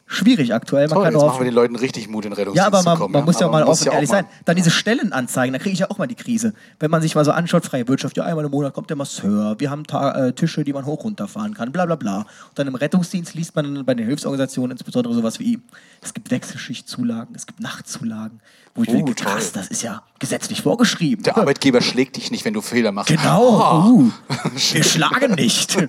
schwierig 0.08 0.54
aktuell. 0.54 0.88
Man 0.88 0.94
toll, 0.94 1.04
kann 1.04 1.12
jetzt 1.12 1.22
machen 1.22 1.40
wir 1.40 1.44
den 1.44 1.54
Leuten 1.54 1.76
richtig 1.76 2.08
Mut 2.08 2.24
in 2.24 2.32
Rettungsdienst 2.32 2.56
ja, 2.56 2.66
aber 2.66 2.82
man, 2.82 2.96
zu 2.96 3.02
kommen. 3.02 3.12
man 3.12 3.24
muss 3.24 3.38
ja 3.38 3.46
auch 3.46 3.52
Aber 3.52 3.64
mal 3.64 3.70
offen 3.70 3.88
und 3.88 3.94
ehrlich 3.94 4.08
mal- 4.10 4.22
sein. 4.22 4.26
Dann 4.46 4.56
diese 4.56 4.70
Stellenanzeigen, 4.70 5.52
da 5.52 5.58
kriege 5.58 5.72
ich 5.74 5.78
ja 5.80 5.90
auch 5.90 5.98
mal 5.98 6.06
die 6.06 6.14
Krise. 6.14 6.54
Wenn 6.80 6.90
man 6.90 7.02
sich 7.02 7.14
mal 7.14 7.24
so 7.24 7.30
anschaut, 7.30 7.64
freie 7.64 7.86
Wirtschaft, 7.86 8.16
ja, 8.16 8.24
einmal 8.24 8.44
im 8.44 8.50
Monat 8.50 8.74
kommt 8.74 8.90
der 8.90 8.96
Masseur, 8.96 9.56
wir 9.60 9.70
haben 9.70 9.84
Ta 9.86 10.28
äh, 10.28 10.32
Tische, 10.32 10.64
die 10.64 10.72
man 10.72 10.86
hoch 10.86 11.04
runterfahren 11.04 11.54
kann, 11.54 11.70
bla 11.70 11.86
bla 11.86 11.94
bla. 11.96 12.18
Und 12.20 12.26
dann 12.54 12.66
im 12.66 12.74
Rettungsdienst 12.74 13.34
liest 13.34 13.54
man 13.54 13.84
bei 13.84 13.94
den 13.94 14.06
Hilfsorganisationen 14.06 14.72
insbesondere 14.72 15.14
sowas 15.14 15.38
wie, 15.38 15.60
es 16.02 16.14
gibt 16.14 16.30
Wechselschichtzulagen, 16.30 17.34
es 17.34 17.46
gibt 17.46 17.60
Nachtzulagen, 17.60 18.40
wo 18.78 18.82
ich 18.84 18.88
Oh, 18.90 18.92
denke, 18.92 19.14
krass, 19.14 19.52
das 19.52 19.68
ist 19.68 19.82
ja 19.82 20.02
gesetzlich 20.20 20.62
vorgeschrieben. 20.62 21.22
Der 21.24 21.36
Arbeitgeber 21.36 21.80
schlägt 21.80 22.16
dich 22.16 22.30
nicht, 22.30 22.44
wenn 22.44 22.54
du 22.54 22.60
Fehler 22.60 22.90
machst. 22.92 23.08
Genau, 23.10 23.84
Oh. 23.88 23.90
uh, 23.90 24.10
wir 24.72 24.84
schlagen 24.84 25.34
nicht. 25.34 25.76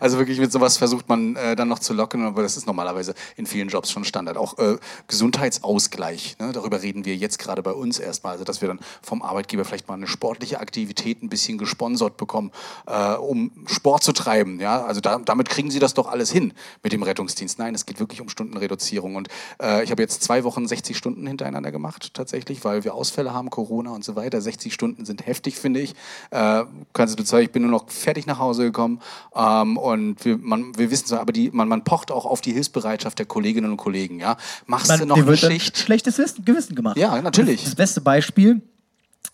Also 0.00 0.18
wirklich 0.18 0.38
mit 0.38 0.52
sowas 0.52 0.76
versucht 0.76 1.08
man 1.08 1.34
äh, 1.36 1.56
dann 1.56 1.66
noch 1.68 1.78
zu 1.80 1.94
locken, 1.94 2.24
aber 2.24 2.42
das 2.42 2.56
ist 2.56 2.66
normalerweise 2.66 3.14
in 3.36 3.46
vielen 3.46 3.68
Jobs 3.68 3.90
schon 3.90 4.04
Standard. 4.04 4.36
Auch 4.36 4.56
äh, 4.58 4.76
Gesundheitsausgleich, 5.08 6.36
ne? 6.38 6.52
darüber 6.52 6.82
reden 6.82 7.04
wir 7.04 7.16
jetzt 7.16 7.38
gerade 7.38 7.62
bei 7.62 7.72
uns 7.72 7.98
erstmal, 7.98 8.32
also 8.32 8.44
dass 8.44 8.60
wir 8.60 8.68
dann 8.68 8.80
vom 9.02 9.22
Arbeitgeber 9.22 9.64
vielleicht 9.64 9.88
mal 9.88 9.94
eine 9.94 10.06
sportliche 10.06 10.60
Aktivität 10.60 11.22
ein 11.22 11.28
bisschen 11.28 11.58
gesponsert 11.58 12.16
bekommen, 12.16 12.50
äh, 12.86 13.14
um 13.14 13.50
Sport 13.66 14.04
zu 14.04 14.12
treiben. 14.12 14.60
Ja? 14.60 14.84
Also 14.84 15.00
da, 15.00 15.18
damit 15.18 15.48
kriegen 15.48 15.70
sie 15.70 15.78
das 15.80 15.94
doch 15.94 16.06
alles 16.08 16.30
hin 16.30 16.52
mit 16.82 16.92
dem 16.92 17.02
Rettungsdienst. 17.02 17.58
Nein, 17.58 17.74
es 17.74 17.86
geht 17.86 17.98
wirklich 18.00 18.20
um 18.20 18.28
Stundenreduzierung 18.28 19.16
und 19.16 19.28
äh, 19.60 19.82
ich 19.84 19.90
habe 19.90 20.02
jetzt 20.02 20.22
zwei 20.22 20.44
Wochen 20.44 20.66
60 20.68 20.96
Stunden 20.96 21.26
hintereinander 21.26 21.72
gemacht 21.72 22.13
tatsächlich, 22.14 22.64
weil 22.64 22.84
wir 22.84 22.94
Ausfälle 22.94 23.34
haben, 23.34 23.50
Corona 23.50 23.90
und 23.90 24.04
so 24.04 24.16
weiter. 24.16 24.40
60 24.40 24.72
Stunden 24.72 25.04
sind 25.04 25.26
heftig, 25.26 25.56
finde 25.56 25.80
ich. 25.80 25.94
Äh, 26.30 26.64
kannst 26.92 27.14
du 27.14 27.16
bezeugen, 27.16 27.44
ich 27.46 27.52
bin 27.52 27.62
nur 27.62 27.70
noch 27.70 27.90
fertig 27.90 28.26
nach 28.26 28.38
Hause 28.38 28.62
gekommen 28.64 29.00
ähm, 29.36 29.76
und 29.76 30.24
wir, 30.24 30.38
man, 30.38 30.76
wir 30.78 30.90
wissen 30.90 31.06
so, 31.06 31.16
aber 31.18 31.32
die, 31.32 31.50
man, 31.50 31.68
man 31.68 31.84
pocht 31.84 32.10
auch 32.10 32.24
auf 32.24 32.40
die 32.40 32.52
Hilfsbereitschaft 32.52 33.18
der 33.18 33.26
Kolleginnen 33.26 33.70
und 33.70 33.76
Kollegen. 33.76 34.18
Ja? 34.20 34.36
Machst 34.66 34.88
Man, 34.88 35.00
du 35.00 35.06
noch 35.06 35.16
eine 35.18 35.36
Schicht? 35.36 35.76
schlechtes 35.76 36.16
Wissen, 36.18 36.44
Gewissen 36.44 36.74
gemacht. 36.74 36.96
Ja, 36.96 37.20
natürlich. 37.20 37.64
Das 37.64 37.74
beste 37.74 38.00
Beispiel 38.00 38.62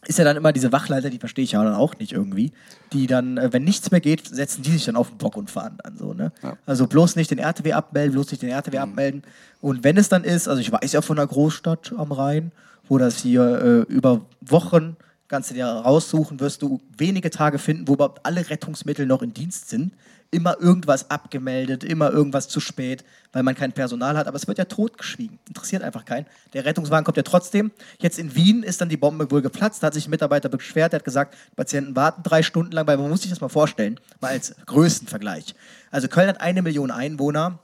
ist 0.06 0.18
ja 0.18 0.24
dann 0.24 0.38
immer 0.38 0.52
diese 0.54 0.72
Wachleiter, 0.72 1.10
die 1.10 1.18
verstehe 1.18 1.44
ich 1.44 1.52
ja 1.52 1.62
dann 1.62 1.74
auch 1.74 1.98
nicht 1.98 2.12
irgendwie, 2.12 2.52
die 2.94 3.06
dann, 3.06 3.36
äh, 3.36 3.52
wenn 3.52 3.64
nichts 3.64 3.90
mehr 3.90 4.00
geht, 4.00 4.26
setzen 4.28 4.62
die 4.62 4.70
sich 4.70 4.86
dann 4.86 4.96
auf 4.96 5.08
den 5.10 5.18
Bock 5.18 5.36
und 5.36 5.50
fahren 5.50 5.76
dann 5.82 5.98
so, 5.98 6.14
ne? 6.14 6.32
Also 6.64 6.86
bloß 6.86 7.16
nicht 7.16 7.30
den 7.30 7.38
RTW 7.38 7.74
abmelden, 7.74 8.12
bloß 8.12 8.30
nicht 8.30 8.40
den 8.42 8.48
RTW 8.48 8.76
Mhm. 8.78 8.82
abmelden. 8.82 9.22
Und 9.60 9.84
wenn 9.84 9.98
es 9.98 10.08
dann 10.08 10.24
ist, 10.24 10.48
also 10.48 10.58
ich 10.62 10.72
weiß 10.72 10.92
ja 10.92 11.02
von 11.02 11.18
einer 11.18 11.26
Großstadt 11.26 11.92
am 11.98 12.12
Rhein, 12.12 12.50
wo 12.90 12.98
das 12.98 13.22
hier 13.22 13.86
äh, 13.88 13.92
über 13.92 14.26
Wochen 14.40 14.96
kannst 15.28 15.50
du 15.50 15.54
dir 15.54 15.66
raussuchen, 15.66 16.40
wirst 16.40 16.60
du 16.60 16.80
wenige 16.98 17.30
Tage 17.30 17.60
finden, 17.60 17.86
wo 17.86 17.94
überhaupt 17.94 18.26
alle 18.26 18.50
Rettungsmittel 18.50 19.06
noch 19.06 19.22
in 19.22 19.32
Dienst 19.32 19.68
sind. 19.68 19.92
Immer 20.32 20.60
irgendwas 20.60 21.08
abgemeldet, 21.08 21.84
immer 21.84 22.10
irgendwas 22.10 22.48
zu 22.48 22.58
spät, 22.58 23.04
weil 23.32 23.44
man 23.44 23.54
kein 23.54 23.72
Personal 23.72 24.16
hat. 24.16 24.26
Aber 24.26 24.36
es 24.36 24.48
wird 24.48 24.58
ja 24.58 24.64
totgeschwiegen. 24.64 25.38
Interessiert 25.46 25.82
einfach 25.82 26.04
keinen. 26.04 26.26
Der 26.52 26.64
Rettungswagen 26.64 27.04
kommt 27.04 27.16
ja 27.16 27.22
trotzdem. 27.22 27.70
Jetzt 28.00 28.18
in 28.18 28.34
Wien 28.34 28.64
ist 28.64 28.80
dann 28.80 28.88
die 28.88 28.96
Bombe 28.96 29.30
wohl 29.30 29.40
geplatzt. 29.40 29.82
Da 29.82 29.86
hat 29.86 29.94
sich 29.94 30.08
ein 30.08 30.10
Mitarbeiter 30.10 30.48
beschwert. 30.48 30.92
Der 30.92 30.98
hat 30.98 31.04
gesagt, 31.04 31.36
Patienten 31.54 31.94
warten 31.94 32.24
drei 32.24 32.42
Stunden 32.42 32.72
lang, 32.72 32.88
weil 32.88 32.96
man 32.96 33.08
muss 33.08 33.22
sich 33.22 33.30
das 33.30 33.40
mal 33.40 33.48
vorstellen. 33.48 34.00
Mal 34.20 34.32
als 34.32 34.56
Größenvergleich. 34.66 35.54
Also 35.92 36.08
Köln 36.08 36.28
hat 36.28 36.40
eine 36.40 36.62
Million 36.62 36.90
Einwohner 36.90 37.60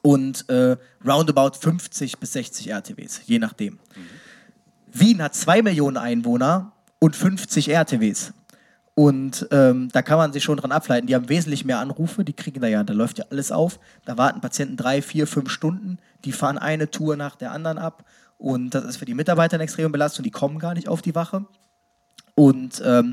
und 0.00 0.48
äh, 0.48 0.76
roundabout 1.06 1.58
50 1.60 2.18
bis 2.18 2.32
60 2.32 2.70
RTWs, 2.70 3.20
je 3.26 3.38
nachdem. 3.38 3.78
Wien 4.98 5.22
hat 5.22 5.34
2 5.34 5.62
Millionen 5.62 5.96
Einwohner 5.96 6.72
und 6.98 7.16
50 7.16 7.70
RTWs. 7.70 8.32
Und 8.94 9.46
ähm, 9.50 9.90
da 9.92 10.00
kann 10.00 10.16
man 10.16 10.32
sich 10.32 10.42
schon 10.42 10.56
dran 10.56 10.72
ableiten. 10.72 11.06
Die 11.06 11.14
haben 11.14 11.28
wesentlich 11.28 11.66
mehr 11.66 11.80
Anrufe, 11.80 12.24
die 12.24 12.32
kriegen 12.32 12.60
da 12.62 12.66
ja, 12.66 12.82
da 12.82 12.94
läuft 12.94 13.18
ja 13.18 13.26
alles 13.30 13.52
auf. 13.52 13.78
Da 14.06 14.16
warten 14.16 14.40
Patienten 14.40 14.78
drei, 14.78 15.02
vier, 15.02 15.26
fünf 15.26 15.50
Stunden, 15.50 15.98
die 16.24 16.32
fahren 16.32 16.56
eine 16.56 16.90
Tour 16.90 17.16
nach 17.16 17.36
der 17.36 17.52
anderen 17.52 17.76
ab. 17.76 18.04
Und 18.38 18.70
das 18.70 18.84
ist 18.84 18.96
für 18.96 19.04
die 19.04 19.14
Mitarbeiter 19.14 19.54
eine 19.54 19.64
extreme 19.64 19.90
Belastung, 19.90 20.22
die 20.22 20.30
kommen 20.30 20.58
gar 20.58 20.72
nicht 20.72 20.88
auf 20.88 21.02
die 21.02 21.14
Wache. 21.14 21.44
Und 22.34 22.82
ähm, 22.84 23.12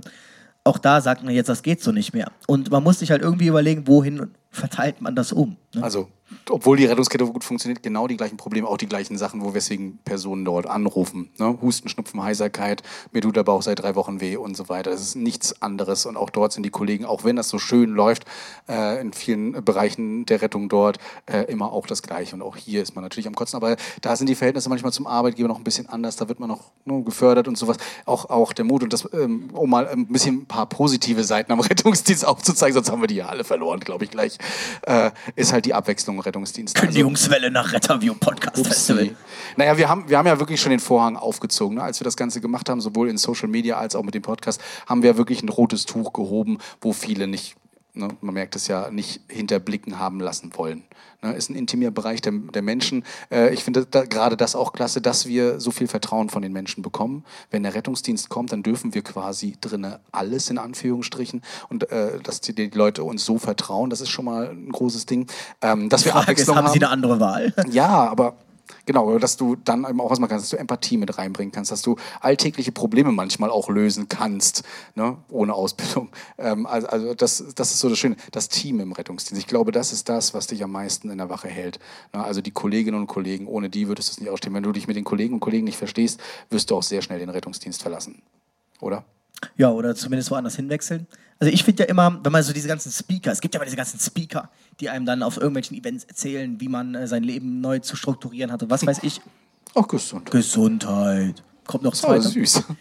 auch 0.63 0.77
da 0.77 1.01
sagt 1.01 1.23
man 1.23 1.33
jetzt, 1.33 1.49
das 1.49 1.63
geht 1.63 1.83
so 1.83 1.91
nicht 1.91 2.13
mehr. 2.13 2.31
Und 2.47 2.71
man 2.71 2.83
muss 2.83 2.99
sich 2.99 3.11
halt 3.11 3.21
irgendwie 3.21 3.47
überlegen, 3.47 3.85
wohin 3.87 4.31
verteilt 4.53 5.01
man 5.01 5.15
das 5.15 5.33
um. 5.33 5.57
Ne? 5.73 5.83
Also, 5.83 6.07
obwohl 6.49 6.77
die 6.77 6.85
Rettungskette 6.85 7.25
gut 7.25 7.43
funktioniert, 7.43 7.83
genau 7.83 8.07
die 8.07 8.17
gleichen 8.17 8.37
Probleme, 8.37 8.67
auch 8.67 8.77
die 8.77 8.87
gleichen 8.87 9.17
Sachen, 9.17 9.41
wo 9.43 9.53
weswegen 9.53 9.97
Personen 10.05 10.45
dort 10.45 10.67
anrufen. 10.67 11.31
Ne? 11.37 11.57
Husten, 11.61 11.89
Schnupfen, 11.89 12.21
Heiserkeit, 12.23 12.83
mir 13.11 13.21
tut 13.21 13.35
der 13.35 13.43
Bauch 13.43 13.61
seit 13.61 13.81
drei 13.81 13.95
Wochen 13.95 14.21
weh 14.21 14.37
und 14.37 14.55
so 14.55 14.69
weiter. 14.69 14.91
Das 14.91 15.01
ist 15.01 15.15
nichts 15.15 15.61
anderes. 15.61 16.05
Und 16.05 16.17
auch 16.17 16.29
dort 16.29 16.53
sind 16.53 16.63
die 16.63 16.69
Kollegen, 16.69 17.05
auch 17.05 17.23
wenn 17.23 17.35
das 17.35 17.49
so 17.49 17.59
schön 17.59 17.89
läuft, 17.89 18.25
äh, 18.69 19.01
in 19.01 19.13
vielen 19.13 19.63
Bereichen 19.63 20.25
der 20.25 20.41
Rettung 20.41 20.69
dort, 20.69 20.99
äh, 21.25 21.43
immer 21.51 21.71
auch 21.71 21.87
das 21.87 22.01
Gleiche. 22.03 22.35
Und 22.35 22.41
auch 22.41 22.55
hier 22.55 22.81
ist 22.81 22.95
man 22.95 23.03
natürlich 23.03 23.27
am 23.27 23.35
Kotzen. 23.35 23.57
Aber 23.57 23.75
da 24.01 24.15
sind 24.15 24.27
die 24.27 24.35
Verhältnisse 24.35 24.69
manchmal 24.69 24.93
zum 24.93 25.07
Arbeitgeber 25.07 25.47
noch 25.47 25.57
ein 25.57 25.63
bisschen 25.63 25.89
anders. 25.89 26.15
Da 26.15 26.29
wird 26.29 26.39
man 26.39 26.49
noch 26.49 26.71
ne, 26.85 27.03
gefördert 27.03 27.47
und 27.47 27.57
sowas. 27.57 27.77
Auch, 28.05 28.29
auch 28.29 28.53
der 28.53 28.65
Mut 28.65 28.83
und 28.83 28.93
das, 28.93 29.07
ähm, 29.13 29.49
um 29.53 29.69
mal 29.69 29.87
ein 29.87 30.07
bisschen 30.07 30.41
ein 30.41 30.45
paar 30.45 30.67
positive 30.67 31.23
Seiten 31.23 31.51
am 31.51 31.59
Rettungsdienst 31.63 32.25
aufzuzeigen, 32.25 32.73
sonst 32.75 32.91
haben 32.91 33.01
wir 33.01 33.07
die 33.07 33.15
ja 33.15 33.27
alle 33.27 33.43
verloren, 33.43 33.79
glaube 33.79 34.05
ich, 34.05 34.11
gleich, 34.11 34.37
äh, 34.83 35.11
ist 35.35 35.53
halt 35.53 35.65
die 35.65 35.73
Abwechslung 35.73 36.19
Rettungsdienst. 36.19 36.75
Also- 36.75 36.87
Kündigungswelle 36.87 37.51
nach 37.51 37.71
Retterview 37.73 38.13
Podcast 38.13 38.65
Festival. 38.65 39.03
Upsi. 39.03 39.15
Naja, 39.57 39.77
wir 39.77 39.89
haben, 39.89 40.09
wir 40.09 40.17
haben 40.17 40.27
ja 40.27 40.39
wirklich 40.39 40.61
schon 40.61 40.71
den 40.71 40.79
Vorhang 40.79 41.15
aufgezogen. 41.15 41.77
Ne? 41.77 41.83
Als 41.83 41.99
wir 41.99 42.05
das 42.05 42.17
Ganze 42.17 42.41
gemacht 42.41 42.69
haben, 42.69 42.81
sowohl 42.81 43.09
in 43.09 43.17
Social 43.17 43.47
Media 43.47 43.77
als 43.77 43.95
auch 43.95 44.03
mit 44.03 44.15
dem 44.15 44.21
Podcast, 44.21 44.61
haben 44.87 45.03
wir 45.03 45.17
wirklich 45.17 45.43
ein 45.43 45.49
rotes 45.49 45.85
Tuch 45.85 46.13
gehoben, 46.13 46.57
wo 46.81 46.93
viele 46.93 47.27
nicht, 47.27 47.55
ne, 47.93 48.09
man 48.21 48.33
merkt 48.33 48.55
es 48.55 48.67
ja, 48.67 48.89
nicht 48.91 49.21
hinter 49.27 49.59
Blicken 49.59 49.99
haben 49.99 50.19
lassen 50.19 50.51
wollen. 50.55 50.83
Ne? 51.21 51.33
Ist 51.33 51.49
ein 51.49 51.55
intimer 51.55 51.91
Bereich 51.91 52.21
der, 52.21 52.33
der 52.33 52.61
Menschen. 52.61 53.03
Äh, 53.31 53.53
ich 53.53 53.63
finde 53.63 53.85
da, 53.85 54.03
gerade 54.05 54.37
das 54.37 54.55
auch 54.55 54.73
klasse, 54.73 55.01
dass 55.01 55.27
wir 55.27 55.59
so 55.59 55.71
viel 55.71 55.87
Vertrauen 55.87 56.29
von 56.29 56.41
den 56.41 56.53
Menschen 56.53 56.81
bekommen. 56.81 57.23
Wenn 57.51 57.63
der 57.63 57.75
Rettungsdienst 57.75 58.29
kommt, 58.29 58.51
dann 58.51 58.63
dürfen 58.63 58.93
wir 58.93 59.03
quasi 59.03 59.55
drinnen 59.61 59.95
alles 60.11 60.49
in 60.49 60.57
Anführungsstrichen 60.57 61.41
und 61.69 61.89
äh, 61.91 62.19
dass 62.21 62.41
die, 62.41 62.53
die 62.53 62.69
Leute 62.69 63.03
uns 63.03 63.25
so 63.25 63.37
vertrauen, 63.37 63.89
das 63.89 64.01
ist 64.01 64.09
schon 64.09 64.25
mal 64.25 64.49
ein 64.49 64.71
großes 64.71 65.05
Ding. 65.05 65.27
Ähm, 65.61 65.89
dass 65.89 66.01
Die 66.01 66.05
wir 66.05 66.11
Frage 66.13 66.23
ist, 66.23 66.29
Abwechslung 66.29 66.57
haben 66.57 66.65
haben. 66.65 66.73
Sie 66.73 66.79
eine 66.79 66.89
andere 66.89 67.19
Wahl? 67.19 67.53
Ja, 67.71 68.09
aber 68.09 68.35
genau, 68.85 69.17
dass 69.19 69.37
du 69.37 69.55
dann 69.55 69.85
eben 69.85 70.01
auch 70.01 70.09
was 70.09 70.19
machen 70.19 70.31
kannst, 70.31 70.45
dass 70.45 70.49
du 70.51 70.57
Empathie 70.57 70.97
mit 70.97 71.17
reinbringen 71.17 71.51
kannst, 71.51 71.71
dass 71.71 71.81
du 71.81 71.95
alltägliche 72.21 72.71
Probleme 72.71 73.11
manchmal 73.11 73.49
auch 73.49 73.69
lösen 73.69 74.09
kannst, 74.09 74.63
ne, 74.95 75.17
ohne 75.29 75.53
Ausbildung. 75.53 76.09
Ähm, 76.37 76.65
also 76.65 76.87
also 76.87 77.13
das, 77.13 77.43
das 77.55 77.71
ist 77.71 77.79
so 77.79 77.89
das 77.89 77.97
Schöne, 77.97 78.15
das 78.31 78.49
Team 78.49 78.79
im 78.79 78.91
Rettungsdienst. 78.91 79.39
Ich 79.39 79.47
glaube, 79.47 79.71
das 79.71 79.93
ist 79.93 80.09
das, 80.09 80.33
was 80.33 80.47
dich 80.47 80.63
am 80.63 80.71
meisten 80.71 81.09
in 81.09 81.17
der 81.17 81.29
Wache 81.29 81.47
hält. 81.47 81.79
Ne, 82.13 82.23
also 82.23 82.41
die 82.41 82.51
Kolleginnen 82.51 82.99
und 82.99 83.07
Kollegen, 83.07 83.47
ohne 83.47 83.69
die 83.69 83.87
würdest 83.87 84.09
du 84.09 84.11
es 84.13 84.19
nicht 84.19 84.29
ausstehen. 84.29 84.53
Wenn 84.53 84.63
du 84.63 84.71
dich 84.71 84.87
mit 84.87 84.95
den 84.95 85.03
Kollegen 85.03 85.35
und 85.35 85.39
Kollegen 85.39 85.65
nicht 85.65 85.77
verstehst, 85.77 86.19
wirst 86.49 86.71
du 86.71 86.75
auch 86.75 86.83
sehr 86.83 87.01
schnell 87.01 87.19
den 87.19 87.29
Rettungsdienst 87.29 87.81
verlassen. 87.81 88.21
Oder? 88.79 89.05
Ja, 89.57 89.69
oder 89.69 89.95
zumindest 89.95 90.31
woanders 90.31 90.55
hinwechseln. 90.55 91.07
Also 91.39 91.51
ich 91.51 91.63
finde 91.63 91.83
ja 91.83 91.89
immer, 91.89 92.19
wenn 92.23 92.31
man 92.31 92.43
so 92.43 92.53
diese 92.53 92.67
ganzen 92.67 92.91
Speaker, 92.91 93.31
es 93.31 93.41
gibt 93.41 93.53
ja 93.53 93.59
immer 93.59 93.65
diese 93.65 93.77
ganzen 93.77 93.99
Speaker, 93.99 94.49
die 94.79 94.89
einem 94.89 95.05
dann 95.05 95.23
auf 95.23 95.37
irgendwelchen 95.37 95.77
Events 95.77 96.05
erzählen, 96.05 96.59
wie 96.59 96.67
man 96.67 96.95
äh, 96.95 97.07
sein 97.07 97.23
Leben 97.23 97.61
neu 97.61 97.79
zu 97.79 97.95
strukturieren 97.95 98.51
hatte. 98.51 98.69
Was 98.69 98.85
weiß 98.85 99.03
ich. 99.03 99.21
Auch 99.73 99.87
gesund. 99.87 100.31
Gesundheit. 100.31 101.43
Kommt 101.65 101.83
noch 101.83 101.93
zwei. 101.93 102.19
süß. 102.19 102.63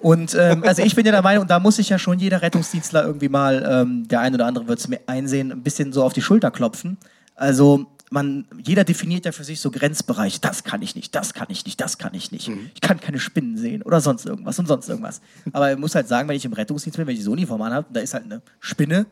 Und 0.00 0.34
ähm, 0.38 0.62
also 0.64 0.82
ich 0.82 0.94
bin 0.94 1.04
ja 1.04 1.12
der 1.12 1.22
Meinung, 1.22 1.46
da 1.46 1.58
muss 1.58 1.76
sich 1.76 1.88
ja 1.88 1.98
schon 1.98 2.18
jeder 2.20 2.40
Rettungsdienstler 2.40 3.04
irgendwie 3.04 3.28
mal, 3.28 3.66
ähm, 3.68 4.06
der 4.06 4.20
ein 4.20 4.32
oder 4.32 4.46
andere 4.46 4.68
wird 4.68 4.78
es 4.78 4.86
mir 4.86 5.00
einsehen, 5.06 5.50
ein 5.50 5.62
bisschen 5.62 5.92
so 5.92 6.04
auf 6.04 6.12
die 6.12 6.22
Schulter 6.22 6.52
klopfen. 6.52 6.98
Also 7.34 7.86
man, 8.10 8.46
jeder 8.64 8.84
definiert 8.84 9.24
ja 9.24 9.32
für 9.32 9.44
sich 9.44 9.60
so 9.60 9.70
Grenzbereiche. 9.70 10.40
Das 10.40 10.64
kann 10.64 10.82
ich 10.82 10.94
nicht, 10.94 11.14
das 11.14 11.34
kann 11.34 11.48
ich 11.50 11.64
nicht, 11.64 11.80
das 11.80 11.98
kann 11.98 12.14
ich 12.14 12.32
nicht. 12.32 12.50
Ich 12.74 12.80
kann 12.80 13.00
keine 13.00 13.18
Spinnen 13.18 13.56
sehen 13.56 13.82
oder 13.82 14.00
sonst 14.00 14.26
irgendwas 14.26 14.58
und 14.58 14.66
sonst 14.66 14.88
irgendwas. 14.88 15.20
Aber 15.52 15.72
ich 15.72 15.78
muss 15.78 15.94
halt 15.94 16.08
sagen, 16.08 16.28
wenn 16.28 16.36
ich 16.36 16.44
im 16.44 16.52
Rettungsdienst 16.52 16.96
bin, 16.96 17.06
wenn 17.06 17.16
ich 17.16 17.24
so 17.24 17.32
Uniform 17.32 17.62
anhabe, 17.62 17.86
da 17.92 18.00
ist 18.00 18.14
halt 18.14 18.24
eine 18.24 18.42
Spinne, 18.60 19.06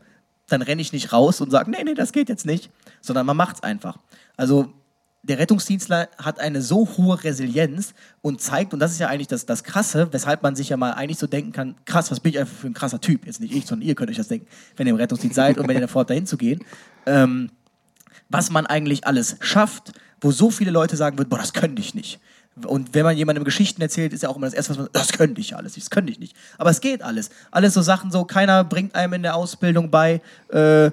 dann 0.48 0.62
renne 0.62 0.80
ich 0.80 0.92
nicht 0.92 1.12
raus 1.12 1.40
und 1.40 1.50
sage, 1.50 1.70
nee, 1.70 1.82
nee, 1.84 1.94
das 1.94 2.12
geht 2.12 2.28
jetzt 2.28 2.46
nicht, 2.46 2.70
sondern 3.00 3.26
man 3.26 3.36
macht's 3.36 3.62
einfach. 3.62 3.98
Also 4.36 4.72
der 5.22 5.38
Rettungsdienstler 5.38 6.08
hat 6.18 6.38
eine 6.38 6.62
so 6.62 6.88
hohe 6.96 7.22
Resilienz 7.24 7.94
und 8.22 8.40
zeigt, 8.40 8.72
und 8.72 8.78
das 8.78 8.92
ist 8.92 9.00
ja 9.00 9.08
eigentlich 9.08 9.26
das, 9.26 9.44
das 9.44 9.64
Krasse, 9.64 10.08
weshalb 10.12 10.42
man 10.42 10.54
sich 10.54 10.68
ja 10.68 10.76
mal 10.76 10.92
eigentlich 10.92 11.18
so 11.18 11.26
denken 11.26 11.50
kann, 11.50 11.74
krass, 11.84 12.12
was 12.12 12.20
bin 12.20 12.32
ich 12.32 12.38
einfach 12.38 12.56
für 12.56 12.68
ein 12.68 12.74
krasser 12.74 13.00
Typ? 13.00 13.26
Jetzt 13.26 13.40
nicht 13.40 13.52
ich, 13.52 13.66
sondern 13.66 13.88
ihr 13.88 13.96
könnt 13.96 14.10
euch 14.10 14.16
das 14.16 14.28
denken, 14.28 14.46
wenn 14.76 14.86
ihr 14.86 14.92
im 14.92 14.96
Rettungsdienst 14.98 15.34
seid 15.34 15.58
und 15.58 15.66
wenn 15.66 15.76
ihr 15.76 15.80
davor 15.82 16.04
dahin 16.04 16.26
zu 16.26 16.36
gehen. 16.36 16.64
Ähm, 17.06 17.50
was 18.28 18.50
man 18.50 18.66
eigentlich 18.66 19.06
alles 19.06 19.36
schafft, 19.40 19.92
wo 20.20 20.30
so 20.30 20.50
viele 20.50 20.70
Leute 20.70 20.96
sagen 20.96 21.18
würden, 21.18 21.28
boah, 21.28 21.38
das 21.38 21.52
könnte 21.52 21.80
ich 21.80 21.94
nicht. 21.94 22.20
Und 22.64 22.94
wenn 22.94 23.04
man 23.04 23.16
jemandem 23.16 23.44
Geschichten 23.44 23.82
erzählt, 23.82 24.14
ist 24.14 24.22
ja 24.22 24.30
auch 24.30 24.36
immer 24.36 24.46
das 24.46 24.54
Erste, 24.54 24.70
was 24.70 24.78
man, 24.78 24.88
das 24.92 25.12
könnte 25.12 25.40
ich 25.40 25.54
alles, 25.54 25.74
das 25.74 25.90
könnte 25.90 26.10
ich 26.10 26.18
nicht. 26.18 26.34
Aber 26.56 26.70
es 26.70 26.80
geht 26.80 27.02
alles. 27.02 27.28
Alles 27.50 27.74
so 27.74 27.82
Sachen 27.82 28.10
so, 28.10 28.24
keiner 28.24 28.64
bringt 28.64 28.94
einem 28.94 29.12
in 29.12 29.22
der 29.22 29.36
Ausbildung 29.36 29.90
bei, 29.90 30.22
äh, 30.48 30.90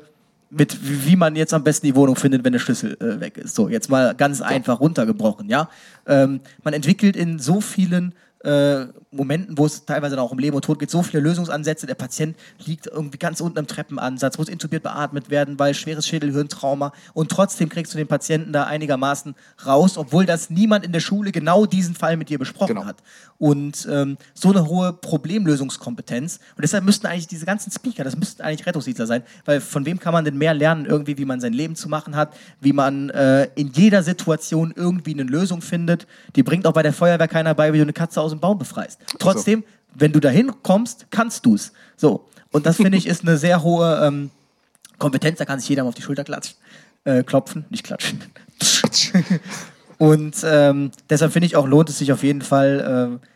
mit 0.49 0.77
wie 0.81 1.15
man 1.15 1.35
jetzt 1.35 1.53
am 1.53 1.63
besten 1.63 1.87
die 1.87 1.95
Wohnung 1.95 2.17
findet, 2.17 2.43
wenn 2.43 2.51
der 2.51 2.59
Schlüssel 2.59 2.97
äh, 2.99 3.19
weg 3.21 3.37
ist. 3.37 3.55
So, 3.55 3.69
jetzt 3.69 3.89
mal 3.89 4.13
ganz 4.13 4.41
einfach 4.41 4.81
runtergebrochen, 4.81 5.49
ja. 5.49 5.69
Ähm, 6.05 6.41
man 6.63 6.73
entwickelt 6.73 7.15
in 7.15 7.39
so 7.39 7.61
vielen 7.61 8.13
äh, 8.43 8.85
Momenten, 9.13 9.57
wo 9.57 9.65
es 9.65 9.85
teilweise 9.85 10.15
dann 10.15 10.25
auch 10.25 10.31
um 10.31 10.39
Leben 10.39 10.55
und 10.55 10.63
Tod 10.63 10.79
geht, 10.79 10.89
so 10.89 11.01
viele 11.01 11.21
Lösungsansätze. 11.21 11.87
Der 11.87 11.95
Patient 11.95 12.35
liegt 12.65 12.87
irgendwie 12.87 13.17
ganz 13.17 13.41
unten 13.41 13.59
im 13.59 13.67
Treppenansatz, 13.67 14.37
muss 14.37 14.49
intubiert 14.49 14.83
beatmet 14.83 15.29
werden, 15.29 15.59
weil 15.59 15.73
schweres 15.73 16.07
Schädelhirntrauma. 16.07 16.91
Und 17.13 17.31
trotzdem 17.31 17.69
kriegst 17.69 17.93
du 17.93 17.97
den 17.97 18.07
Patienten 18.07 18.53
da 18.53 18.65
einigermaßen 18.65 19.35
raus, 19.65 19.97
obwohl 19.97 20.25
das 20.25 20.49
niemand 20.49 20.85
in 20.85 20.91
der 20.91 20.99
Schule 20.99 21.31
genau 21.31 21.65
diesen 21.65 21.95
Fall 21.95 22.17
mit 22.17 22.29
dir 22.29 22.39
besprochen 22.39 22.85
hat. 22.85 22.97
Und 23.37 23.87
ähm, 23.91 24.17
so 24.33 24.49
eine 24.49 24.67
hohe 24.67 24.93
Problemlösungskompetenz. 24.93 26.39
Und 26.55 26.61
deshalb 26.61 26.83
müssten 26.83 27.07
eigentlich 27.07 27.27
diese 27.27 27.45
ganzen 27.45 27.71
Speaker, 27.71 28.03
das 28.03 28.15
müssten 28.15 28.41
eigentlich 28.41 28.65
Rettungsdienstler 28.65 29.07
sein, 29.07 29.23
weil 29.45 29.61
von 29.61 29.85
wem 29.85 29.99
kann 29.99 30.13
man 30.13 30.25
denn 30.25 30.37
mehr 30.37 30.53
lernen, 30.53 30.85
irgendwie, 30.85 31.17
wie 31.17 31.25
man 31.25 31.41
sein 31.41 31.53
Leben 31.53 31.75
zu 31.75 31.89
machen 31.89 32.15
hat, 32.15 32.33
wie 32.61 32.73
man 32.73 33.09
äh, 33.09 33.49
in 33.55 33.71
jeder 33.73 34.03
Situation 34.03 34.73
irgendwie 34.75 35.13
eine 35.13 35.23
Lösung 35.23 35.61
findet. 35.61 36.07
Die 36.35 36.43
bringt 36.43 36.65
auch 36.65 36.73
bei 36.73 36.83
der 36.83 36.93
Feuerwehr 36.93 37.27
keiner 37.27 37.53
bei, 37.53 37.73
wie 37.73 37.77
du 37.77 37.83
eine 37.83 37.93
Katze 37.93 38.21
aus 38.21 38.31
dem 38.31 38.39
Baum 38.39 38.57
befreist. 38.57 38.99
Trotzdem, 39.19 39.63
wenn 39.95 40.11
du 40.11 40.19
dahin 40.19 40.51
kommst, 40.63 41.07
kannst 41.11 41.45
du 41.45 41.55
es. 41.55 41.71
So. 41.97 42.27
Und 42.51 42.65
das 42.65 42.77
finde 42.77 42.97
ich 42.97 43.07
ist 43.07 43.23
eine 43.23 43.37
sehr 43.37 43.63
hohe 43.63 44.01
ähm, 44.03 44.29
Kompetenz, 44.99 45.39
da 45.39 45.45
kann 45.45 45.59
sich 45.59 45.69
jeder 45.69 45.83
mal 45.83 45.89
auf 45.89 45.95
die 45.95 46.01
Schulter 46.01 46.23
klatschen, 46.23 46.55
äh, 47.03 47.23
klopfen, 47.23 47.65
nicht 47.69 47.83
klatschen. 47.83 48.21
Und 49.97 50.35
ähm, 50.43 50.91
deshalb 51.09 51.33
finde 51.33 51.45
ich 51.45 51.55
auch, 51.55 51.67
lohnt 51.67 51.89
es 51.89 51.97
sich 51.97 52.11
auf 52.11 52.23
jeden 52.23 52.41
Fall, 52.41 53.19
äh, 53.21 53.27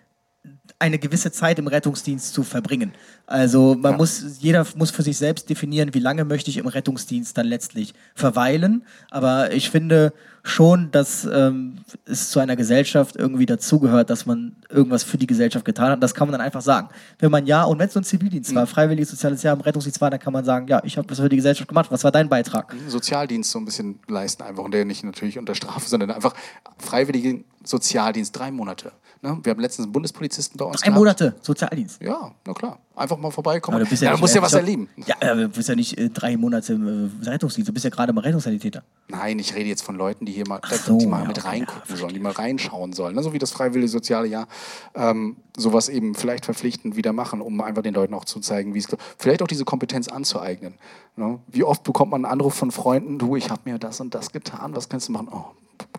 eine 0.80 1.00
gewisse 1.00 1.32
Zeit 1.32 1.58
im 1.58 1.68
Rettungsdienst 1.68 2.34
zu 2.34 2.44
verbringen. 2.44 2.94
Also 3.26 3.76
man 3.76 3.98
muss, 3.98 4.40
jeder 4.40 4.66
muss 4.76 4.92
für 4.92 5.02
sich 5.02 5.18
selbst 5.18 5.50
definieren, 5.50 5.94
wie 5.94 6.00
lange 6.00 6.24
möchte 6.24 6.52
ich 6.52 6.58
im 6.58 6.68
Rettungsdienst 6.68 7.36
dann 7.38 7.48
letztlich 7.48 7.96
verweilen. 8.14 8.86
Aber 9.10 9.52
ich 9.52 9.72
finde 9.72 10.14
schon, 10.44 10.92
dass 10.92 11.26
ähm, 11.26 11.80
es 12.06 12.30
zu 12.30 12.40
einer 12.40 12.56
Gesellschaft 12.56 13.16
irgendwie 13.16 13.48
dazugehört, 13.48 14.12
dass 14.12 14.28
man 14.28 14.56
irgendwas 14.70 15.04
für 15.04 15.18
die 15.18 15.28
Gesellschaft 15.28 15.66
getan 15.66 15.90
hat. 15.90 16.04
Das 16.04 16.14
kann 16.14 16.28
man 16.28 16.34
dann 16.34 16.42
einfach 16.42 16.62
sagen. 16.62 16.90
Wenn 17.20 17.32
man 17.32 17.48
ja, 17.48 17.64
und 17.64 17.80
wenn 17.80 17.88
es 17.88 17.94
so 17.94 18.00
ein 18.00 18.06
Zivildienst 18.06 18.54
war, 18.54 18.68
freiwilliges 18.68 19.10
soziales 19.10 19.42
Jahr 19.42 19.56
im 19.56 19.62
Rettungsdienst 19.62 20.00
war, 20.00 20.12
dann 20.12 20.20
kann 20.20 20.32
man 20.32 20.46
sagen, 20.46 20.68
ja, 20.68 20.82
ich 20.86 20.98
habe 20.98 21.10
was 21.10 21.20
für 21.20 21.28
die 21.28 21.36
Gesellschaft 21.38 21.68
gemacht. 21.68 21.92
Was 21.92 22.04
war 22.04 22.12
dein 22.12 22.30
Beitrag? 22.30 22.74
Sozialdienst 22.88 23.52
so 23.52 23.60
ein 23.60 23.66
bisschen 23.66 24.00
leisten 24.08 24.44
einfach 24.44 24.64
und 24.64 24.74
der 24.74 24.86
nicht 24.86 25.04
natürlich 25.04 25.40
unter 25.40 25.56
Strafe, 25.56 25.90
sondern 25.90 26.12
einfach 26.12 26.36
freiwilligen 26.78 27.46
Sozialdienst, 27.64 28.38
drei 28.38 28.52
Monate. 28.52 28.92
Ne? 29.22 29.40
Wir 29.44 29.52
haben 29.52 29.60
letztens 29.60 29.86
einen 29.86 29.94
Bundespolizisten 29.94 30.58
bei 30.58 30.66
uns 30.66 30.82
Drei 30.82 30.88
gehabt. 30.88 31.00
Monate 31.00 31.36
Sozialdienst. 31.42 32.02
Ja, 32.02 32.32
na 32.46 32.54
klar. 32.54 32.80
Einfach 32.96 33.18
mal 33.18 33.32
vorbeikommen. 33.32 33.80
Aber 33.80 33.90
du 33.90 33.96
ja, 33.96 34.12
ja, 34.12 34.18
musst 34.18 34.34
ja 34.34 34.42
äh, 34.42 34.44
was 34.44 34.54
erleben. 34.54 34.90
Ja, 35.06 35.16
aber 35.22 35.42
du 35.42 35.50
bist 35.50 35.70
ja 35.70 35.76
nicht 35.76 35.98
äh, 35.98 36.10
drei 36.10 36.36
Monate 36.38 36.74
im 36.74 37.12
äh, 37.24 37.30
Rettungsdienst, 37.30 37.70
du 37.70 37.74
bist 37.74 37.86
ja 37.86 37.92
gerade 37.92 38.14
mal 38.14 38.22
Rettungssanitäter. 38.22 38.84
Nein, 39.08 39.40
ich 39.40 39.56
rede 39.56 39.70
jetzt 39.70 39.84
von 39.84 39.96
Leuten, 39.96 40.26
die 40.26 40.32
hier 40.32 40.48
mal, 40.48 40.60
so, 40.84 40.98
die 40.98 41.06
mal 41.06 41.22
ja, 41.22 41.28
mit 41.28 41.44
reingucken 41.46 41.96
sollen, 41.96 42.14
die 42.14 42.20
mal 42.20 42.32
reinschauen 42.32 42.94
sollen. 42.94 43.16
Ne? 43.16 43.24
So 43.24 43.34
wie 43.34 43.40
das 43.40 43.52
freiwillige 43.52 43.90
soziale 43.90 44.28
Jahr. 44.28 44.48
Ähm, 44.96 45.38
sowas 45.56 45.90
eben 45.90 46.16
vielleicht 46.16 46.46
verpflichtend 46.46 46.96
wieder 46.96 47.14
machen, 47.14 47.42
um 47.42 47.62
einfach 47.62 47.84
den 47.84 47.94
Leuten 47.94 48.14
auch 48.14 48.26
zu 48.26 48.40
zeigen, 48.40 48.74
wie 48.74 48.80
es 48.80 48.88
vielleicht 49.18 49.42
auch 49.42 49.48
diese 49.48 49.66
Kompetenz 49.66 50.08
anzueignen. 50.08 50.76
Ne? 51.16 51.40
Wie 51.48 51.64
oft 51.64 51.84
bekommt 51.84 52.12
man 52.12 52.26
einen 52.26 52.32
Anruf 52.32 52.56
von 52.56 52.72
Freunden, 52.72 53.20
du, 53.20 53.36
ich 53.36 53.50
habe 53.50 53.62
mir 53.66 53.78
das 53.80 54.00
und 54.00 54.14
das 54.14 54.32
getan, 54.32 54.76
was 54.76 54.90
kannst 54.90 55.08
du 55.08 55.12
machen? 55.12 55.30
Oh, 55.32 55.46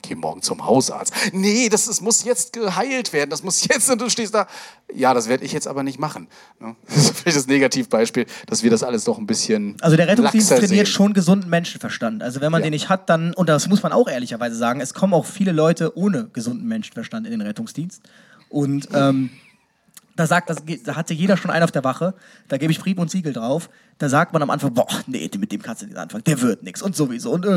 geh 0.03 0.15
morgen 0.15 0.43
zum 0.43 0.65
Hausarzt. 0.65 1.13
Nee, 1.33 1.69
das, 1.69 1.87
ist, 1.89 2.01
muss 2.01 2.25
jetzt 2.25 2.53
geheilt 2.53 3.13
werden, 3.13 3.31
das 3.31 3.43
muss 3.43 3.67
jetzt 3.67 3.91
und 3.91 4.01
du 4.01 4.09
stehst 4.09 4.35
da. 4.35 4.47
Ja, 4.95 5.13
das 5.15 5.29
werde 5.29 5.45
ich 5.45 5.53
jetzt 5.53 5.69
aber 5.69 5.83
nicht 5.83 5.99
machen. 5.99 6.29
Ne? 6.61 6.75
Das 6.89 6.97
ist 6.97 7.19
vielleicht 7.19 7.37
das 7.37 7.47
Negativbeispiel, 7.47 8.27
dass 8.47 8.63
wir 8.63 8.71
das 8.71 8.83
alles 8.83 9.05
doch 9.05 9.19
ein 9.19 9.27
bisschen 9.27 9.77
Also 9.81 9.97
der 9.97 10.09
Rettungsdienst 10.09 10.49
trainiert 10.49 10.71
sehen. 10.71 10.87
schon 10.87 11.13
gesunden 11.13 11.51
Menschenverstand. 11.51 12.23
Also 12.23 12.41
wenn 12.41 12.51
man 12.53 12.63
Ja. 12.63 12.67
den 12.67 12.73
nicht 12.73 12.89
hat, 12.89 13.09
dann, 13.11 13.35
und 13.35 13.49
das 13.49 13.69
muss 13.69 13.83
man 13.83 13.93
auch 13.93 14.09
ehrlicherweise 14.09 14.57
sagen, 14.57 14.81
es 14.81 14.95
kommen 14.95 15.13
auch 15.15 15.27
viele 15.27 15.53
Leute 15.53 15.97
ohne 15.97 16.29
gesunden 16.33 16.67
Menschenverstand 16.67 17.27
in 17.27 17.33
den 17.33 17.41
Rettungsdienst. 17.43 18.03
Und 18.49 18.89
ähm, 18.95 19.31
da 20.19 20.27
sagt, 20.27 20.51
das, 20.51 20.65
da 20.85 20.97
hatte 20.97 21.15
jeder 21.15 21.37
schon 21.37 21.53
einen 21.53 21.63
auf 21.63 21.71
der 21.71 21.85
Wache, 21.85 22.13
da 22.49 22.59
gebe 22.59 22.73
ich 22.73 22.81
Brief 22.81 22.99
und 22.99 23.09
Siegel 23.09 23.33
drauf. 23.33 23.71
Da 23.99 24.09
sagt 24.09 24.33
man 24.33 24.43
am 24.43 24.51
Anfang, 24.51 24.75
boah, 24.75 24.89
nee, 25.07 25.31
mit 25.39 25.53
dem 25.53 25.63
kannst 25.63 25.83
du 25.83 25.87
nicht 25.87 25.97
anfangen, 25.97 26.25
der 26.25 26.41
wird 26.41 26.65
nichts 26.65 26.83
und 26.83 26.97
sowieso 26.97 27.31
und 27.31 27.47
äh, 27.47 27.51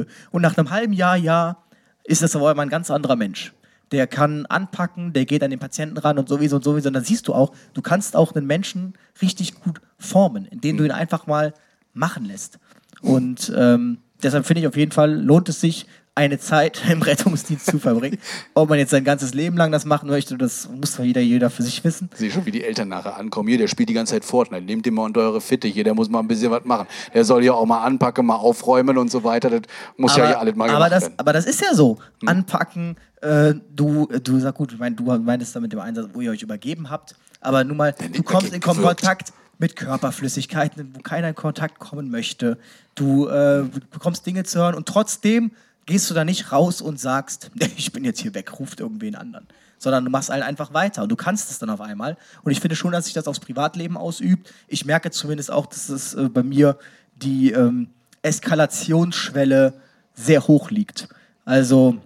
äh. 0.00 0.06
Und 0.30 0.40
nach 0.40 0.56
einem 0.56 0.70
halben 0.70 0.94
Jahr, 0.94 1.16
ja, 1.16 1.58
ist 2.04 2.22
das 2.22 2.34
aber 2.34 2.52
immer 2.52 2.62
ein 2.62 2.70
ganz 2.70 2.90
anderer 2.90 3.16
Mensch. 3.16 3.52
Der 3.92 4.06
kann 4.06 4.46
anpacken, 4.46 5.12
der 5.12 5.26
geht 5.26 5.42
an 5.42 5.50
den 5.50 5.58
Patienten 5.58 5.98
ran 5.98 6.18
und 6.18 6.26
sowieso 6.26 6.56
und 6.56 6.64
sowieso. 6.64 6.88
Und 6.88 6.94
dann 6.94 7.04
siehst 7.04 7.28
du 7.28 7.34
auch, 7.34 7.52
du 7.74 7.82
kannst 7.82 8.16
auch 8.16 8.34
einen 8.34 8.46
Menschen 8.46 8.94
richtig 9.20 9.60
gut 9.60 9.82
formen, 9.98 10.46
indem 10.46 10.78
du 10.78 10.84
ihn 10.84 10.92
einfach 10.92 11.26
mal 11.26 11.52
machen 11.92 12.24
lässt. 12.24 12.58
Und 13.02 13.52
ähm, 13.54 13.98
deshalb 14.22 14.46
finde 14.46 14.62
ich 14.62 14.68
auf 14.68 14.76
jeden 14.76 14.92
Fall, 14.92 15.12
lohnt 15.20 15.50
es 15.50 15.60
sich, 15.60 15.86
eine 16.20 16.38
Zeit 16.38 16.82
im 16.90 17.02
Rettungsdienst 17.02 17.66
zu 17.66 17.78
verbringen. 17.78 18.18
Ob 18.54 18.68
man 18.68 18.78
jetzt 18.78 18.90
sein 18.90 19.04
ganzes 19.04 19.32
Leben 19.34 19.56
lang 19.56 19.72
das 19.72 19.84
machen 19.84 20.08
möchte, 20.10 20.36
das 20.36 20.68
muss 20.68 20.96
doch 20.96 21.04
jeder, 21.04 21.20
jeder 21.20 21.48
für 21.48 21.62
sich 21.62 21.82
wissen. 21.82 22.10
Sehe 22.14 22.30
schon, 22.30 22.44
wie 22.44 22.50
die 22.50 22.62
Eltern 22.62 22.88
nachher 22.88 23.16
ankommen. 23.16 23.48
Hier, 23.48 23.58
der 23.58 23.68
spielt 23.68 23.88
die 23.88 23.94
ganze 23.94 24.14
Zeit 24.14 24.24
Fortnite. 24.24 24.64
Nehmt 24.64 24.84
den 24.84 24.94
mal 24.94 25.04
unter 25.04 25.20
eure 25.20 25.40
Fitte 25.40 25.66
hier, 25.66 25.82
der 25.82 25.94
muss 25.94 26.10
mal 26.10 26.20
ein 26.20 26.28
bisschen 26.28 26.50
was 26.50 26.64
machen. 26.64 26.86
Der 27.14 27.24
soll 27.24 27.42
ja 27.42 27.54
auch 27.54 27.66
mal 27.66 27.82
anpacken, 27.82 28.26
mal 28.26 28.36
aufräumen 28.36 28.98
und 28.98 29.10
so 29.10 29.24
weiter. 29.24 29.48
Das 29.48 29.62
muss 29.96 30.16
ja 30.16 30.26
hier 30.26 30.38
alles 30.38 30.54
mal 30.54 30.68
aber 30.68 30.74
gemacht 30.74 30.92
das, 30.92 31.02
werden. 31.04 31.14
aber 31.16 31.32
das 31.32 31.46
ist 31.46 31.60
ja 31.62 31.74
so. 31.74 31.98
Anpacken, 32.26 32.96
äh, 33.22 33.54
du, 33.74 34.06
du 34.06 34.38
sag 34.40 34.54
gut, 34.54 34.72
ich 34.72 34.78
meine, 34.78 34.94
du 34.94 35.04
meintest 35.04 35.56
da 35.56 35.60
mit 35.60 35.72
dem 35.72 35.80
Einsatz, 35.80 36.10
wo 36.12 36.20
ihr 36.20 36.30
euch 36.30 36.42
übergeben 36.42 36.90
habt, 36.90 37.14
aber 37.40 37.64
nun 37.64 37.78
mal, 37.78 37.94
du 38.12 38.22
kommst 38.22 38.52
in. 38.52 38.60
Kontakt 38.60 39.32
mit 39.58 39.76
Körperflüssigkeiten, 39.76 40.94
wo 40.94 41.00
keiner 41.00 41.28
in 41.28 41.34
Kontakt 41.34 41.78
kommen 41.78 42.10
möchte. 42.10 42.58
Du 42.94 43.28
äh, 43.28 43.64
bekommst 43.90 44.26
Dinge 44.26 44.44
zu 44.44 44.58
hören 44.58 44.74
und 44.74 44.88
trotzdem 44.88 45.52
gehst 45.90 46.08
du 46.08 46.14
da 46.14 46.24
nicht 46.24 46.52
raus 46.52 46.80
und 46.80 47.00
sagst, 47.00 47.50
ich 47.76 47.92
bin 47.92 48.04
jetzt 48.04 48.20
hier 48.20 48.34
weg, 48.34 48.58
ruft 48.58 48.80
irgendwen 48.80 49.16
anderen. 49.16 49.46
Sondern 49.78 50.04
du 50.04 50.10
machst 50.10 50.30
halt 50.30 50.42
einfach 50.42 50.72
weiter 50.72 51.02
und 51.02 51.08
du 51.08 51.16
kannst 51.16 51.50
es 51.50 51.58
dann 51.58 51.70
auf 51.70 51.80
einmal. 51.80 52.16
Und 52.42 52.52
ich 52.52 52.60
finde 52.60 52.76
schon, 52.76 52.92
dass 52.92 53.06
sich 53.06 53.14
das 53.14 53.26
aufs 53.26 53.40
Privatleben 53.40 53.96
ausübt. 53.96 54.52
Ich 54.68 54.84
merke 54.84 55.10
zumindest 55.10 55.50
auch, 55.50 55.66
dass 55.66 55.88
es 55.88 56.14
äh, 56.14 56.28
bei 56.28 56.42
mir 56.42 56.78
die 57.16 57.52
ähm, 57.52 57.88
Eskalationsschwelle 58.22 59.74
sehr 60.14 60.46
hoch 60.46 60.70
liegt. 60.70 61.08
Also 61.44 61.96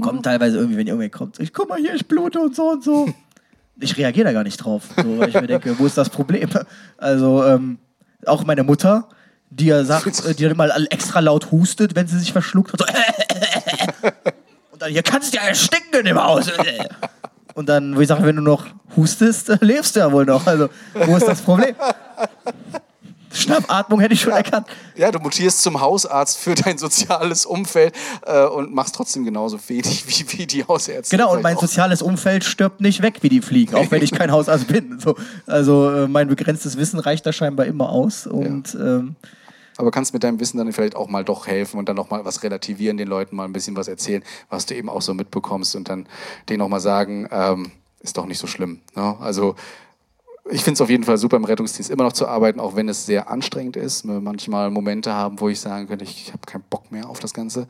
kommt 0.00 0.24
teilweise 0.24 0.56
irgendwie, 0.56 0.78
wenn 0.78 0.86
irgendwer 0.86 1.10
kommt, 1.10 1.38
ich 1.38 1.52
guck 1.52 1.68
mal 1.68 1.78
hier, 1.78 1.94
ich 1.94 2.08
blute 2.08 2.40
und 2.40 2.56
so 2.56 2.70
und 2.70 2.82
so. 2.82 3.12
Ich 3.78 3.96
reagiere 3.96 4.26
da 4.26 4.32
gar 4.32 4.44
nicht 4.44 4.56
drauf, 4.56 4.88
so, 4.96 5.18
weil 5.18 5.28
ich 5.28 5.34
mir 5.34 5.46
denke, 5.46 5.78
wo 5.78 5.86
ist 5.86 5.98
das 5.98 6.10
Problem? 6.10 6.48
Also 6.96 7.44
ähm, 7.44 7.78
auch 8.24 8.44
meine 8.44 8.64
Mutter, 8.64 9.08
die 9.58 9.66
ja 9.66 9.84
sagt, 9.84 10.24
äh, 10.24 10.34
die 10.34 10.44
dann 10.44 10.56
mal 10.56 10.86
extra 10.90 11.20
laut 11.20 11.50
hustet, 11.50 11.94
wenn 11.94 12.06
sie 12.06 12.18
sich 12.18 12.32
verschluckt 12.32 12.72
hat. 12.72 12.80
So, 12.80 12.86
und 14.72 14.82
dann, 14.82 14.90
hier 14.90 15.02
kannst 15.02 15.32
du 15.32 15.38
ja 15.38 15.44
ersticken 15.44 16.00
in 16.00 16.06
dem 16.06 16.22
Haus. 16.22 16.50
Und 17.54 17.68
dann, 17.68 17.94
wo 17.94 18.00
ich 18.00 18.08
sage, 18.08 18.24
wenn 18.24 18.34
du 18.34 18.42
noch 18.42 18.66
hustest, 18.96 19.48
äh, 19.48 19.58
lebst 19.64 19.94
du 19.94 20.00
ja 20.00 20.10
wohl 20.10 20.24
noch. 20.24 20.44
Also, 20.44 20.68
wo 20.92 21.16
ist 21.16 21.28
das 21.28 21.40
Problem? 21.40 21.76
Schnappatmung 23.32 24.00
hätte 24.00 24.14
ich 24.14 24.20
schon 24.20 24.32
erkannt. 24.32 24.66
Ja, 24.96 25.12
du 25.12 25.20
mutierst 25.20 25.62
zum 25.62 25.80
Hausarzt 25.80 26.36
für 26.36 26.54
dein 26.54 26.78
soziales 26.78 27.46
Umfeld 27.46 27.94
äh, 28.26 28.44
und 28.44 28.74
machst 28.74 28.94
trotzdem 28.94 29.24
genauso 29.24 29.58
fähig 29.58 30.04
wie, 30.06 30.38
wie 30.38 30.46
die 30.46 30.64
Hausärzte. 30.64 31.16
Genau, 31.16 31.32
und 31.32 31.42
mein 31.42 31.56
auch. 31.56 31.60
soziales 31.60 32.02
Umfeld 32.02 32.42
stirbt 32.42 32.80
nicht 32.80 33.02
weg 33.02 33.18
wie 33.22 33.28
die 33.28 33.40
Fliegen, 33.40 33.76
auch 33.76 33.90
wenn 33.90 34.02
ich 34.02 34.10
kein 34.12 34.32
Hausarzt 34.32 34.66
bin. 34.66 34.98
So, 34.98 35.16
also 35.46 35.90
äh, 35.90 36.08
mein 36.08 36.26
begrenztes 36.26 36.76
Wissen 36.76 36.98
reicht 36.98 37.24
da 37.24 37.32
scheinbar 37.32 37.66
immer 37.66 37.90
aus. 37.90 38.26
Und 38.26 38.74
ähm, 38.74 39.14
Aber 39.76 39.90
kannst 39.90 40.14
mit 40.14 40.22
deinem 40.24 40.40
Wissen 40.40 40.58
dann 40.58 40.72
vielleicht 40.72 40.96
auch 40.96 41.08
mal 41.08 41.24
doch 41.24 41.46
helfen 41.46 41.78
und 41.78 41.88
dann 41.88 41.96
noch 41.96 42.10
mal 42.10 42.24
was 42.24 42.42
relativieren, 42.42 42.96
den 42.96 43.08
Leuten 43.08 43.36
mal 43.36 43.44
ein 43.44 43.52
bisschen 43.52 43.76
was 43.76 43.88
erzählen, 43.88 44.22
was 44.48 44.66
du 44.66 44.74
eben 44.74 44.88
auch 44.88 45.02
so 45.02 45.14
mitbekommst 45.14 45.76
und 45.76 45.88
dann 45.88 46.06
denen 46.48 46.62
auch 46.62 46.68
mal 46.68 46.80
sagen, 46.80 47.28
ähm, 47.30 47.72
ist 48.00 48.16
doch 48.16 48.26
nicht 48.26 48.38
so 48.38 48.46
schlimm. 48.46 48.80
Ne? 48.94 49.16
Also 49.20 49.56
ich 50.50 50.62
finde 50.62 50.74
es 50.74 50.80
auf 50.82 50.90
jeden 50.90 51.04
Fall 51.04 51.16
super, 51.16 51.36
im 51.36 51.44
Rettungsdienst 51.44 51.90
immer 51.90 52.04
noch 52.04 52.12
zu 52.12 52.28
arbeiten, 52.28 52.60
auch 52.60 52.76
wenn 52.76 52.88
es 52.88 53.06
sehr 53.06 53.30
anstrengend 53.30 53.76
ist. 53.76 54.04
Wir 54.04 54.20
manchmal 54.20 54.70
Momente 54.70 55.14
haben, 55.14 55.40
wo 55.40 55.48
ich 55.48 55.58
sagen 55.58 55.86
könnte, 55.86 56.04
ich 56.04 56.32
habe 56.32 56.42
keinen 56.44 56.64
Bock 56.68 56.92
mehr 56.92 57.08
auf 57.08 57.18
das 57.18 57.32
Ganze. 57.32 57.66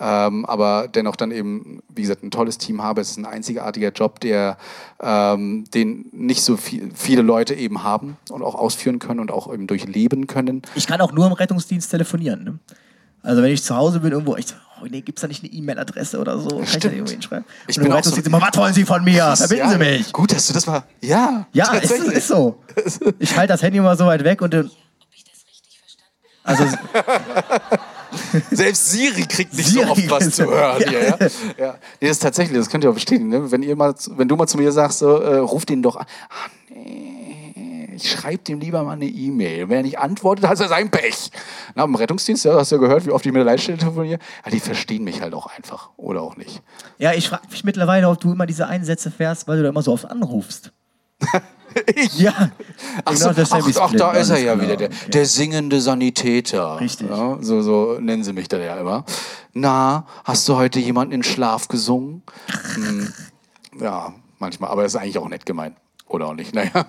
Ähm, 0.00 0.44
aber 0.44 0.88
dennoch 0.88 1.14
dann 1.14 1.30
eben, 1.30 1.82
wie 1.88 2.02
gesagt, 2.02 2.24
ein 2.24 2.32
tolles 2.32 2.58
Team 2.58 2.82
habe. 2.82 3.00
Es 3.00 3.10
ist 3.10 3.18
ein 3.18 3.26
einzigartiger 3.26 3.92
Job, 3.92 4.18
der, 4.18 4.58
ähm, 5.00 5.64
den 5.72 6.06
nicht 6.12 6.42
so 6.42 6.56
viel, 6.56 6.90
viele 6.94 7.22
Leute 7.22 7.54
eben 7.54 7.84
haben 7.84 8.16
und 8.30 8.42
auch 8.42 8.56
ausführen 8.56 8.98
können 8.98 9.20
und 9.20 9.30
auch 9.30 9.52
eben 9.52 9.68
durchleben 9.68 10.26
können. 10.26 10.62
Ich 10.74 10.88
kann 10.88 11.00
auch 11.00 11.12
nur 11.12 11.26
im 11.26 11.32
Rettungsdienst 11.32 11.90
telefonieren. 11.90 12.42
Ne? 12.42 12.58
Also 13.26 13.42
wenn 13.42 13.50
ich 13.52 13.62
zu 13.62 13.74
Hause 13.76 13.98
bin 14.00 14.12
irgendwo, 14.12 14.36
ich 14.36 14.46
so, 14.46 14.54
oh 14.80 14.86
nee, 14.88 15.00
gibt's 15.00 15.20
da 15.22 15.26
nicht 15.28 15.42
eine 15.42 15.52
E-Mail-Adresse 15.52 16.18
oder 16.20 16.38
so? 16.38 16.48
Kann 16.48 16.62
ich 16.62 16.70
da 16.72 16.78
Stimmt. 16.78 16.94
irgendwo 16.94 17.12
hinschreiben? 17.12 17.44
Ich 17.66 17.76
und 17.76 17.82
bin 17.82 17.92
auch 17.92 17.96
so- 17.96 18.10
Rettungsdienst 18.10 18.28
immer, 18.28 18.40
was 18.40 18.56
wollen 18.56 18.72
Sie 18.74 18.84
von 18.84 19.02
mir? 19.02 19.34
Verbinden 19.36 19.64
Ja, 19.64 19.70
Sie 19.72 19.78
mich. 19.78 20.12
Gut, 20.12 20.32
dass 20.32 20.46
du 20.46 20.52
das 20.52 20.66
mal. 20.66 20.84
Ja, 21.00 21.46
Ja, 21.52 21.72
ist, 21.74 21.90
ist 21.90 22.28
so. 22.28 22.62
Ich 23.18 23.36
halte 23.36 23.52
das 23.52 23.62
Handy 23.62 23.78
immer 23.78 23.96
so 23.96 24.06
weit 24.06 24.22
weg 24.22 24.40
und 24.42 24.54
dann. 24.54 24.70
Also, 26.44 26.64
Selbst 28.52 28.90
Siri 28.90 29.24
kriegt 29.26 29.52
nicht 29.54 29.68
Siri 29.68 29.84
so 29.84 29.90
oft 29.90 30.10
was 30.10 30.30
zu 30.30 30.44
hören. 30.46 30.80
Ja. 30.92 30.92
Ja. 31.00 31.16
Ja. 31.58 31.74
Nee, 32.00 32.08
das 32.08 32.10
ist 32.12 32.22
tatsächlich, 32.22 32.56
das 32.56 32.68
könnt 32.70 32.84
ihr 32.84 32.90
auch 32.90 32.94
bestätigen. 32.94 33.28
Ne? 33.28 33.50
Wenn, 33.50 33.62
ihr 33.64 33.74
mal, 33.74 33.94
wenn 34.10 34.28
du 34.28 34.36
mal 34.36 34.46
zu 34.46 34.56
mir 34.56 34.70
sagst, 34.72 35.00
so, 35.00 35.20
äh, 35.20 35.38
ruf 35.38 35.66
den 35.66 35.82
doch 35.82 35.96
an. 35.96 36.06
Ah, 36.28 36.48
nee, 36.70 37.15
ich 37.96 38.10
schreibe 38.10 38.38
dem 38.44 38.60
lieber 38.60 38.82
mal 38.84 38.92
eine 38.92 39.06
E-Mail. 39.06 39.68
Wenn 39.68 39.78
er 39.78 39.82
nicht 39.82 39.98
antwortet, 39.98 40.46
hat 40.48 40.60
er 40.60 40.68
sein 40.68 40.90
Pech. 40.90 41.30
Na, 41.74 41.84
im 41.84 41.94
Rettungsdienst, 41.94 42.44
ja, 42.44 42.54
hast 42.54 42.70
du 42.72 42.76
ja 42.76 42.80
gehört, 42.80 43.04
wie 43.06 43.10
oft 43.10 43.24
ich 43.26 43.32
mit 43.32 43.38
der 43.40 43.44
Leitstelle 43.44 43.78
telefoniere. 43.78 44.18
Ja, 44.44 44.50
die 44.50 44.60
verstehen 44.60 45.04
mich 45.04 45.20
halt 45.20 45.34
auch 45.34 45.46
einfach. 45.56 45.90
Oder 45.96 46.22
auch 46.22 46.36
nicht. 46.36 46.62
ja, 46.98 47.12
ich 47.12 47.28
frage 47.28 47.42
mich 47.50 47.64
mittlerweile, 47.64 48.08
ob 48.08 48.20
du 48.20 48.32
immer 48.32 48.46
diese 48.46 48.66
Einsätze 48.66 49.10
fährst, 49.10 49.48
weil 49.48 49.56
du 49.58 49.62
da 49.64 49.68
immer 49.70 49.82
so 49.82 49.92
oft 49.92 50.10
anrufst. 50.10 50.72
Ich? 51.94 52.18
Ja. 52.18 52.32
Ach, 53.04 53.12
Genau, 53.12 53.32
so, 53.34 53.42
ach, 53.54 53.70
ach, 53.80 53.92
da 53.92 54.12
ist 54.12 54.30
er 54.30 54.38
ja 54.38 54.54
klar. 54.54 54.64
wieder, 54.64 54.76
der, 54.76 54.88
Okay. 54.88 55.10
der 55.10 55.26
singende 55.26 55.82
Sanitäter. 55.82 56.80
Richtig. 56.80 57.10
Ja, 57.10 57.36
so, 57.42 57.60
so 57.60 57.98
nennen 58.00 58.24
sie 58.24 58.32
mich 58.32 58.48
da 58.48 58.56
ja 58.56 58.76
immer. 58.80 59.04
Na, 59.52 60.06
hast 60.24 60.48
du 60.48 60.56
heute 60.56 60.80
jemanden 60.80 61.12
in 61.12 61.22
Schlaf 61.22 61.68
gesungen? 61.68 62.22
Hm, 62.76 63.12
ja, 63.78 64.14
manchmal, 64.38 64.70
aber 64.70 64.84
das 64.84 64.94
ist 64.94 65.00
eigentlich 65.00 65.18
auch 65.18 65.28
nett 65.28 65.44
gemeint. 65.44 65.76
Oder 66.08 66.28
auch 66.28 66.34
nicht, 66.34 66.54
naja. 66.54 66.86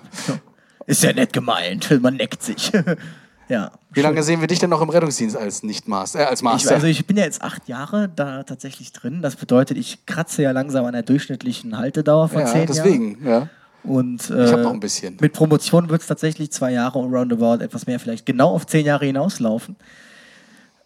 Ist 0.88 1.02
ja 1.02 1.12
nett 1.12 1.32
gemeint. 1.32 1.88
Man 2.02 2.16
neckt 2.16 2.42
sich. 2.42 2.72
ja. 3.48 3.70
Wie 3.92 4.00
lange 4.00 4.22
sehen 4.22 4.40
wir 4.40 4.48
dich 4.48 4.58
denn 4.58 4.70
noch 4.70 4.80
im 4.82 4.88
Rettungsdienst 4.90 5.36
als 5.36 5.62
Nicht-Master, 5.62 6.20
äh, 6.20 6.24
als 6.24 6.40
Ich, 6.40 6.44
Master? 6.44 6.74
also 6.74 6.86
ich 6.86 7.06
bin 7.06 7.16
ja 7.16 7.24
jetzt 7.24 7.42
acht 7.42 7.68
Jahre 7.68 8.08
da 8.14 8.42
tatsächlich 8.42 8.92
drin. 8.92 9.22
Das 9.22 9.36
bedeutet, 9.36 9.76
ich 9.78 10.04
kratze 10.06 10.42
ja 10.42 10.50
langsam 10.50 10.84
an 10.84 10.92
der 10.94 11.02
durchschnittlichen 11.02 11.76
Haltedauer 11.78 12.28
von 12.28 12.40
ja, 12.40 12.46
zehn 12.46 12.56
Jahren. 12.62 12.66
deswegen, 12.68 13.26
ja. 13.26 13.48
Und, 13.84 14.28
äh, 14.30 14.50
hab 14.50 14.60
noch 14.62 14.72
ein 14.72 14.80
bisschen. 14.80 15.16
Mit 15.20 15.32
Promotion 15.32 15.88
wird 15.88 16.00
es 16.02 16.08
tatsächlich 16.08 16.50
zwei 16.50 16.72
Jahre 16.72 16.98
und 16.98 17.14
roundabout 17.14 17.62
etwas 17.62 17.86
mehr, 17.86 18.00
vielleicht 18.00 18.26
genau 18.26 18.50
auf 18.50 18.66
zehn 18.66 18.84
Jahre 18.84 19.06
hinauslaufen. 19.06 19.76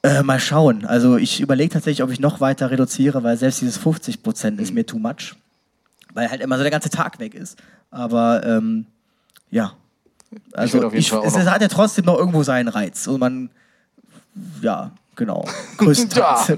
Äh, 0.04 0.22
mal 0.24 0.40
schauen. 0.40 0.84
Also 0.84 1.16
ich 1.16 1.40
überlege 1.40 1.72
tatsächlich, 1.72 2.02
ob 2.02 2.10
ich 2.10 2.18
noch 2.20 2.40
weiter 2.40 2.70
reduziere, 2.72 3.22
weil 3.22 3.36
selbst 3.36 3.60
dieses 3.60 3.76
50 3.76 4.22
Prozent 4.22 4.56
Mhm. 4.58 4.62
ist 4.64 4.74
mir 4.74 4.84
too 4.84 4.98
much. 4.98 5.36
Weil 6.12 6.28
halt 6.30 6.40
immer 6.42 6.56
so 6.56 6.62
der 6.62 6.72
ganze 6.72 6.90
Tag 6.90 7.18
weg 7.20 7.34
ist. 7.34 7.56
Aber 7.90 8.44
ähm, 8.44 8.86
ja. 9.50 9.72
Also 10.52 10.90
ich, 10.92 11.12
auch 11.12 11.24
es 11.24 11.36
noch- 11.36 11.44
hat 11.46 11.62
ja 11.62 11.68
trotzdem 11.68 12.04
noch 12.04 12.18
irgendwo 12.18 12.42
seinen 12.42 12.68
Reiz. 12.68 13.06
Und 13.06 13.20
man, 13.20 13.50
ja, 14.60 14.90
genau. 15.16 15.44
Größtenteils. 15.78 16.48
Ja. 16.48 16.56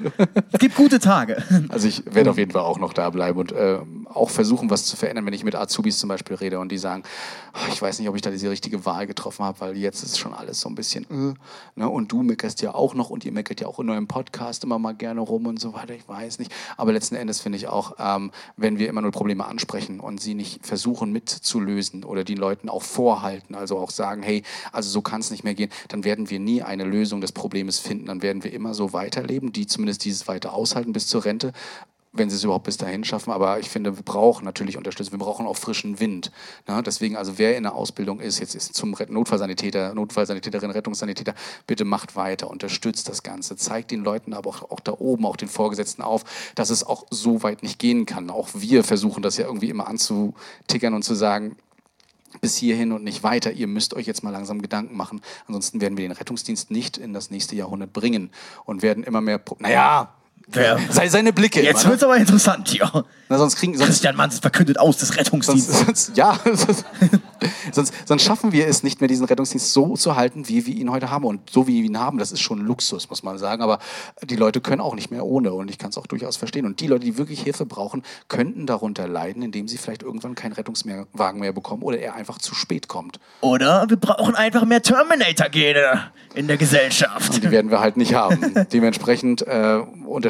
es 0.53 0.59
gibt 0.59 0.77
gute 0.77 0.99
Tage. 0.99 1.43
Also 1.69 1.89
ich 1.89 2.03
werde 2.15 2.31
auf 2.31 2.39
jeden 2.39 2.53
Fall 2.53 2.63
auch 2.63 2.79
noch 2.79 2.93
da 2.93 3.11
bleiben 3.11 3.39
und 3.39 3.53
äh, 3.53 3.79
auch 4.13 4.31
versuchen, 4.31 4.71
was 4.71 4.85
zu 4.85 4.97
verändern, 4.97 5.27
wenn 5.27 5.33
ich 5.33 5.45
mit 5.45 5.55
Azubis 5.55 5.99
zum 5.99 6.09
Beispiel 6.09 6.37
rede 6.37 6.59
und 6.59 6.71
die 6.71 6.79
sagen, 6.79 7.03
"Ah, 7.53 7.69
ich 7.73 7.83
weiß 7.83 7.99
nicht, 7.99 8.09
ob 8.09 8.17
ich 8.17 8.23
da 8.23 8.31
diese 8.31 8.51
richtige 8.51 8.85
Wahl 8.87 9.07
getroffen 9.07 9.45
habe, 9.45 9.61
weil 9.61 9.77
jetzt 9.77 10.03
ist 10.03 10.19
schon 10.19 10.35
alles 10.35 10.61
so 10.61 10.69
ein 10.69 10.75
bisschen, 10.75 11.05
äh, 11.11 11.35
ne? 11.81 11.89
und 11.89 12.13
du 12.13 12.23
meckerst 12.23 12.63
ja 12.63 12.75
auch 12.75 12.95
noch 12.95 13.11
und 13.11 13.25
ihr 13.25 13.33
meckert 13.33 13.61
ja 13.61 13.67
auch 13.67 13.79
in 13.81 13.91
eurem 13.91 14.07
Podcast 14.07 14.65
immer 14.65 14.79
mal 14.79 14.95
gerne 14.95 15.21
rum 15.21 15.47
und 15.47 15.61
so 15.61 15.75
weiter, 15.75 15.95
ich 15.95 16.09
weiß 16.09 16.39
nicht. 16.39 16.53
Aber 16.77 16.93
letzten 16.93 17.17
Endes 17.17 17.41
finde 17.41 17.59
ich 17.59 17.69
auch, 17.69 17.97
ähm, 17.99 18.31
wenn 18.57 18.79
wir 18.79 18.89
immer 18.89 19.01
nur 19.01 19.11
Probleme 19.11 19.45
ansprechen 19.45 20.01
und 20.01 20.21
sie 20.21 20.35
nicht 20.35 20.65
versuchen 20.65 21.13
mitzulösen 21.13 22.05
oder 22.05 22.25
den 22.25 22.37
Leuten 22.37 22.69
auch 22.69 22.83
vorhalten, 22.83 23.55
also 23.55 23.79
auch 23.79 23.91
sagen, 23.91 24.23
hey, 24.23 24.43
also 24.73 24.91
so 24.91 25.03
kann 25.03 25.21
es 25.21 25.31
nicht 25.31 25.45
mehr 25.45 25.55
gehen, 25.55 25.71
dann 25.89 26.05
werden 26.05 26.31
wir 26.31 26.39
nie 26.39 26.63
eine 26.63 26.85
Lösung 26.85 27.21
des 27.21 27.33
Problems 27.33 27.79
finden. 27.79 28.07
Dann 28.07 28.23
werden 28.23 28.44
wir 28.45 28.53
immer 28.53 28.75
so 28.75 28.93
weiterleben, 28.93 29.53
die 29.53 29.67
zumindest 29.67 30.05
dieses 30.05 30.29
weiter 30.29 30.53
aushalten 30.53 30.93
bis 30.93 31.07
zur 31.07 31.25
Rente 31.25 31.53
wenn 32.15 32.31
sie 32.31 32.37
es 32.37 32.45
überhaupt 32.45 32.65
bis 32.65 32.77
dahin 32.77 33.05
schaffen. 33.05 33.33
Aber 33.33 33.59
ich 33.59 33.69
finde, 33.69 33.97
wir 33.97 34.05
brauchen 34.05 34.45
natürlich 34.45 34.77
Unterstützung. 34.77 35.13
Wir 35.13 35.25
brauchen 35.25 35.47
auch 35.47 35.57
frischen 35.57 36.01
Wind. 36.01 36.31
Ne? 36.67 36.83
Deswegen, 36.85 37.17
also 37.17 37.39
wer 37.39 37.57
in 37.57 37.65
der 37.65 37.75
Ausbildung 37.75 38.21
ist, 38.21 38.39
jetzt 38.39 38.55
ist 38.55 38.75
zum 38.75 38.97
Notfallsanitäter, 39.09 39.95
Notfallsanitäterin, 39.95 40.71
Rettungssanitäter, 40.71 41.35
bitte 41.67 41.85
macht 41.85 42.17
weiter, 42.17 42.49
unterstützt 42.49 43.09
das 43.09 43.23
Ganze. 43.23 43.57
Zeigt 43.57 43.91
den 43.91 44.05
Leuten 44.05 44.33
aber 44.33 44.49
auch, 44.49 44.71
auch 44.71 44.81
da 44.81 44.93
oben, 44.93 45.27
auch 45.27 45.37
den 45.37 45.49
Vorgesetzten 45.49 46.03
auf, 46.03 46.25
dass 46.55 46.71
es 46.71 46.85
auch 46.85 47.05
so 47.11 47.43
weit 47.43 47.63
nicht 47.63 47.79
gehen 47.79 48.07
kann. 48.07 48.31
Auch 48.31 48.49
wir 48.55 48.85
versuchen 48.85 49.23
das 49.23 49.37
ja 49.37 49.47
irgendwie 49.47 49.69
immer 49.69 49.89
anzutickern 49.89 50.95
und 50.95 51.03
zu 51.03 51.15
sagen, 51.15 51.57
bis 52.45 52.57
hierhin 52.57 52.93
und 52.93 53.03
nicht 53.03 53.23
weiter. 53.23 53.53
Ihr 53.53 53.67
müsst 53.67 53.95
euch 53.95 54.07
jetzt 54.07 54.23
mal 54.23 54.29
langsam 54.29 54.61
Gedanken 54.61 54.99
machen. 54.99 55.23
Ansonsten 55.47 55.81
werden 55.81 55.97
wir 55.97 56.07
den 56.07 56.13
Rettungsdienst 56.13 56.71
nicht 56.71 56.99
in 56.99 57.15
das 57.15 57.31
nächste 57.31 57.57
Jahrhundert 57.57 57.95
bringen 57.95 58.31
und 58.67 58.83
werden 58.83 59.03
immer 59.03 59.23
mehr. 59.23 59.41
Naja, 59.61 60.15
Sei 60.91 61.09
seine 61.09 61.33
Blicke. 61.33 61.63
Jetzt 61.63 61.83
immer, 61.83 61.93
wird 61.93 62.01
es 62.01 62.05
aber 62.05 62.17
interessant 62.17 62.69
hier. 62.69 62.91
Na, 63.29 63.39
sonst 63.39 63.57
kriegen 63.57 63.77
sonst, 63.77 63.89
Christian 63.89 64.17
Manns 64.17 64.39
verkündet 64.39 64.79
aus 64.79 64.99
des 64.99 65.17
Rettungsdienstes. 65.17 65.81
sonst, 65.81 66.07
sonst 66.07 66.17
ja, 66.17 66.39
sonst, 67.73 67.95
sonst 68.05 68.23
schaffen 68.23 68.53
wir 68.53 68.69
es 68.69 68.83
nicht 68.83 69.01
mehr, 69.01 69.09
diesen 69.09 69.25
Rettungsdienst 69.25 69.73
so 69.73 69.97
zu 69.97 70.17
halten, 70.17 70.47
wie 70.49 70.67
wir 70.67 70.75
ihn 70.75 70.91
heute 70.91 71.11
haben. 71.11 71.25
Und 71.25 71.49
so 71.51 71.67
wie 71.67 71.83
wir 71.83 71.85
ihn 71.85 71.99
haben, 71.99 72.19
das 72.19 72.33
ist 72.33 72.41
schon 72.41 72.61
Luxus, 72.61 73.09
muss 73.09 73.23
man 73.23 73.39
sagen. 73.39 73.63
Aber 73.63 73.79
die 74.23 74.37
Leute 74.37 74.61
können 74.61 74.83
auch 74.83 74.95
nicht 74.95 75.11
mehr 75.11 75.25
ohne. 75.25 75.55
Und 75.55 75.71
ich 75.71 75.79
kann 75.79 75.91
es 75.91 75.97
auch 75.97 76.07
durchaus 76.07 76.37
verstehen. 76.37 76.67
Und 76.67 76.81
die 76.81 76.87
Leute, 76.87 77.05
die 77.07 77.17
wirklich 77.17 77.43
Hilfe 77.43 77.65
brauchen, 77.65 78.03
könnten 78.29 78.67
darunter 78.67 79.09
leiden, 79.09 79.43
indem 79.43 79.67
sie 79.69 79.79
vielleicht 79.79 80.03
irgendwann 80.03 80.35
keinen 80.35 80.53
Rettungswagen 80.53 81.41
mehr 81.41 81.53
bekommen 81.53 81.83
oder 81.83 81.99
er 81.99 82.15
einfach 82.15 82.39
zu 82.39 82.55
spät 82.55 82.89
kommt. 82.89 83.19
Oder 83.41 83.87
wir 83.89 83.97
brauchen 83.97 84.35
einfach 84.35 84.67
mehr 84.67 84.83
Terminator-Gene 84.83 86.13
in 86.35 86.49
der 86.49 86.59
Gesellschaft. 86.59 87.35
Und 87.35 87.45
die 87.45 87.51
werden 87.51 87.71
wir 87.71 87.81
halt 87.81 87.97
nicht 87.97 88.15
haben. 88.15 88.67
Dementsprechend 88.73 89.47
äh, 89.47 89.81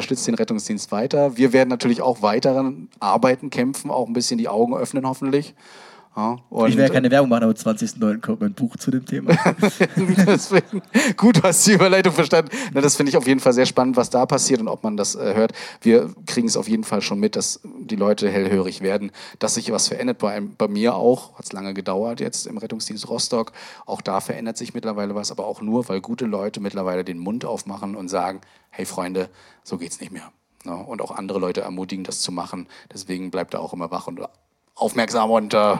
unterstützt 0.05 0.27
den 0.27 0.35
Rettungsdienst 0.35 0.91
weiter. 0.91 1.35
Wir 1.35 1.51
werden 1.51 1.69
natürlich 1.69 2.03
auch 2.03 2.21
weiteren 2.21 2.89
arbeiten, 2.99 3.49
kämpfen, 3.49 3.89
auch 3.89 4.05
ein 4.05 4.13
bisschen 4.13 4.37
die 4.37 4.47
Augen 4.47 4.75
öffnen, 4.75 5.07
hoffentlich. 5.07 5.55
Ja, 6.15 6.37
Ich 6.67 6.77
werde 6.77 6.93
keine 6.93 7.11
Werbung 7.11 7.29
machen, 7.29 7.43
aber 7.43 7.51
am 7.51 7.57
20.09. 7.75 8.21
kommt 8.21 8.39
mein 8.39 8.53
Buch 8.53 8.77
zu 8.77 8.89
dem 8.89 9.05
Thema. 9.05 9.33
Deswegen, 9.97 10.81
gut, 11.17 11.37
du 11.37 11.43
hast 11.43 11.67
die 11.67 11.73
Überleitung 11.73 12.13
verstanden. 12.13 12.51
Na, 12.73 12.79
das 12.79 12.95
finde 12.95 13.09
ich 13.09 13.17
auf 13.17 13.27
jeden 13.27 13.41
Fall 13.41 13.51
sehr 13.51 13.65
spannend, 13.65 13.97
was 13.97 14.09
da 14.09 14.25
passiert 14.25 14.61
und 14.61 14.69
ob 14.69 14.81
man 14.83 14.95
das 14.95 15.15
äh, 15.15 15.33
hört. 15.35 15.51
Wir 15.81 16.13
kriegen 16.25 16.47
es 16.47 16.55
auf 16.55 16.69
jeden 16.69 16.85
Fall 16.85 17.01
schon 17.01 17.19
mit, 17.19 17.35
dass 17.35 17.59
die 17.63 17.97
Leute 17.97 18.29
hellhörig 18.29 18.79
werden, 18.79 19.11
dass 19.39 19.55
sich 19.55 19.69
was 19.73 19.89
verändert. 19.89 20.19
Bei, 20.19 20.39
bei 20.39 20.69
mir 20.69 20.95
auch, 20.95 21.37
hat 21.37 21.45
es 21.45 21.51
lange 21.51 21.73
gedauert 21.73 22.21
jetzt 22.21 22.47
im 22.47 22.57
Rettungsdienst 22.57 23.09
Rostock. 23.09 23.51
Auch 23.85 23.99
da 23.99 24.21
verändert 24.21 24.55
sich 24.55 24.73
mittlerweile 24.73 25.15
was, 25.15 25.31
aber 25.31 25.45
auch 25.45 25.61
nur, 25.61 25.89
weil 25.89 25.99
gute 25.99 26.25
Leute 26.25 26.61
mittlerweile 26.61 27.03
den 27.03 27.19
Mund 27.19 27.43
aufmachen 27.43 27.95
und 27.95 28.07
sagen, 28.07 28.39
hey 28.69 28.85
Freunde, 28.85 29.29
so 29.65 29.77
geht's 29.77 29.99
nicht 29.99 30.13
mehr. 30.13 30.31
Ja, 30.65 30.75
und 30.75 31.01
auch 31.01 31.11
andere 31.11 31.39
Leute 31.39 31.61
ermutigen, 31.61 32.05
das 32.05 32.21
zu 32.21 32.31
machen. 32.31 32.67
Deswegen 32.91 33.31
bleibt 33.31 33.53
er 33.53 33.59
auch 33.59 33.73
immer 33.73 33.91
wach 33.91 34.07
und 34.07 34.19
aufmerksam 34.75 35.29
und 35.31 35.53
äh, 35.53 35.77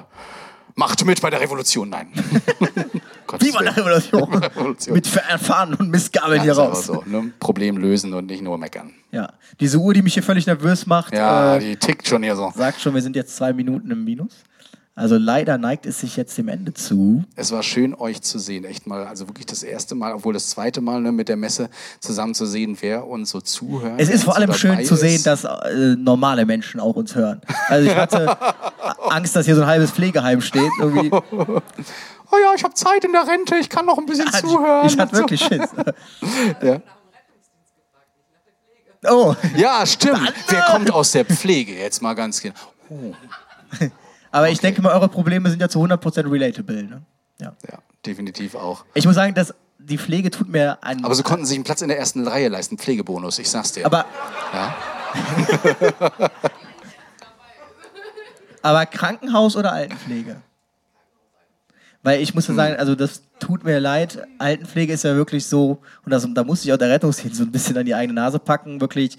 macht 0.76 1.06
mit 1.06 1.22
bei 1.22 1.30
der 1.30 1.40
Revolution. 1.42 1.90
Nein. 1.90 2.08
Viva 3.40 3.62
la 3.62 3.76
Willen. 3.76 3.88
Revolution! 3.88 4.34
Revolution. 4.44 4.94
Mit 4.96 5.08
Fahnen 5.08 5.76
und 5.76 5.90
Mistgabeln 5.90 6.38
Ja, 6.38 6.44
hier 6.44 6.54
raus. 6.58 6.86
So, 6.86 7.04
ne? 7.06 7.32
Problem 7.40 7.78
lösen 7.78 8.14
und 8.14 8.28
nicht 8.28 8.42
nur 8.42 8.58
meckern. 8.58 8.94
Ja. 9.12 9.34
Diese 9.60 9.78
Uhr, 9.78 9.94
die 9.94 10.02
mich 10.02 10.14
hier 10.14 10.24
völlig 10.24 10.46
nervös 10.46 10.86
macht, 10.86 11.14
Ja, 11.14 11.56
äh, 11.56 11.60
die 11.60 11.76
tickt 11.76 12.08
schon 12.08 12.24
hier 12.24 12.36
so. 12.36 12.52
sagt 12.56 12.80
schon, 12.82 12.94
wir 12.94 13.02
sind 13.02 13.16
jetzt 13.16 13.36
zwei 13.36 13.52
Minuten 13.54 13.92
im 13.92 14.04
Minus. 14.04 14.44
Also 14.98 15.18
leider 15.18 15.58
neigt 15.58 15.86
es 15.86 16.00
sich 16.00 16.16
jetzt 16.16 16.38
dem 16.38 16.48
Ende 16.48 16.74
zu. 16.74 17.26
Es 17.36 17.52
war 17.52 17.64
schön, 17.64 17.94
euch 17.94 18.22
zu 18.22 18.40
sehen. 18.40 18.64
Echt 18.64 18.88
mal, 18.88 19.06
also 19.06 19.28
wirklich 19.28 19.46
das 19.46 19.62
erste 19.62 19.94
Mal, 19.94 20.14
obwohl 20.14 20.34
das 20.34 20.50
zweite 20.50 20.80
Mal 20.80 21.02
ne, 21.02 21.12
mit 21.12 21.28
der 21.28 21.36
Messe 21.36 21.70
zusammen 22.00 22.34
zu 22.34 22.46
sehen, 22.46 22.78
wer 22.80 23.06
uns 23.06 23.32
so 23.32 23.42
zuhört. 23.42 24.00
Es 24.00 24.08
ist 24.08 24.24
vor 24.24 24.36
so 24.36 24.40
allem 24.40 24.54
schön 24.54 24.72
dabei 24.72 24.86
zu 24.86 24.96
sehen, 24.96 25.18
ist. 25.18 25.26
dass 25.26 25.44
äh, 25.44 25.98
normale 25.98 26.46
Menschen 26.46 26.80
auch 26.80 26.96
uns 26.96 27.14
hören. 27.14 27.42
Also 27.68 27.90
ich 27.90 27.96
hatte 27.96 28.38
Angst, 29.10 29.36
dass 29.36 29.46
hier 29.46 29.56
so 29.56 29.64
ein 29.64 29.68
halbes 29.68 29.92
Pflegeheim 29.92 30.40
steht. 30.42 30.72
Irgendwie. 30.80 31.12
Oh 32.32 32.38
ja, 32.42 32.54
ich 32.56 32.64
habe 32.64 32.74
Zeit 32.74 33.04
in 33.06 33.12
der 33.12 33.28
Rente, 33.28 33.56
ich 33.56 33.70
kann 33.70 33.86
noch 33.86 34.00
ein 34.00 34.08
bisschen 34.08 34.30
zuhören. 34.34 34.88
Ich 34.88 34.98
hatte 34.98 35.12
und 35.12 35.16
so. 35.16 35.22
wirklich 35.22 35.42
Schiss. 35.42 35.70
Ja. 36.62 36.82
Oh, 39.08 39.36
ja, 39.56 39.86
stimmt. 39.86 40.34
Wer 40.48 40.62
kommt 40.64 40.92
aus 40.92 41.12
der 41.12 41.24
Pflege? 41.24 41.76
Jetzt 41.76 42.02
mal 42.02 42.14
ganz 42.16 42.42
genau. 42.42 42.56
Aber 44.36 44.50
ich 44.50 44.60
denke 44.60 44.82
mal, 44.82 44.92
eure 44.92 45.08
Probleme 45.08 45.50
sind 45.50 45.62
ja 45.62 45.70
zu 45.70 45.82
100% 45.82 46.30
relatable. 46.30 46.84
Ne? 46.84 47.02
Ja. 47.40 47.56
Ja, 47.72 47.80
definitiv 48.06 48.54
auch. 48.56 48.84
Ich 48.94 49.06
muss 49.06 49.16
sagen, 49.16 49.34
dass 49.34 49.54
die 49.80 49.98
Pflege 49.98 50.30
tut 50.30 50.50
mir 50.50 50.84
einen. 50.84 51.06
Aber 51.06 51.16
sie 51.16 51.24
konnten 51.24 51.46
sich 51.46 51.56
einen 51.56 51.64
Platz 51.64 51.82
in 51.82 51.88
der 51.88 51.98
ersten 51.98 52.28
Reihe 52.28 52.50
leisten, 52.50 52.78
Pflegebonus, 52.78 53.40
ich 53.40 53.50
sag's 53.50 53.72
dir. 53.72 53.86
aber, 53.86 54.04
ja? 54.54 54.76
aber 58.62 58.86
Krankenhaus 58.88 59.56
oder 59.56 59.72
Altenpflege? 59.72 60.42
Weil 62.04 62.22
ich 62.22 62.36
muss 62.36 62.50
ja 62.50 62.56
sagen, 62.56 62.76
also 62.76 62.94
das 62.94 63.22
tut 63.40 63.64
mir 63.64 63.80
leid. 63.80 64.22
Altenpflege 64.38 64.92
ist 64.92 65.06
ja 65.06 65.16
wirklich 65.16 65.46
so, 65.46 65.82
und 66.04 66.12
das, 66.12 66.28
da 66.34 66.44
muss 66.44 66.66
ich 66.66 66.74
auch 66.74 66.78
der 66.78 66.90
Rettungsdienst 66.90 67.38
so 67.38 67.44
ein 67.44 67.54
bisschen 67.54 67.78
an 67.78 67.86
die 67.86 67.96
eigene 67.96 68.16
Nase 68.20 68.40
packen, 68.40 68.82
wirklich 68.82 69.18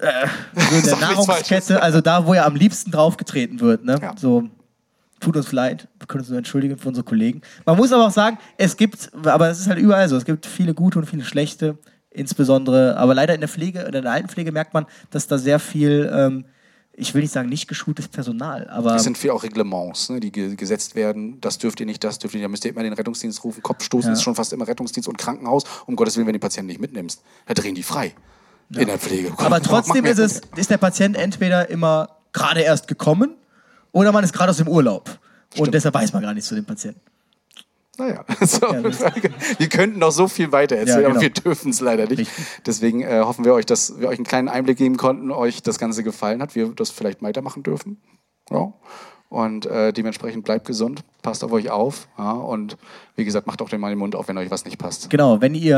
äh, 0.00 0.26
so 0.70 0.76
in 0.76 0.84
der 0.84 0.96
Nahrungskette, 1.08 1.82
also 1.82 2.00
da, 2.00 2.26
wo 2.26 2.34
ja 2.34 2.46
am 2.46 2.56
liebsten 2.56 2.90
draufgetreten 2.90 3.60
wird. 3.60 3.84
Ne? 3.84 3.98
Ja. 4.00 4.14
So, 4.18 4.48
tut 5.20 5.36
uns 5.36 5.52
leid, 5.52 5.88
wir 5.98 6.06
können 6.06 6.20
uns 6.20 6.28
nur 6.30 6.38
entschuldigen 6.38 6.78
für 6.78 6.88
unsere 6.88 7.04
Kollegen. 7.04 7.42
Man 7.66 7.76
muss 7.76 7.92
aber 7.92 8.06
auch 8.06 8.10
sagen, 8.10 8.38
es 8.56 8.76
gibt, 8.76 9.10
aber 9.24 9.50
es 9.50 9.60
ist 9.60 9.68
halt 9.68 9.78
überall 9.78 10.08
so, 10.08 10.16
es 10.16 10.24
gibt 10.24 10.46
viele 10.46 10.72
gute 10.74 10.98
und 10.98 11.06
viele 11.06 11.24
schlechte, 11.24 11.76
insbesondere, 12.10 12.96
aber 12.96 13.14
leider 13.14 13.34
in 13.34 13.40
der 13.40 13.48
Pflege, 13.48 13.80
in 13.80 13.92
der 13.92 14.04
Altenpflege 14.06 14.52
merkt 14.52 14.74
man, 14.74 14.86
dass 15.10 15.26
da 15.26 15.38
sehr 15.38 15.58
viel, 15.58 16.10
ähm, 16.12 16.44
ich 16.92 17.14
will 17.14 17.22
nicht 17.22 17.32
sagen 17.32 17.48
nicht 17.48 17.68
geschultes 17.68 18.08
Personal, 18.08 18.68
aber 18.68 18.96
Es 18.96 19.04
sind 19.04 19.16
viel 19.16 19.30
auch 19.30 19.42
Reglements, 19.42 20.10
ne, 20.10 20.20
die 20.20 20.32
ge 20.32 20.56
gesetzt 20.56 20.94
werden. 20.96 21.40
Das 21.40 21.56
dürft 21.58 21.80
ihr 21.80 21.86
nicht, 21.86 22.02
das 22.02 22.18
dürft 22.18 22.34
ihr 22.34 22.38
nicht. 22.38 22.44
Da 22.46 22.48
müsst 22.48 22.64
ihr 22.64 22.72
immer 22.72 22.82
den 22.82 22.92
Rettungsdienst 22.92 23.42
rufen. 23.44 23.62
Kopfstoßen 23.62 24.08
Ja. 24.10 24.12
ist 24.14 24.22
schon 24.22 24.34
fast 24.34 24.52
immer 24.52 24.66
Rettungsdienst 24.66 25.08
und 25.08 25.16
Krankenhaus. 25.16 25.64
Um 25.86 25.96
Gottes 25.96 26.16
Willen, 26.16 26.26
wenn 26.26 26.32
du 26.32 26.38
die 26.38 26.42
Patienten 26.42 26.66
nicht 26.66 26.80
mitnimmst, 26.80 27.22
da 27.46 27.54
drehen 27.54 27.74
die 27.74 27.82
frei. 27.82 28.12
In 28.76 28.86
der 28.86 28.98
Pflege. 28.98 29.32
Aber 29.36 29.48
Mach 29.50 29.60
trotzdem 29.60 30.04
ist 30.04 30.18
es, 30.18 30.42
ist 30.56 30.70
der 30.70 30.78
Patient 30.78 31.16
entweder 31.16 31.68
immer 31.70 32.16
gerade 32.32 32.60
erst 32.60 32.86
gekommen 32.88 33.34
oder 33.92 34.12
man 34.12 34.22
ist 34.22 34.32
gerade 34.32 34.50
aus 34.50 34.58
dem 34.58 34.68
Urlaub. 34.68 35.18
Und 35.58 35.74
deshalb 35.74 35.94
weiß 35.94 36.12
man 36.12 36.22
gar 36.22 36.32
nichts 36.32 36.48
zu 36.48 36.54
dem 36.54 36.64
Patienten. 36.64 37.00
Naja, 37.98 38.24
so, 38.40 38.62
wir 38.62 39.68
könnten 39.68 39.98
noch 39.98 40.12
so 40.12 40.28
viel 40.28 40.52
weiter 40.52 40.76
erzählen, 40.76 40.96
Ja, 40.96 41.02
genau. 41.02 41.10
aber 41.10 41.20
wir 41.20 41.30
dürfen 41.30 41.70
es 41.70 41.80
leider 41.80 42.06
nicht. 42.06 42.20
Richtig. 42.20 42.44
Deswegen 42.64 43.02
äh, 43.02 43.20
hoffen 43.20 43.44
wir 43.44 43.52
euch, 43.52 43.66
dass 43.66 43.98
wir 43.98 44.08
euch 44.08 44.16
einen 44.16 44.24
kleinen 44.24 44.48
Einblick 44.48 44.78
geben 44.78 44.96
konnten, 44.96 45.30
euch 45.30 45.62
das 45.62 45.78
Ganze 45.78 46.02
gefallen 46.02 46.40
hat, 46.40 46.54
wir 46.54 46.68
das 46.68 46.90
vielleicht 46.90 47.20
weitermachen 47.22 47.62
dürfen. 47.62 48.00
Ja. 48.50 48.72
Und 49.30 49.64
äh, 49.66 49.92
dementsprechend 49.92 50.44
bleibt 50.44 50.66
gesund, 50.66 51.02
passt 51.22 51.44
auf 51.44 51.52
euch 51.52 51.70
auf. 51.70 52.08
Ja, 52.18 52.32
und 52.32 52.76
wie 53.14 53.24
gesagt, 53.24 53.46
macht 53.46 53.62
auch 53.62 53.68
den 53.68 53.80
mal 53.80 53.90
den 53.90 53.98
Mund 53.98 54.16
auf, 54.16 54.26
wenn 54.26 54.36
euch 54.36 54.50
was 54.50 54.64
nicht 54.64 54.76
passt. 54.76 55.08
Genau, 55.08 55.40
wenn 55.40 55.54
ihr 55.54 55.76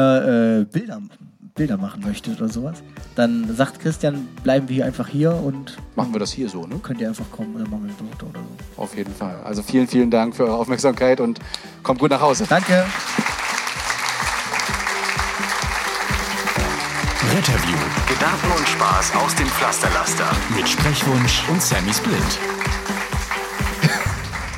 äh, 0.62 0.72
Bilder, 0.72 1.03
Bilder 1.55 1.76
machen 1.76 2.03
möchtet 2.03 2.40
oder 2.40 2.50
sowas, 2.50 2.82
dann 3.14 3.55
sagt 3.55 3.78
Christian, 3.80 4.26
bleiben 4.42 4.70
wir 4.70 4.86
einfach 4.86 5.07
hier 5.07 5.34
und 5.34 5.76
Machen 5.96 6.14
wir 6.14 6.18
das 6.18 6.32
hier 6.32 6.48
so, 6.48 6.66
ne? 6.66 6.76
könnt 6.82 7.03
ihr 7.03 7.09
einfach 7.09 7.30
kommen 7.30 7.55
oder 7.55 7.68
machen 7.68 7.84
wir 7.84 7.90
ein 7.90 8.11
Foto 8.11 8.26
oder 8.30 8.40
so. 8.40 8.82
Auf 8.82 8.96
jeden 8.96 9.12
Fall. 9.12 9.36
Also 9.44 9.62
vielen, 9.62 9.86
vielen 9.86 10.11
Dank 10.11 10.34
für 10.34 10.44
eure 10.44 10.57
Aufmerksamkeit 10.57 11.20
und 11.20 11.38
kommt 11.82 12.00
gut 12.00 12.11
nach 12.11 12.22
Hause. 12.22 12.46
Danke. 12.48 12.86
Retterview 17.34 17.76
Gedanken 18.09 18.50
und 18.59 18.66
Spaß 18.66 19.14
aus 19.16 19.34
dem 19.34 19.46
Pflasterlaster. 19.46 20.30
mit 20.57 20.66
Sprechwunsch 20.66 21.42
und 21.50 21.61
Sammy 21.61 21.92
Splint. 21.92 22.38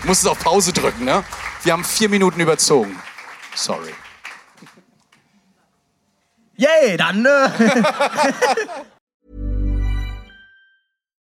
Muss 0.05 0.19
es 0.21 0.27
auf 0.27 0.39
Pause 0.39 0.73
drücken, 0.73 1.05
ne? 1.05 1.25
Wir 1.63 1.73
haben 1.73 1.85
vier 1.85 2.09
Minuten 2.09 2.41
überzogen. 2.41 2.99
Sorry. 3.55 3.95
Yay, 6.57 6.97
dann 6.97 7.25
äh, 7.25 7.49